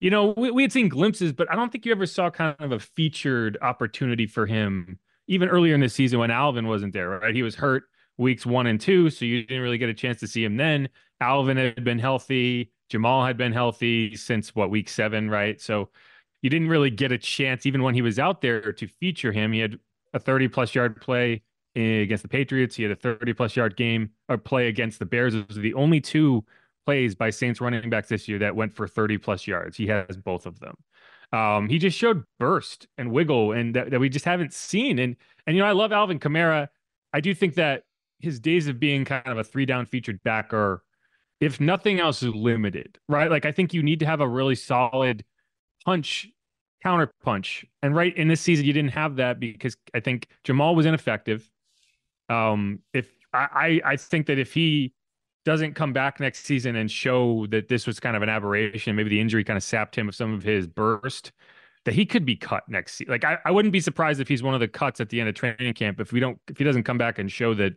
you 0.00 0.10
know, 0.10 0.32
we, 0.36 0.50
we 0.50 0.62
had 0.62 0.72
seen 0.72 0.88
glimpses, 0.88 1.32
but 1.32 1.50
I 1.50 1.56
don't 1.56 1.70
think 1.70 1.84
you 1.84 1.92
ever 1.92 2.06
saw 2.06 2.30
kind 2.30 2.56
of 2.58 2.72
a 2.72 2.78
featured 2.78 3.58
opportunity 3.60 4.26
for 4.26 4.46
him 4.46 4.98
even 5.26 5.50
earlier 5.50 5.74
in 5.74 5.80
the 5.80 5.90
season 5.90 6.18
when 6.18 6.30
Alvin 6.30 6.66
wasn't 6.66 6.94
there, 6.94 7.10
right? 7.10 7.34
He 7.34 7.42
was 7.42 7.54
hurt 7.54 7.84
weeks 8.16 8.46
one 8.46 8.66
and 8.66 8.80
two, 8.80 9.10
so 9.10 9.26
you 9.26 9.44
didn't 9.44 9.62
really 9.62 9.78
get 9.78 9.90
a 9.90 9.94
chance 9.94 10.20
to 10.20 10.26
see 10.26 10.42
him 10.42 10.56
then. 10.56 10.88
Alvin 11.20 11.58
had 11.58 11.84
been 11.84 11.98
healthy. 11.98 12.72
Jamaal 12.90 13.26
had 13.26 13.36
been 13.36 13.52
healthy 13.52 14.16
since 14.16 14.54
what 14.54 14.70
week 14.70 14.88
seven, 14.88 15.28
right? 15.28 15.60
So 15.60 15.90
you 16.42 16.50
didn't 16.50 16.68
really 16.68 16.90
get 16.90 17.12
a 17.12 17.18
chance, 17.18 17.66
even 17.66 17.82
when 17.82 17.94
he 17.94 18.02
was 18.02 18.18
out 18.18 18.40
there, 18.40 18.72
to 18.72 18.86
feature 18.86 19.32
him. 19.32 19.52
He 19.52 19.60
had 19.60 19.78
a 20.14 20.18
30 20.18 20.48
plus 20.48 20.74
yard 20.74 21.00
play 21.00 21.42
against 21.74 22.22
the 22.22 22.28
Patriots. 22.28 22.76
He 22.76 22.82
had 22.82 22.92
a 22.92 22.96
30 22.96 23.32
plus 23.34 23.56
yard 23.56 23.76
game 23.76 24.10
or 24.28 24.38
play 24.38 24.68
against 24.68 24.98
the 24.98 25.06
Bears. 25.06 25.34
Those 25.34 25.58
are 25.58 25.60
the 25.60 25.74
only 25.74 26.00
two 26.00 26.44
plays 26.86 27.14
by 27.14 27.30
Saints 27.30 27.60
running 27.60 27.90
backs 27.90 28.08
this 28.08 28.28
year 28.28 28.38
that 28.38 28.56
went 28.56 28.74
for 28.74 28.88
30 28.88 29.18
plus 29.18 29.46
yards. 29.46 29.76
He 29.76 29.86
has 29.88 30.16
both 30.16 30.46
of 30.46 30.58
them. 30.60 30.76
Um, 31.30 31.68
he 31.68 31.78
just 31.78 31.98
showed 31.98 32.24
burst 32.38 32.88
and 32.96 33.12
wiggle 33.12 33.52
and 33.52 33.74
that, 33.74 33.90
that 33.90 34.00
we 34.00 34.08
just 34.08 34.24
haven't 34.24 34.54
seen. 34.54 34.98
And 34.98 35.16
and 35.46 35.56
you 35.56 35.62
know, 35.62 35.68
I 35.68 35.72
love 35.72 35.92
Alvin 35.92 36.18
Kamara. 36.18 36.68
I 37.12 37.20
do 37.20 37.34
think 37.34 37.54
that 37.54 37.82
his 38.18 38.40
days 38.40 38.66
of 38.68 38.80
being 38.80 39.04
kind 39.04 39.26
of 39.26 39.38
a 39.38 39.44
three 39.44 39.66
down 39.66 39.86
featured 39.86 40.22
back 40.22 40.52
if 41.40 41.60
nothing 41.60 42.00
else, 42.00 42.22
is 42.22 42.34
limited, 42.34 42.98
right? 43.08 43.30
Like 43.30 43.44
I 43.44 43.52
think 43.52 43.72
you 43.72 43.82
need 43.82 44.00
to 44.00 44.06
have 44.06 44.20
a 44.20 44.28
really 44.28 44.54
solid 44.54 45.24
punch 45.88 46.28
counter 46.82 47.10
punch. 47.24 47.64
And 47.82 47.96
right 47.96 48.14
in 48.14 48.28
this 48.28 48.42
season, 48.42 48.66
you 48.66 48.74
didn't 48.74 48.92
have 48.92 49.16
that 49.16 49.40
because 49.40 49.74
I 49.94 50.00
think 50.00 50.26
Jamaal 50.44 50.76
was 50.76 50.84
ineffective. 50.84 51.50
Um, 52.28 52.80
if 52.92 53.08
I, 53.32 53.80
I 53.84 53.96
think 53.96 54.26
that 54.26 54.38
if 54.38 54.52
he 54.52 54.92
doesn't 55.46 55.74
come 55.74 55.94
back 55.94 56.20
next 56.20 56.44
season 56.44 56.76
and 56.76 56.90
show 56.90 57.46
that 57.46 57.68
this 57.68 57.86
was 57.86 57.98
kind 58.00 58.16
of 58.16 58.22
an 58.22 58.28
aberration, 58.28 58.94
maybe 58.96 59.08
the 59.08 59.18
injury 59.18 59.44
kind 59.44 59.56
of 59.56 59.62
sapped 59.62 59.96
him 59.96 60.10
of 60.10 60.14
some 60.14 60.34
of 60.34 60.42
his 60.42 60.66
burst, 60.66 61.32
that 61.86 61.94
he 61.94 62.04
could 62.04 62.26
be 62.26 62.36
cut 62.36 62.64
next 62.68 62.96
season. 62.96 63.10
Like 63.10 63.24
I, 63.24 63.38
I 63.46 63.50
wouldn't 63.50 63.72
be 63.72 63.80
surprised 63.80 64.20
if 64.20 64.28
he's 64.28 64.42
one 64.42 64.52
of 64.52 64.60
the 64.60 64.68
cuts 64.68 65.00
at 65.00 65.08
the 65.08 65.20
end 65.20 65.30
of 65.30 65.34
training 65.34 65.72
camp 65.72 66.00
if 66.00 66.12
we 66.12 66.20
don't 66.20 66.38
if 66.50 66.58
he 66.58 66.64
doesn't 66.64 66.82
come 66.82 66.98
back 66.98 67.18
and 67.18 67.32
show 67.32 67.54
that 67.54 67.72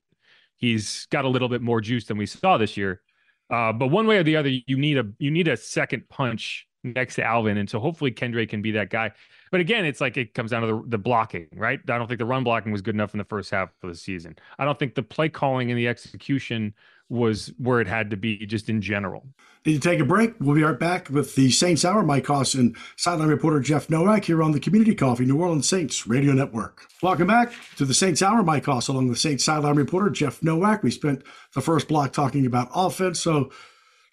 he's 0.58 1.08
got 1.12 1.24
a 1.24 1.30
little 1.30 1.48
bit 1.48 1.62
more 1.62 1.80
juice 1.80 2.06
than 2.06 2.18
we 2.18 2.26
saw 2.26 2.58
this 2.58 2.76
year. 2.76 3.02
Uh, 3.50 3.72
but 3.72 3.88
one 3.88 4.06
way 4.06 4.18
or 4.18 4.24
the 4.24 4.36
other, 4.36 4.50
you 4.50 4.78
need 4.78 4.98
a 4.98 5.06
you 5.18 5.32
need 5.32 5.48
a 5.48 5.56
second 5.56 6.10
punch 6.10 6.68
next 6.84 7.16
to 7.16 7.24
Alvin. 7.24 7.58
And 7.58 7.70
so 7.70 7.80
hopefully 7.80 8.12
Kendre 8.12 8.48
can 8.48 8.62
be 8.62 8.72
that 8.72 8.90
guy. 8.90 9.12
But 9.52 9.60
again, 9.60 9.86
it's 9.86 10.02
like 10.02 10.18
it 10.18 10.34
comes 10.34 10.52
down 10.52 10.62
to 10.62 10.68
the, 10.68 10.84
the, 10.88 10.98
blocking, 10.98 11.48
right? 11.54 11.80
I 11.90 11.98
don't 11.98 12.08
think 12.08 12.20
the 12.20 12.26
run 12.26 12.44
blocking 12.44 12.72
was 12.72 12.82
good 12.82 12.96
enough 12.96 13.14
in 13.14 13.18
the 13.18 13.26
first 13.26 13.52
half 13.52 13.70
of 13.84 13.90
the 13.90 13.96
season. 13.96 14.38
I 14.58 14.66
don't 14.66 14.80
think 14.80 14.96
the 14.96 15.04
play 15.04 15.30
calling 15.30 15.70
and 15.70 15.78
the 15.78 15.88
execution 15.88 16.74
was 17.10 17.52
where 17.58 17.82
it 17.82 17.88
had 17.88 18.10
to 18.10 18.18
be 18.18 18.46
just 18.46 18.70
in 18.70 18.82
general. 18.82 19.26
Need 19.66 19.82
to 19.82 19.90
take 19.90 20.00
a 20.00 20.06
break. 20.06 20.34
We'll 20.40 20.56
be 20.56 20.64
right 20.64 20.80
back 20.80 21.10
with 21.10 21.36
the 21.36 21.52
Saints 21.52 21.84
Hour. 21.84 22.04
Mike 22.04 22.26
Hoss 22.26 22.54
and 22.54 22.76
sideline 22.96 23.28
reporter 23.28 23.60
Jeff 23.60 23.90
Nowak 23.90 24.24
here 24.24 24.42
on 24.42 24.54
the 24.54 24.60
Community 24.62 24.96
Coffee 24.96 25.26
New 25.26 25.40
Orleans 25.40 25.68
Saints 25.68 26.08
Radio 26.08 26.32
Network. 26.32 26.88
Welcome 27.04 27.28
back 27.28 27.52
to 27.76 27.86
the 27.86 27.94
Saints 27.94 28.22
Hour. 28.22 28.42
Mike 28.44 28.66
Hoss 28.66 28.88
along 28.88 29.10
with 29.10 29.20
Saints 29.20 29.44
sideline 29.44 29.76
reporter 29.76 30.10
Jeff 30.10 30.42
Nowak. 30.42 30.84
We 30.84 30.90
spent 30.90 31.24
the 31.54 31.62
first 31.62 31.90
block 31.90 32.14
talking 32.14 32.46
about 32.46 32.70
offense. 32.74 33.20
So 33.20 33.52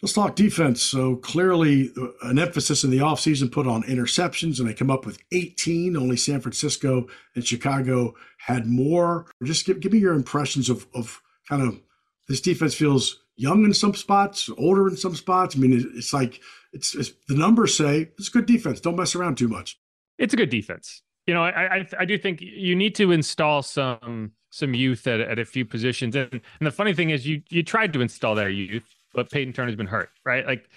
Let's 0.00 0.12
talk 0.12 0.36
defense. 0.36 0.80
So 0.80 1.16
clearly, 1.16 1.90
uh, 1.96 2.08
an 2.22 2.38
emphasis 2.38 2.84
in 2.84 2.90
the 2.90 2.98
offseason 2.98 3.50
put 3.50 3.66
on 3.66 3.82
interceptions, 3.82 4.60
and 4.60 4.68
they 4.68 4.74
come 4.74 4.90
up 4.90 5.04
with 5.04 5.18
18. 5.32 5.96
Only 5.96 6.16
San 6.16 6.40
Francisco 6.40 7.08
and 7.34 7.46
Chicago 7.46 8.14
had 8.38 8.66
more. 8.66 9.26
Just 9.42 9.66
give, 9.66 9.80
give 9.80 9.92
me 9.92 9.98
your 9.98 10.14
impressions 10.14 10.68
of, 10.68 10.86
of 10.94 11.20
kind 11.48 11.62
of 11.62 11.80
this 12.28 12.40
defense 12.40 12.74
feels 12.74 13.24
young 13.36 13.64
in 13.64 13.74
some 13.74 13.94
spots, 13.94 14.48
older 14.56 14.86
in 14.86 14.96
some 14.96 15.16
spots. 15.16 15.56
I 15.56 15.58
mean, 15.58 15.92
it's 15.96 16.12
like 16.12 16.40
it's, 16.72 16.94
it's 16.94 17.12
the 17.26 17.34
numbers 17.34 17.76
say 17.76 18.10
it's 18.18 18.28
good 18.28 18.46
defense. 18.46 18.80
Don't 18.80 18.96
mess 18.96 19.16
around 19.16 19.36
too 19.36 19.48
much. 19.48 19.80
It's 20.16 20.34
a 20.34 20.36
good 20.36 20.50
defense. 20.50 21.02
You 21.26 21.34
know, 21.34 21.42
I, 21.42 21.78
I, 21.78 21.86
I 22.00 22.04
do 22.04 22.16
think 22.16 22.40
you 22.40 22.74
need 22.76 22.94
to 22.96 23.10
install 23.10 23.62
some 23.62 24.32
some 24.50 24.74
youth 24.74 25.06
at, 25.06 25.20
at 25.20 25.38
a 25.38 25.44
few 25.44 25.64
positions, 25.64 26.16
and, 26.16 26.32
and 26.32 26.42
the 26.60 26.70
funny 26.70 26.94
thing 26.94 27.10
is, 27.10 27.26
you 27.26 27.42
you 27.50 27.62
tried 27.62 27.92
to 27.94 28.00
install 28.00 28.34
that 28.36 28.52
youth 28.52 28.97
but 29.14 29.30
Payton 29.30 29.52
Turner's 29.52 29.76
been 29.76 29.86
hurt, 29.86 30.10
right? 30.24 30.46
Like, 30.46 30.68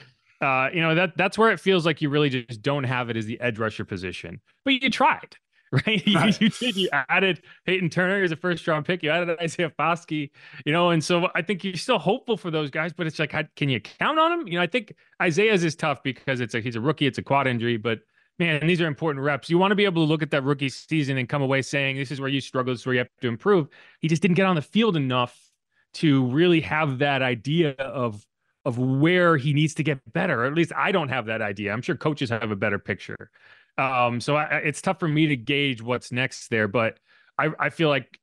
uh, 0.41 0.69
you 0.73 0.81
know 0.81 0.95
that 0.95 1.15
that's 1.17 1.37
where 1.37 1.51
it 1.51 1.59
feels 1.59 1.85
like 1.85 2.01
you 2.01 2.09
really 2.09 2.29
just 2.29 2.61
don't 2.61 2.83
have 2.83 3.09
it 3.09 3.17
as 3.17 3.25
the 3.25 3.39
edge 3.41 3.59
rusher 3.59 3.85
position, 3.85 4.41
but 4.65 4.81
you 4.81 4.89
tried, 4.89 5.37
right? 5.71 5.85
right. 6.15 6.41
you, 6.41 6.47
you, 6.47 6.49
did. 6.49 6.75
You 6.75 6.89
added 6.91 7.43
Payton 7.65 7.89
Turner 7.89 8.23
as 8.23 8.31
a 8.31 8.35
first 8.35 8.67
round 8.67 8.85
pick. 8.85 9.03
You 9.03 9.11
added 9.11 9.37
Isaiah 9.39 9.71
Foskey, 9.77 10.31
you 10.65 10.73
know, 10.73 10.89
and 10.89 11.03
so 11.03 11.29
I 11.35 11.41
think 11.41 11.63
you're 11.63 11.75
still 11.75 11.99
hopeful 11.99 12.37
for 12.37 12.49
those 12.49 12.71
guys, 12.71 12.91
but 12.93 13.05
it's 13.07 13.19
like, 13.19 13.31
how, 13.31 13.43
can 13.55 13.69
you 13.69 13.79
count 13.79 14.19
on 14.19 14.31
them? 14.31 14.47
You 14.47 14.55
know, 14.55 14.63
I 14.63 14.67
think 14.67 14.93
Isaiah's 15.21 15.63
is 15.63 15.75
tough 15.75 16.01
because 16.03 16.39
it's 16.39 16.55
a 16.55 16.59
he's 16.59 16.75
a 16.75 16.81
rookie, 16.81 17.05
it's 17.05 17.17
a 17.17 17.23
quad 17.23 17.47
injury, 17.47 17.77
but 17.77 17.99
man, 18.39 18.65
these 18.65 18.81
are 18.81 18.87
important 18.87 19.23
reps. 19.23 19.49
You 19.49 19.59
want 19.59 19.71
to 19.71 19.75
be 19.75 19.85
able 19.85 20.03
to 20.03 20.09
look 20.09 20.23
at 20.23 20.31
that 20.31 20.43
rookie 20.43 20.69
season 20.69 21.17
and 21.17 21.29
come 21.29 21.43
away 21.43 21.61
saying, 21.61 21.97
this 21.97 22.09
is 22.09 22.19
where 22.19 22.29
you 22.29 22.41
struggle, 22.41 22.73
this 22.73 22.81
is 22.81 22.85
where 22.87 22.95
you 22.95 22.99
have 22.99 23.09
to 23.21 23.27
improve. 23.27 23.67
He 23.99 24.07
just 24.07 24.23
didn't 24.23 24.35
get 24.35 24.47
on 24.47 24.55
the 24.55 24.61
field 24.63 24.95
enough 24.95 25.50
to 25.95 26.25
really 26.27 26.61
have 26.61 26.99
that 26.99 27.21
idea 27.21 27.71
of 27.71 28.25
of 28.63 28.77
where 28.77 29.37
he 29.37 29.53
needs 29.53 29.73
to 29.73 29.83
get 29.83 29.99
better. 30.13 30.43
Or 30.43 30.45
at 30.45 30.53
least 30.53 30.71
I 30.75 30.91
don't 30.91 31.09
have 31.09 31.25
that 31.25 31.41
idea. 31.41 31.73
I'm 31.73 31.81
sure 31.81 31.95
coaches 31.95 32.29
have 32.29 32.51
a 32.51 32.55
better 32.55 32.77
picture. 32.77 33.31
Um, 33.77 34.21
so 34.21 34.35
I, 34.35 34.57
it's 34.57 34.81
tough 34.81 34.99
for 34.99 35.07
me 35.07 35.27
to 35.27 35.35
gauge 35.35 35.81
what's 35.81 36.11
next 36.11 36.49
there. 36.49 36.67
But 36.67 36.99
I, 37.39 37.49
I 37.59 37.69
feel 37.69 37.89
like 37.89 38.19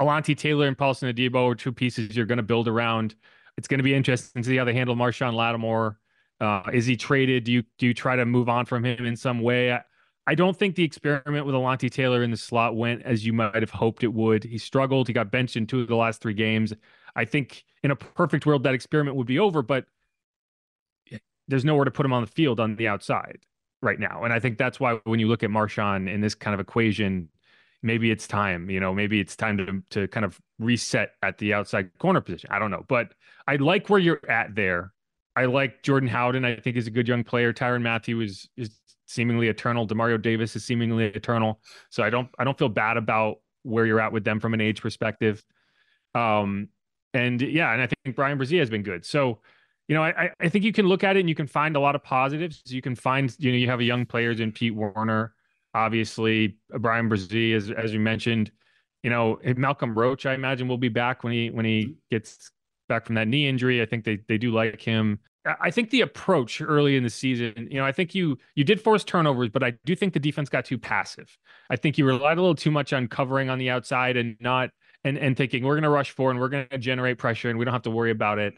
Alontae 0.00 0.36
Taylor 0.36 0.66
and 0.66 0.78
Paulson 0.78 1.12
Adebo 1.12 1.50
are 1.50 1.54
two 1.54 1.72
pieces 1.72 2.16
you're 2.16 2.26
going 2.26 2.38
to 2.38 2.42
build 2.42 2.68
around. 2.68 3.14
It's 3.58 3.68
going 3.68 3.78
to 3.78 3.84
be 3.84 3.94
interesting 3.94 4.42
to 4.42 4.48
see 4.48 4.56
how 4.56 4.64
they 4.64 4.74
handle 4.74 4.96
Marshon 4.96 5.34
Lattimore. 5.34 5.98
Uh, 6.40 6.62
is 6.72 6.86
he 6.86 6.96
traded? 6.96 7.44
Do 7.44 7.52
you 7.52 7.64
do 7.78 7.86
you 7.86 7.94
try 7.94 8.14
to 8.14 8.24
move 8.24 8.48
on 8.48 8.64
from 8.64 8.84
him 8.84 9.04
in 9.04 9.16
some 9.16 9.40
way? 9.40 9.72
I, 9.72 9.82
I 10.28 10.34
don't 10.34 10.54
think 10.54 10.74
the 10.74 10.84
experiment 10.84 11.46
with 11.46 11.54
Alontae 11.54 11.90
Taylor 11.90 12.22
in 12.22 12.30
the 12.30 12.36
slot 12.36 12.76
went 12.76 13.00
as 13.02 13.24
you 13.24 13.32
might 13.32 13.62
have 13.62 13.70
hoped 13.70 14.04
it 14.04 14.12
would. 14.12 14.44
He 14.44 14.58
struggled. 14.58 15.06
He 15.06 15.14
got 15.14 15.30
benched 15.30 15.56
in 15.56 15.66
two 15.66 15.80
of 15.80 15.88
the 15.88 15.96
last 15.96 16.20
three 16.20 16.34
games. 16.34 16.74
I 17.16 17.24
think 17.24 17.64
in 17.82 17.90
a 17.90 17.96
perfect 17.96 18.44
world 18.44 18.62
that 18.64 18.74
experiment 18.74 19.16
would 19.16 19.26
be 19.26 19.38
over, 19.38 19.62
but 19.62 19.86
there's 21.48 21.64
nowhere 21.64 21.86
to 21.86 21.90
put 21.90 22.04
him 22.04 22.12
on 22.12 22.20
the 22.20 22.26
field 22.26 22.60
on 22.60 22.76
the 22.76 22.88
outside 22.88 23.38
right 23.80 23.98
now. 23.98 24.22
And 24.22 24.34
I 24.34 24.38
think 24.38 24.58
that's 24.58 24.78
why 24.78 25.00
when 25.04 25.18
you 25.18 25.28
look 25.28 25.42
at 25.42 25.48
Marshon 25.48 26.12
in 26.12 26.20
this 26.20 26.34
kind 26.34 26.52
of 26.52 26.60
equation, 26.60 27.30
maybe 27.82 28.10
it's 28.10 28.28
time, 28.28 28.68
you 28.68 28.80
know, 28.80 28.92
maybe 28.92 29.20
it's 29.20 29.34
time 29.34 29.56
to 29.56 29.82
to 29.98 30.08
kind 30.08 30.26
of 30.26 30.38
reset 30.58 31.12
at 31.22 31.38
the 31.38 31.54
outside 31.54 31.88
corner 32.00 32.20
position. 32.20 32.50
I 32.52 32.58
don't 32.58 32.70
know, 32.70 32.84
but 32.86 33.14
I 33.46 33.56
like 33.56 33.88
where 33.88 33.98
you're 33.98 34.20
at 34.30 34.54
there. 34.54 34.92
I 35.36 35.46
like 35.46 35.82
Jordan 35.82 36.10
Howden. 36.10 36.44
I 36.44 36.56
think 36.56 36.76
is 36.76 36.86
a 36.86 36.90
good 36.90 37.08
young 37.08 37.24
player. 37.24 37.54
Tyrann 37.54 37.80
Mathieu 37.80 38.20
is 38.20 38.46
is 38.58 38.70
seemingly 39.08 39.48
eternal. 39.48 39.86
Demario 39.86 40.20
Davis 40.20 40.54
is 40.54 40.64
seemingly 40.64 41.06
eternal. 41.06 41.60
So 41.90 42.02
I 42.02 42.10
don't 42.10 42.28
I 42.38 42.44
don't 42.44 42.56
feel 42.56 42.68
bad 42.68 42.96
about 42.96 43.38
where 43.62 43.86
you're 43.86 44.00
at 44.00 44.12
with 44.12 44.24
them 44.24 44.38
from 44.38 44.54
an 44.54 44.60
age 44.60 44.80
perspective. 44.80 45.42
Um, 46.14 46.68
and 47.14 47.40
yeah, 47.40 47.72
and 47.72 47.82
I 47.82 47.88
think 48.04 48.16
Bryan 48.16 48.38
Bresee 48.38 48.58
has 48.58 48.70
been 48.70 48.82
good. 48.82 49.04
So, 49.04 49.40
you 49.88 49.94
know, 49.94 50.02
I, 50.02 50.30
I 50.38 50.48
think 50.48 50.64
you 50.64 50.72
can 50.72 50.86
look 50.86 51.02
at 51.02 51.16
it 51.16 51.20
and 51.20 51.28
you 51.28 51.34
can 51.34 51.46
find 51.46 51.74
a 51.74 51.80
lot 51.80 51.94
of 51.94 52.04
positives. 52.04 52.62
You 52.66 52.82
can 52.82 52.94
find, 52.94 53.34
you 53.38 53.50
know, 53.50 53.58
you 53.58 53.68
have 53.68 53.80
a 53.80 53.84
young 53.84 54.04
players 54.04 54.40
in 54.40 54.52
Pete 54.52 54.74
Werner, 54.74 55.34
obviously 55.74 56.58
Bryan 56.70 57.08
Bresee, 57.08 57.54
as 57.54 57.70
as 57.70 57.92
you 57.92 58.00
mentioned. 58.00 58.50
You 59.02 59.10
know, 59.10 59.38
Malcolm 59.56 59.98
Roach, 59.98 60.26
I 60.26 60.34
imagine 60.34 60.68
will 60.68 60.76
be 60.76 60.88
back 60.88 61.24
when 61.24 61.32
he 61.32 61.50
when 61.50 61.64
he 61.64 61.96
gets 62.10 62.50
back 62.88 63.06
from 63.06 63.14
that 63.14 63.28
knee 63.28 63.48
injury. 63.48 63.80
I 63.80 63.86
think 63.86 64.04
they 64.04 64.18
they 64.28 64.38
do 64.38 64.50
like 64.50 64.80
him. 64.80 65.20
I 65.60 65.70
think 65.70 65.90
the 65.90 66.00
approach 66.00 66.60
early 66.60 66.96
in 66.96 67.02
the 67.02 67.10
season, 67.10 67.68
you 67.70 67.78
know, 67.78 67.84
I 67.84 67.92
think 67.92 68.14
you 68.14 68.38
you 68.54 68.64
did 68.64 68.80
force 68.80 69.04
turnovers, 69.04 69.48
but 69.50 69.62
I 69.62 69.74
do 69.84 69.94
think 69.94 70.12
the 70.12 70.20
defense 70.20 70.48
got 70.48 70.64
too 70.64 70.78
passive. 70.78 71.36
I 71.70 71.76
think 71.76 71.98
you 71.98 72.06
relied 72.06 72.38
a 72.38 72.40
little 72.40 72.54
too 72.54 72.70
much 72.70 72.92
on 72.92 73.08
covering 73.08 73.50
on 73.50 73.58
the 73.58 73.70
outside 73.70 74.16
and 74.16 74.36
not 74.40 74.70
and 75.04 75.18
and 75.18 75.36
thinking 75.36 75.64
we're 75.64 75.74
going 75.74 75.82
to 75.84 75.90
rush 75.90 76.10
for 76.10 76.30
and 76.30 76.40
we're 76.40 76.48
going 76.48 76.66
to 76.68 76.78
generate 76.78 77.18
pressure 77.18 77.50
and 77.50 77.58
we 77.58 77.64
don't 77.64 77.74
have 77.74 77.82
to 77.82 77.90
worry 77.90 78.10
about 78.10 78.38
it. 78.38 78.54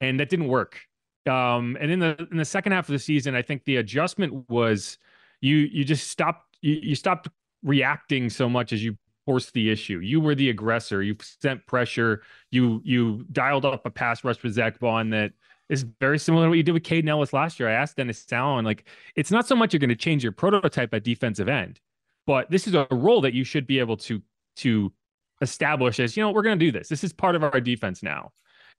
And 0.00 0.20
that 0.20 0.28
didn't 0.28 0.48
work. 0.48 0.80
Um, 1.26 1.76
and 1.80 1.90
in 1.90 1.98
the 1.98 2.26
in 2.30 2.36
the 2.36 2.44
second 2.44 2.72
half 2.72 2.88
of 2.88 2.92
the 2.92 2.98
season, 2.98 3.34
I 3.34 3.42
think 3.42 3.64
the 3.64 3.76
adjustment 3.76 4.48
was 4.48 4.98
you 5.40 5.56
you 5.56 5.84
just 5.84 6.08
stopped 6.08 6.56
you, 6.62 6.78
you 6.82 6.94
stopped 6.94 7.28
reacting 7.62 8.30
so 8.30 8.48
much 8.48 8.72
as 8.72 8.84
you 8.84 8.96
forced 9.28 9.52
the 9.52 9.70
issue. 9.70 9.98
You 9.98 10.22
were 10.22 10.34
the 10.34 10.48
aggressor. 10.48 11.02
You 11.02 11.14
sent 11.20 11.66
pressure. 11.66 12.22
You 12.50 12.80
you 12.84 13.26
dialed 13.30 13.66
up 13.66 13.84
a 13.84 13.90
pass 13.90 14.24
rush 14.24 14.42
with 14.42 14.54
Zack 14.54 14.78
Baun 14.78 15.10
that 15.10 15.32
is 15.68 15.84
very 16.00 16.18
similar 16.18 16.46
to 16.46 16.48
what 16.50 16.56
you 16.56 16.62
did 16.62 16.72
with 16.72 16.82
Kaden 16.82 17.08
Elliss 17.08 17.32
last 17.32 17.60
year. 17.60 17.68
I 17.68 17.72
asked 17.72 17.96
Dennis 17.96 18.24
Allen, 18.32 18.64
like, 18.64 18.84
it's 19.16 19.30
not 19.30 19.46
so 19.46 19.54
much 19.54 19.72
you're 19.72 19.80
going 19.80 19.88
to 19.90 19.96
change 19.96 20.22
your 20.22 20.32
prototype 20.32 20.94
at 20.94 21.04
defensive 21.04 21.48
end, 21.48 21.80
but 22.26 22.50
this 22.50 22.66
is 22.66 22.74
a 22.74 22.86
role 22.90 23.20
that 23.22 23.34
you 23.34 23.44
should 23.44 23.66
be 23.66 23.78
able 23.78 23.96
to 23.98 24.22
to 24.56 24.92
establish 25.40 26.00
as, 26.00 26.16
you 26.16 26.22
know, 26.22 26.32
we're 26.32 26.42
going 26.42 26.58
to 26.58 26.64
do 26.64 26.72
this. 26.72 26.88
This 26.88 27.04
is 27.04 27.12
part 27.12 27.36
of 27.36 27.44
our 27.44 27.60
defense 27.60 28.02
now. 28.02 28.32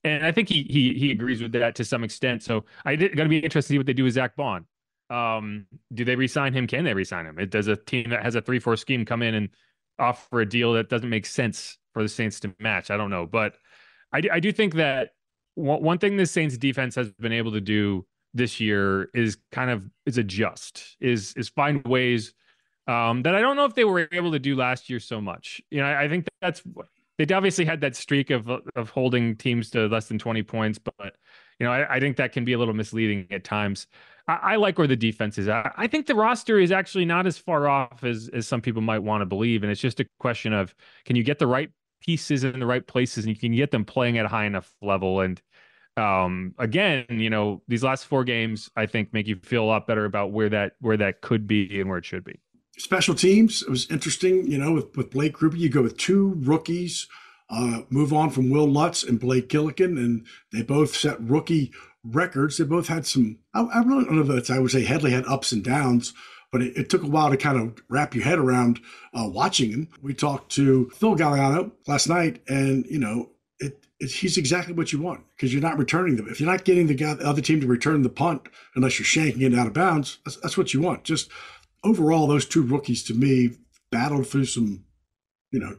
And 0.03 0.25
I 0.25 0.31
think 0.31 0.49
he 0.49 0.63
he 0.63 0.93
he 0.93 1.11
agrees 1.11 1.41
with 1.41 1.51
that 1.53 1.75
to 1.75 1.85
some 1.85 2.03
extent. 2.03 2.43
So 2.43 2.65
I 2.85 2.95
did 2.95 3.15
going 3.15 3.27
to 3.27 3.29
be 3.29 3.39
interested 3.39 3.69
to 3.69 3.73
see 3.73 3.77
what 3.77 3.85
they 3.85 3.93
do 3.93 4.05
with 4.05 4.13
Zack 4.13 4.35
Baun. 4.35 4.65
Um, 5.09 5.65
do 5.93 6.05
they 6.05 6.15
resign 6.15 6.53
him? 6.53 6.67
Can 6.67 6.85
they 6.85 6.93
resign 6.93 7.25
him? 7.25 7.39
It 7.39 7.49
does 7.49 7.67
a 7.67 7.75
team 7.75 8.11
that 8.11 8.23
has 8.23 8.35
a 8.35 8.41
three 8.41 8.59
four 8.59 8.77
scheme 8.77 9.05
come 9.05 9.21
in 9.21 9.33
and 9.35 9.49
offer 9.97 10.41
a 10.41 10.47
deal 10.47 10.73
that 10.73 10.89
doesn't 10.89 11.09
make 11.09 11.25
sense 11.25 11.77
for 11.93 12.01
the 12.01 12.09
Saints 12.09 12.39
to 12.41 12.55
match. 12.59 12.91
I 12.91 12.97
don't 12.97 13.09
know, 13.09 13.25
but 13.25 13.55
I, 14.13 14.21
I 14.31 14.39
do 14.39 14.51
think 14.51 14.75
that 14.75 15.09
one, 15.55 15.97
thing 15.97 16.17
the 16.17 16.25
Saints 16.25 16.57
defense 16.57 16.95
has 16.95 17.11
been 17.13 17.33
able 17.33 17.51
to 17.53 17.61
do 17.61 18.05
this 18.33 18.59
year 18.59 19.09
is 19.13 19.37
kind 19.51 19.71
of 19.71 19.89
is 20.05 20.17
adjust 20.17 20.95
is 20.99 21.33
is 21.35 21.49
find 21.49 21.85
ways 21.87 22.33
um, 22.87 23.21
that 23.23 23.35
I 23.35 23.41
don't 23.41 23.55
know 23.55 23.65
if 23.65 23.75
they 23.75 23.85
were 23.85 24.07
able 24.11 24.31
to 24.31 24.39
do 24.39 24.55
last 24.55 24.89
year 24.89 24.99
so 24.99 25.21
much. 25.21 25.61
You 25.69 25.79
know, 25.79 25.85
I, 25.85 26.03
I 26.03 26.09
think 26.09 26.27
that's 26.41 26.63
they 27.17 27.33
obviously 27.33 27.65
had 27.65 27.81
that 27.81 27.95
streak 27.95 28.29
of 28.29 28.49
of 28.49 28.89
holding 28.89 29.35
teams 29.35 29.69
to 29.71 29.87
less 29.87 30.07
than 30.07 30.17
20 30.17 30.43
points, 30.43 30.79
but 30.79 31.15
you 31.59 31.65
know, 31.65 31.71
I, 31.71 31.95
I 31.95 31.99
think 31.99 32.17
that 32.17 32.31
can 32.31 32.45
be 32.45 32.53
a 32.53 32.57
little 32.57 32.73
misleading 32.73 33.27
at 33.31 33.43
times. 33.43 33.87
I, 34.27 34.33
I 34.33 34.55
like 34.55 34.77
where 34.77 34.87
the 34.87 34.95
defense 34.95 35.37
is. 35.37 35.49
I 35.49 35.87
think 35.87 36.07
the 36.07 36.15
roster 36.15 36.59
is 36.59 36.71
actually 36.71 37.05
not 37.05 37.27
as 37.27 37.37
far 37.37 37.67
off 37.67 38.03
as 38.03 38.29
as 38.33 38.47
some 38.47 38.61
people 38.61 38.81
might 38.81 38.99
want 38.99 39.21
to 39.21 39.25
believe, 39.25 39.63
and 39.63 39.71
it's 39.71 39.81
just 39.81 39.99
a 39.99 40.07
question 40.19 40.53
of 40.53 40.73
can 41.05 41.15
you 41.15 41.23
get 41.23 41.39
the 41.39 41.47
right 41.47 41.71
pieces 41.99 42.43
in 42.43 42.59
the 42.59 42.65
right 42.65 42.85
places, 42.85 43.25
and 43.25 43.33
you 43.33 43.39
can 43.39 43.55
get 43.55 43.71
them 43.71 43.85
playing 43.85 44.17
at 44.17 44.25
a 44.25 44.29
high 44.29 44.45
enough 44.45 44.73
level. 44.81 45.21
And 45.21 45.41
um, 45.97 46.53
again, 46.57 47.05
you 47.09 47.29
know, 47.29 47.61
these 47.67 47.83
last 47.83 48.05
four 48.05 48.23
games, 48.23 48.69
I 48.75 48.85
think, 48.85 49.13
make 49.13 49.27
you 49.27 49.37
feel 49.43 49.63
a 49.63 49.65
lot 49.65 49.87
better 49.87 50.05
about 50.05 50.31
where 50.31 50.49
that 50.49 50.73
where 50.79 50.97
that 50.97 51.21
could 51.21 51.47
be 51.47 51.79
and 51.79 51.89
where 51.89 51.97
it 51.97 52.05
should 52.05 52.23
be. 52.23 52.39
Special 52.77 53.13
teams, 53.13 53.61
it 53.61 53.69
was 53.69 53.89
interesting. 53.91 54.49
You 54.49 54.57
know, 54.57 54.71
with, 54.71 54.95
with 54.95 55.11
Blake 55.11 55.33
Grupe, 55.33 55.57
you 55.57 55.69
go 55.69 55.81
with 55.81 55.97
two 55.97 56.35
rookies, 56.37 57.07
uh, 57.49 57.81
move 57.89 58.13
on 58.13 58.29
from 58.29 58.49
Wil 58.49 58.67
Lutz 58.67 59.03
and 59.03 59.19
Blake 59.19 59.49
Gillikin, 59.49 59.97
and 59.97 60.25
they 60.53 60.61
both 60.61 60.95
set 60.95 61.19
rookie 61.19 61.73
records. 62.03 62.57
They 62.57 62.63
both 62.63 62.87
had 62.87 63.05
some, 63.05 63.39
I, 63.53 63.65
I 63.65 63.83
don't 63.83 64.09
know 64.09 64.21
if 64.21 64.27
that 64.27 64.49
I 64.55 64.59
would 64.59 64.71
say 64.71 64.85
Hedley 64.85 65.11
had 65.11 65.25
ups 65.25 65.51
and 65.51 65.63
downs, 65.63 66.13
but 66.51 66.61
it, 66.61 66.77
it, 66.77 66.89
took 66.89 67.03
a 67.03 67.07
while 67.07 67.29
to 67.29 67.37
kind 67.37 67.59
of 67.59 67.81
wrap 67.89 68.15
your 68.15 68.23
head 68.23 68.39
around 68.39 68.79
uh, 69.13 69.27
watching 69.27 69.71
him. 69.71 69.87
We 70.01 70.13
talked 70.13 70.51
to 70.53 70.89
Phil 70.95 71.15
Galiano 71.15 71.71
last 71.87 72.07
night, 72.07 72.41
and, 72.47 72.85
you 72.85 72.99
know, 72.99 73.29
it, 73.59 73.85
it, 73.99 74.11
he's 74.11 74.37
exactly 74.37 74.73
what 74.73 74.91
you 74.91 75.01
want 75.01 75.21
because 75.35 75.53
you're 75.53 75.61
not 75.61 75.77
returning 75.77 76.15
them. 76.15 76.27
If 76.29 76.39
you're 76.39 76.51
not 76.51 76.65
getting 76.65 76.87
the, 76.87 76.95
guy, 76.95 77.13
the 77.13 77.27
other 77.27 77.41
team 77.41 77.61
to 77.61 77.67
return 77.67 78.01
the 78.01 78.09
punt 78.09 78.47
unless 78.75 78.99
you're 78.99 79.05
shanking 79.05 79.41
it 79.41 79.57
out 79.57 79.67
of 79.67 79.73
bounds, 79.73 80.19
that's, 80.25 80.37
that's 80.37 80.57
what 80.57 80.73
you 80.73 80.81
want. 80.81 81.03
Just 81.03 81.29
overall, 81.83 82.27
those 82.27 82.47
two 82.47 82.63
rookies 82.63 83.03
to 83.03 83.13
me 83.13 83.57
battled 83.91 84.27
through 84.27 84.45
some, 84.45 84.85
you 85.51 85.59
know, 85.59 85.77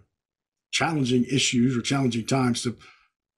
challenging 0.70 1.24
issues 1.24 1.76
or 1.76 1.82
challenging 1.82 2.26
times 2.26 2.62
to 2.62 2.76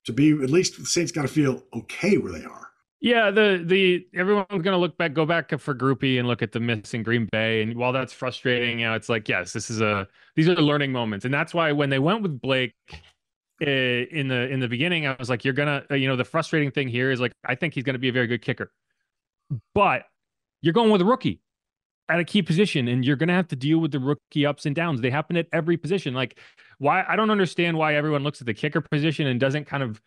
to 0.05 0.13
be 0.13 0.31
at 0.31 0.49
least 0.49 0.77
the 0.77 0.85
Saints 0.85 1.11
got 1.11 1.21
to 1.23 1.27
feel 1.27 1.63
okay 1.73 2.17
where 2.17 2.33
they 2.33 2.43
are. 2.43 2.72
Yeah, 3.03 3.31
the 3.31 3.61
the 3.65 4.07
everyone's 4.15 4.61
gonna 4.63 4.77
look 4.77 4.97
back, 4.97 5.13
go 5.13 5.25
back 5.25 5.49
for 5.59 5.75
Grupe 5.75 6.17
and 6.17 6.25
look 6.25 6.41
at 6.41 6.53
the 6.53 6.61
missing 6.61 7.03
Green 7.03 7.27
Bay, 7.33 7.61
and 7.61 7.75
while 7.75 7.91
that's 7.91 8.13
frustrating, 8.13 8.79
you 8.79 8.85
know, 8.85 8.93
it's 8.93 9.09
like 9.09 9.27
yes, 9.27 9.51
this 9.51 9.69
is 9.69 9.81
a 9.81 10.07
these 10.37 10.47
are 10.47 10.55
the 10.55 10.61
learning 10.61 10.93
moments, 10.93 11.25
and 11.25 11.33
that's 11.33 11.53
why 11.53 11.73
when 11.73 11.89
they 11.89 11.99
went 11.99 12.21
with 12.21 12.39
Blake 12.39 12.73
uh, 13.61 13.65
in 13.65 14.29
the 14.29 14.47
in 14.49 14.61
the 14.61 14.69
beginning, 14.69 15.05
I 15.05 15.17
was 15.19 15.29
like, 15.29 15.43
you're 15.43 15.53
gonna, 15.53 15.83
you 15.91 16.07
know, 16.07 16.15
the 16.15 16.23
frustrating 16.23 16.71
thing 16.71 16.87
here 16.87 17.11
is 17.11 17.19
like 17.19 17.33
I 17.43 17.55
think 17.55 17.73
he's 17.73 17.83
gonna 17.83 17.99
be 17.99 18.07
a 18.07 18.13
very 18.13 18.25
good 18.25 18.41
kicker, 18.41 18.71
but 19.75 20.03
you're 20.61 20.73
going 20.73 20.89
with 20.89 21.01
a 21.01 21.05
rookie 21.05 21.41
at 22.07 22.21
a 22.21 22.23
key 22.23 22.41
position 22.41 22.87
and 22.87 23.03
you're 23.03 23.17
to 23.17 23.33
have 23.33 23.49
to 23.49 23.57
deal 23.57 23.79
with 23.79 23.91
the 23.91 23.99
rookie 23.99 24.45
ups 24.45 24.65
and 24.65 24.77
downs. 24.77 25.01
They 25.01 25.09
happen 25.09 25.35
at 25.35 25.47
every 25.51 25.75
position. 25.75 26.13
Like 26.13 26.39
why 26.77 27.03
I 27.05 27.17
don't 27.17 27.31
understand 27.31 27.77
why 27.77 27.95
everyone 27.95 28.23
looks 28.23 28.39
at 28.39 28.47
the 28.47 28.53
kicker 28.53 28.79
position 28.79 29.27
and 29.27 29.41
doesn't 29.41 29.65
kind 29.65 29.83
of 29.83 30.01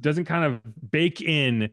doesn't 0.00 0.26
kind 0.26 0.44
of 0.44 0.60
bake 0.90 1.22
in 1.22 1.70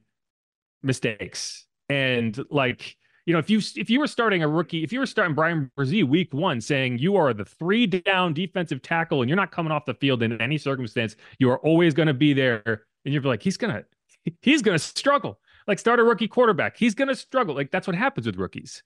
mistakes. 0.84 1.66
And 1.90 2.38
like, 2.50 2.96
you 3.26 3.34
know, 3.34 3.40
if 3.40 3.50
you 3.50 3.60
if 3.76 3.90
you 3.90 4.00
were 4.00 4.08
starting 4.08 4.44
a 4.44 4.48
rookie, 4.48 4.84
if 4.84 4.92
you 4.92 5.00
were 5.00 5.06
starting 5.06 5.36
Bryan 5.36 5.72
Bresee 5.78 6.08
week 6.08 6.34
1 6.34 6.62
saying 6.62 6.98
you 7.00 7.16
are 7.16 7.34
the 7.34 7.46
3 7.46 7.88
down 7.88 8.34
defensive 8.34 8.82
tackle 8.82 9.22
and 9.22 9.30
you're 9.30 9.36
not 9.36 9.52
coming 9.52 9.72
off 9.72 9.86
the 9.86 9.94
field 9.94 10.24
in 10.24 10.40
any 10.42 10.58
circumstance, 10.58 11.16
you 11.38 11.50
are 11.50 11.60
always 11.60 11.94
going 11.94 12.08
to 12.08 12.14
be 12.14 12.34
there 12.34 12.86
and 13.06 13.14
you're 13.14 13.22
like 13.24 13.44
he's 13.44 13.58
to 13.74 13.86
he's 14.42 14.62
to 14.78 14.84
struggle. 14.84 15.40
Like 15.68 15.80
start 15.80 16.00
a 16.00 16.04
rookie 16.04 16.28
quarterback. 16.28 16.78
He's 16.78 16.96
to 17.10 17.16
struggle. 17.16 17.56
Like 17.56 17.72
that's 17.72 17.88
what 17.88 17.96
happens 17.96 18.26
with 18.26 18.38
rookies. 18.38 18.84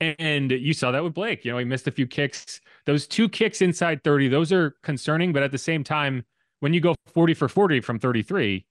And 0.00 0.50
you 0.50 0.72
saw 0.74 0.90
that 0.90 1.04
with 1.04 1.14
Blake. 1.14 1.44
You 1.44 1.52
know, 1.52 1.58
he 1.58 1.64
missed 1.64 1.86
a 1.86 1.92
few 1.92 2.06
kicks. 2.06 2.60
Those 2.84 3.06
two 3.06 3.28
kicks 3.28 3.62
inside 3.62 4.02
30, 4.02 4.28
those 4.28 4.52
are 4.52 4.74
concerning. 4.82 5.32
But 5.32 5.44
at 5.44 5.52
the 5.52 5.58
same 5.58 5.84
time, 5.84 6.24
when 6.60 6.74
you 6.74 6.80
go 6.80 6.96
40 7.12 7.34
for 7.34 7.48
40 7.48 7.80
from 7.80 7.98
33, 8.00 8.66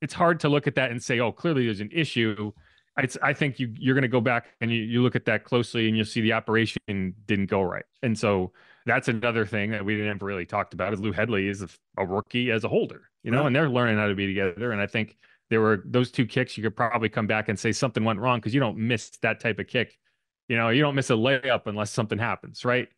it's 0.00 0.14
hard 0.14 0.40
to 0.40 0.48
look 0.48 0.66
at 0.66 0.74
that 0.76 0.90
and 0.90 1.02
say, 1.02 1.20
oh, 1.20 1.32
clearly 1.32 1.64
there's 1.66 1.80
an 1.80 1.90
issue. 1.92 2.52
It's, 2.98 3.16
I 3.22 3.32
think 3.32 3.58
you, 3.58 3.72
you're 3.78 3.94
going 3.94 4.02
to 4.02 4.08
go 4.08 4.20
back 4.20 4.46
and 4.60 4.70
you, 4.70 4.82
you 4.82 5.02
look 5.02 5.16
at 5.16 5.24
that 5.26 5.44
closely 5.44 5.88
and 5.88 5.96
you'll 5.96 6.06
see 6.06 6.20
the 6.20 6.32
operation 6.32 7.14
didn't 7.26 7.46
go 7.46 7.62
right. 7.62 7.84
And 8.02 8.18
so 8.18 8.52
that's 8.84 9.08
another 9.08 9.46
thing 9.46 9.70
that 9.70 9.84
we 9.84 9.96
didn't 9.96 10.20
really 10.22 10.44
talked 10.44 10.74
about 10.74 10.92
is 10.92 11.00
Lou 11.00 11.12
Hedley 11.12 11.48
is 11.48 11.62
a, 11.62 11.68
a 11.96 12.06
rookie 12.06 12.50
as 12.50 12.64
a 12.64 12.68
holder, 12.68 13.02
you 13.22 13.30
know, 13.30 13.38
right. 13.38 13.46
and 13.46 13.56
they're 13.56 13.70
learning 13.70 13.96
how 13.96 14.08
to 14.08 14.14
be 14.14 14.26
together. 14.26 14.72
And 14.72 14.80
I 14.80 14.86
think 14.86 15.16
there 15.48 15.60
were 15.60 15.82
those 15.86 16.10
two 16.10 16.26
kicks 16.26 16.56
you 16.56 16.62
could 16.62 16.76
probably 16.76 17.08
come 17.08 17.26
back 17.26 17.48
and 17.48 17.58
say 17.58 17.72
something 17.72 18.04
went 18.04 18.18
wrong 18.18 18.38
because 18.38 18.52
you 18.52 18.60
don't 18.60 18.76
miss 18.76 19.10
that 19.22 19.40
type 19.40 19.58
of 19.58 19.66
kick 19.68 19.98
you 20.48 20.56
know, 20.58 20.68
you 20.68 20.82
don't 20.82 20.94
miss 20.94 21.10
a 21.10 21.14
layup 21.14 21.62
unless 21.66 21.90
something 21.90 22.18
happens, 22.18 22.64
right? 22.64 22.88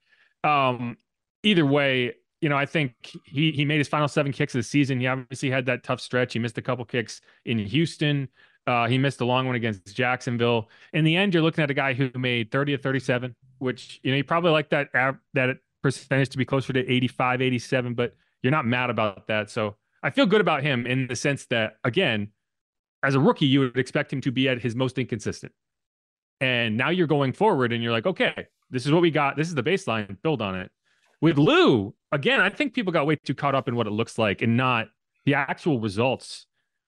Um, 0.43 0.97
either 1.45 1.65
way, 1.65 2.15
you 2.41 2.49
know, 2.49 2.57
I 2.57 2.67
think 2.67 2.95
he 3.25 3.53
he 3.53 3.65
made 3.65 3.79
his 3.79 3.89
final 3.89 4.09
seven 4.09 4.33
kicks 4.33 4.55
of 4.55 4.59
the 4.59 4.65
season. 4.65 5.01
He 5.01 5.07
obviously 5.07 5.51
had 5.51 5.67
that 5.67 5.83
tough 5.83 6.01
stretch. 6.01 6.33
He 6.33 6.39
missed 6.39 6.59
a 6.59 6.63
couple 6.63 6.85
kicks 6.85 7.21
in 7.45 7.59
Houston. 7.59 8.29
Uh, 8.67 8.87
he 8.87 8.97
missed 8.99 9.21
a 9.21 9.25
long 9.25 9.47
one 9.47 9.57
against 9.57 9.95
Jacksonville. 9.95 10.71
In 10.93 11.05
the 11.05 11.17
end, 11.17 11.35
you're 11.35 11.43
looking 11.43 11.63
at 11.63 11.71
a 11.71 11.75
guy 11.75 11.93
who 11.93 12.11
made 12.15 12.51
30 12.51 12.75
of 12.75 12.83
37, 12.83 13.35
which 13.59 14.01
you 14.03 14.11
know 14.11 14.17
you 14.17 14.25
probably 14.25 14.51
like 14.51 14.71
that 14.71 14.89
that 15.35 15.59
percentage 15.83 16.31
to 16.31 16.39
be 16.39 16.45
closer 16.45 16.73
to 16.73 16.91
85, 16.91 17.43
87, 17.43 17.95
but 17.95 18.15
you're 18.43 18.51
not 18.51 18.67
mad 18.67 18.91
about 18.91 19.27
that. 19.27 19.51
So 19.51 19.77
I 20.03 20.11
feel 20.11 20.27
good 20.27 20.41
about 20.41 20.63
him 20.63 20.87
in 20.87 21.07
the 21.07 21.17
sense 21.17 21.47
that 21.47 21.77
again, 21.85 22.29
as 23.03 23.15
a 23.15 23.21
rookie, 23.21 23.47
you 23.47 23.61
would 23.61 23.77
expect 23.77 24.13
him 24.13 24.21
to 24.23 24.33
be 24.33 24.49
at 24.49 24.61
his 24.61 24.75
most 24.75 24.99
inconsistent. 24.99 25.53
And 26.41 26.77
now 26.77 26.89
you're 26.89 27.07
going 27.07 27.33
forward 27.33 27.73
and 27.73 27.83
you're 27.83 27.93
like, 27.93 28.07
okay, 28.07 28.47
this 28.71 28.87
is 28.87 28.93
what 28.93 29.03
we 29.03 29.11
got. 29.11 29.37
This 29.37 29.49
is 29.49 29.55
the 29.55 29.63
baseline. 29.63 30.17
Build 30.23 30.43
on 30.43 30.57
it. 30.57 30.71
With 31.21 31.39
Lou, 31.39 31.95
again, 32.15 32.41
I 32.41 32.49
think 32.49 32.75
people 32.75 32.93
got 32.93 33.07
way 33.07 33.17
too 33.17 33.35
caught 33.35 33.55
up 33.55 33.69
in 33.69 33.77
what 33.77 33.87
it 33.87 33.91
looks 33.91 34.19
like 34.19 34.43
and 34.43 34.57
not 34.57 34.89
the 35.25 35.35
actual 35.35 35.81
results. 35.81 36.47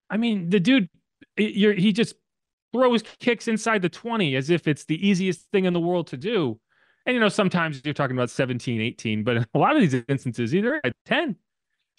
I 0.08 0.16
mean, 0.16 0.50
the 0.50 0.60
dude, 0.60 0.88
he 1.36 1.92
just 1.92 2.14
throws 2.72 3.02
kicks 3.18 3.48
inside 3.48 3.82
the 3.82 3.88
20 3.88 4.36
as 4.36 4.50
if 4.50 4.66
it's 4.68 4.84
the 4.84 5.06
easiest 5.06 5.50
thing 5.50 5.64
in 5.64 5.72
the 5.72 5.80
world 5.80 6.06
to 6.08 6.16
do. 6.16 6.58
And, 7.04 7.14
you 7.14 7.20
know, 7.20 7.28
sometimes 7.28 7.82
you're 7.84 7.94
talking 7.94 8.16
about 8.16 8.30
17, 8.30 8.80
18, 8.80 9.24
but 9.24 9.36
a 9.54 9.58
lot 9.58 9.76
of 9.76 9.82
these 9.82 10.02
instances, 10.08 10.54
either 10.54 10.80
at 10.84 10.92
10. 11.06 11.36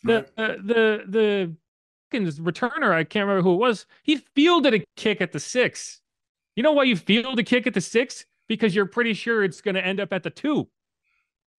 The, 0.04 0.28
the, 0.36 0.58
the, 0.64 1.56
the, 2.12 2.32
returner, 2.42 2.92
I 2.92 3.04
can't 3.04 3.28
remember 3.28 3.42
who 3.42 3.56
it 3.56 3.58
was, 3.58 3.86
he 4.04 4.18
fielded 4.36 4.74
a 4.74 4.86
kick 4.96 5.22
at 5.22 5.32
the 5.32 5.40
six 5.40 6.02
you 6.58 6.64
know 6.64 6.72
why 6.72 6.84
you 6.84 6.96
feel 6.96 7.38
a 7.38 7.44
kick 7.44 7.68
at 7.68 7.76
the 7.76 7.82
six? 7.82 8.26
Because 8.48 8.74
you're 8.74 8.88
pretty 8.88 9.14
sure 9.14 9.44
it's 9.44 9.62
going 9.62 9.76
to 9.76 9.86
end 9.86 10.00
up 10.00 10.12
at 10.12 10.24
the 10.24 10.32
two. 10.32 10.68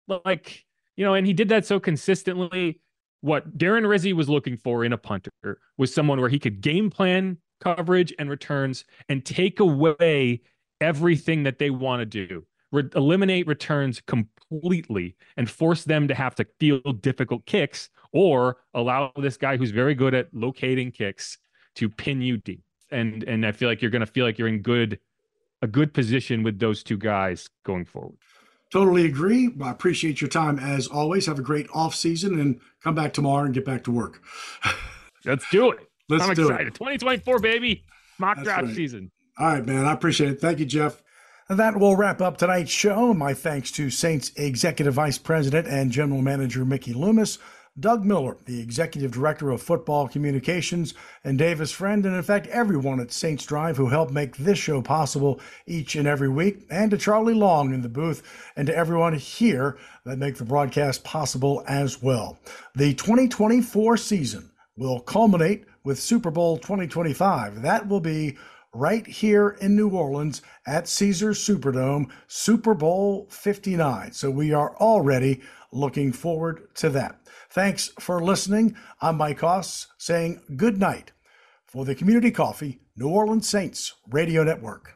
Like, 0.09 0.65
you 0.99 1.05
know, 1.05 1.13
and 1.13 1.25
he 1.25 1.31
did 1.31 1.47
that 1.47 1.65
so 1.65 1.79
consistently. 1.79 2.81
What 3.21 3.57
Darren 3.57 3.87
Rizzi 3.87 4.11
was 4.11 4.27
looking 4.27 4.57
for 4.57 4.83
in 4.83 4.91
a 4.91 4.97
punter 4.97 5.31
was 5.77 5.93
someone 5.93 6.19
where 6.19 6.27
he 6.27 6.39
could 6.39 6.59
game 6.59 6.89
plan 6.89 7.37
coverage 7.61 8.13
and 8.19 8.29
returns 8.29 8.83
and 9.07 9.23
take 9.23 9.61
away 9.61 10.41
everything 10.81 11.43
that 11.43 11.57
they 11.57 11.69
want 11.69 12.01
to 12.01 12.05
do. 12.05 12.45
Re- 12.73 12.89
eliminate 12.95 13.47
returns 13.47 14.01
completely 14.01 15.15
and 15.37 15.49
force 15.49 15.85
them 15.85 16.09
to 16.09 16.13
have 16.13 16.35
to 16.35 16.45
field 16.59 17.01
difficult 17.01 17.45
kicks 17.45 17.89
or 18.11 18.57
allow 18.73 19.13
this 19.15 19.37
guy 19.37 19.55
who's 19.55 19.71
very 19.71 19.95
good 19.95 20.13
at 20.13 20.27
locating 20.33 20.91
kicks 20.91 21.37
to 21.75 21.87
pin 21.89 22.21
you 22.21 22.37
deep 22.37 22.63
and 22.91 23.23
and 23.23 23.45
I 23.45 23.51
feel 23.51 23.69
like 23.69 23.81
you're 23.81 23.91
going 23.91 24.01
to 24.01 24.05
feel 24.05 24.25
like 24.25 24.37
you're 24.37 24.47
in 24.47 24.61
good 24.61 24.99
a 25.61 25.67
good 25.67 25.93
position 25.93 26.43
with 26.43 26.59
those 26.59 26.83
two 26.83 26.97
guys 26.97 27.49
going 27.65 27.85
forward. 27.85 28.17
Totally 28.71 29.05
agree. 29.05 29.49
I 29.61 29.71
appreciate 29.71 30.21
your 30.21 30.29
time 30.29 30.59
as 30.59 30.87
always. 30.87 31.25
Have 31.25 31.39
a 31.39 31.43
great 31.43 31.67
off 31.73 31.95
season 31.95 32.39
and 32.39 32.59
come 32.83 32.93
back 32.95 33.13
tomorrow 33.13 33.45
and 33.45 33.53
get 33.53 33.65
back 33.65 33.83
to 33.85 33.91
work. 33.91 34.21
Let's 35.25 35.49
do 35.49 35.71
it. 35.71 35.79
Let's 36.07 36.23
I'm 36.23 36.33
do 36.33 36.49
excited. 36.49 36.67
it. 36.67 36.73
2024, 36.75 37.39
baby. 37.39 37.83
Mock 38.19 38.37
That's 38.37 38.45
draft 38.45 38.63
right. 38.65 38.75
season. 38.75 39.11
All 39.37 39.47
right, 39.47 39.65
man. 39.65 39.85
I 39.85 39.93
appreciate 39.93 40.31
it. 40.31 40.41
Thank 40.41 40.59
you, 40.59 40.65
Jeff. 40.65 41.01
That 41.49 41.79
will 41.79 41.95
wrap 41.95 42.21
up 42.21 42.37
tonight's 42.37 42.69
show. 42.71 43.13
My 43.13 43.33
thanks 43.33 43.71
to 43.71 43.89
Saints 43.89 44.31
Executive 44.35 44.93
Vice 44.93 45.17
President 45.17 45.67
and 45.67 45.91
General 45.91 46.21
Manager 46.21 46.63
Mickey 46.63 46.93
Loomis, 46.93 47.39
Doug 47.77 48.05
Miller, 48.05 48.37
the 48.45 48.61
Executive 48.61 49.11
Director 49.11 49.51
of 49.51 49.61
Football 49.61 50.07
Communications, 50.07 50.93
and 51.23 51.37
Davis 51.37 51.71
Friend, 51.71 52.05
and 52.05 52.15
in 52.15 52.23
fact, 52.23 52.47
everyone 52.47 52.99
at 52.99 53.11
Saints 53.11 53.45
Drive 53.45 53.77
who 53.77 53.87
helped 53.87 54.11
make 54.11 54.37
this 54.37 54.57
show 54.57 54.81
possible 54.81 55.39
each 55.65 55.95
and 55.95 56.07
every 56.07 56.29
week, 56.29 56.65
and 56.69 56.91
to 56.91 56.97
Charlie 56.97 57.33
Long 57.33 57.73
in 57.73 57.81
the 57.81 57.89
booth, 57.89 58.23
and 58.55 58.67
to 58.67 58.75
everyone 58.75 59.13
here 59.13 59.77
that 60.05 60.17
make 60.17 60.37
the 60.37 60.45
broadcast 60.45 61.03
possible 61.03 61.63
as 61.67 62.01
well. 62.01 62.39
The 62.75 62.93
2024 62.93 63.97
season 63.97 64.51
will 64.75 64.99
culminate 65.01 65.65
with 65.83 65.99
Super 65.99 66.31
Bowl 66.31 66.57
2025. 66.57 67.61
That 67.61 67.87
will 67.87 67.99
be 67.99 68.37
right 68.73 69.05
here 69.05 69.57
in 69.61 69.75
New 69.75 69.89
Orleans 69.89 70.41
at 70.67 70.87
Caesars 70.87 71.39
Superdome, 71.39 72.09
Super 72.27 72.73
Bowl 72.73 73.27
59. 73.29 74.11
So 74.11 74.29
we 74.29 74.53
are 74.53 74.75
already 74.77 75.41
looking 75.71 76.11
forward 76.11 76.73
to 76.75 76.89
that. 76.89 77.18
Thanks 77.51 77.87
for 77.99 78.21
listening. 78.21 78.75
I'm 79.01 79.17
Mike 79.17 79.39
Hoss 79.39 79.87
saying 79.97 80.39
good 80.55 80.77
night 80.77 81.13
for 81.65 81.83
the 81.83 81.95
Community 81.95 82.29
Coffee 82.29 82.81
New 82.95 83.09
Orleans 83.09 83.49
Saints 83.49 83.95
Radio 84.07 84.43
Network. 84.43 84.93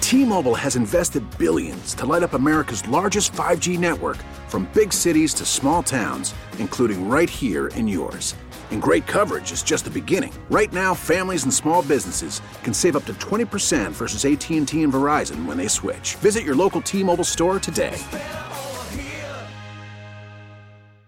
T-Mobile 0.00 0.54
has 0.54 0.76
invested 0.76 1.24
billions 1.36 1.94
to 1.94 2.06
light 2.06 2.22
up 2.22 2.34
America's 2.34 2.86
largest 2.86 3.32
5G 3.32 3.76
network 3.80 4.18
from 4.46 4.70
big 4.74 4.92
cities 4.92 5.34
to 5.34 5.44
small 5.44 5.82
towns, 5.82 6.34
including 6.60 7.08
right 7.08 7.28
here 7.28 7.66
in 7.68 7.88
yours. 7.88 8.36
And 8.70 8.80
great 8.80 9.04
coverage 9.08 9.50
is 9.50 9.64
just 9.64 9.86
the 9.86 9.90
beginning. 9.90 10.32
Right 10.50 10.72
now, 10.72 10.94
families 10.94 11.42
and 11.42 11.52
small 11.52 11.82
businesses 11.82 12.42
can 12.62 12.72
save 12.74 12.94
up 12.94 13.06
to 13.06 13.14
20% 13.14 13.90
versus 13.90 14.24
AT&T 14.24 14.82
and 14.82 14.92
Verizon 14.92 15.46
when 15.46 15.56
they 15.56 15.68
switch. 15.68 16.14
Visit 16.16 16.44
your 16.44 16.54
local 16.54 16.80
T-Mobile 16.80 17.24
store 17.24 17.58
today. 17.58 17.98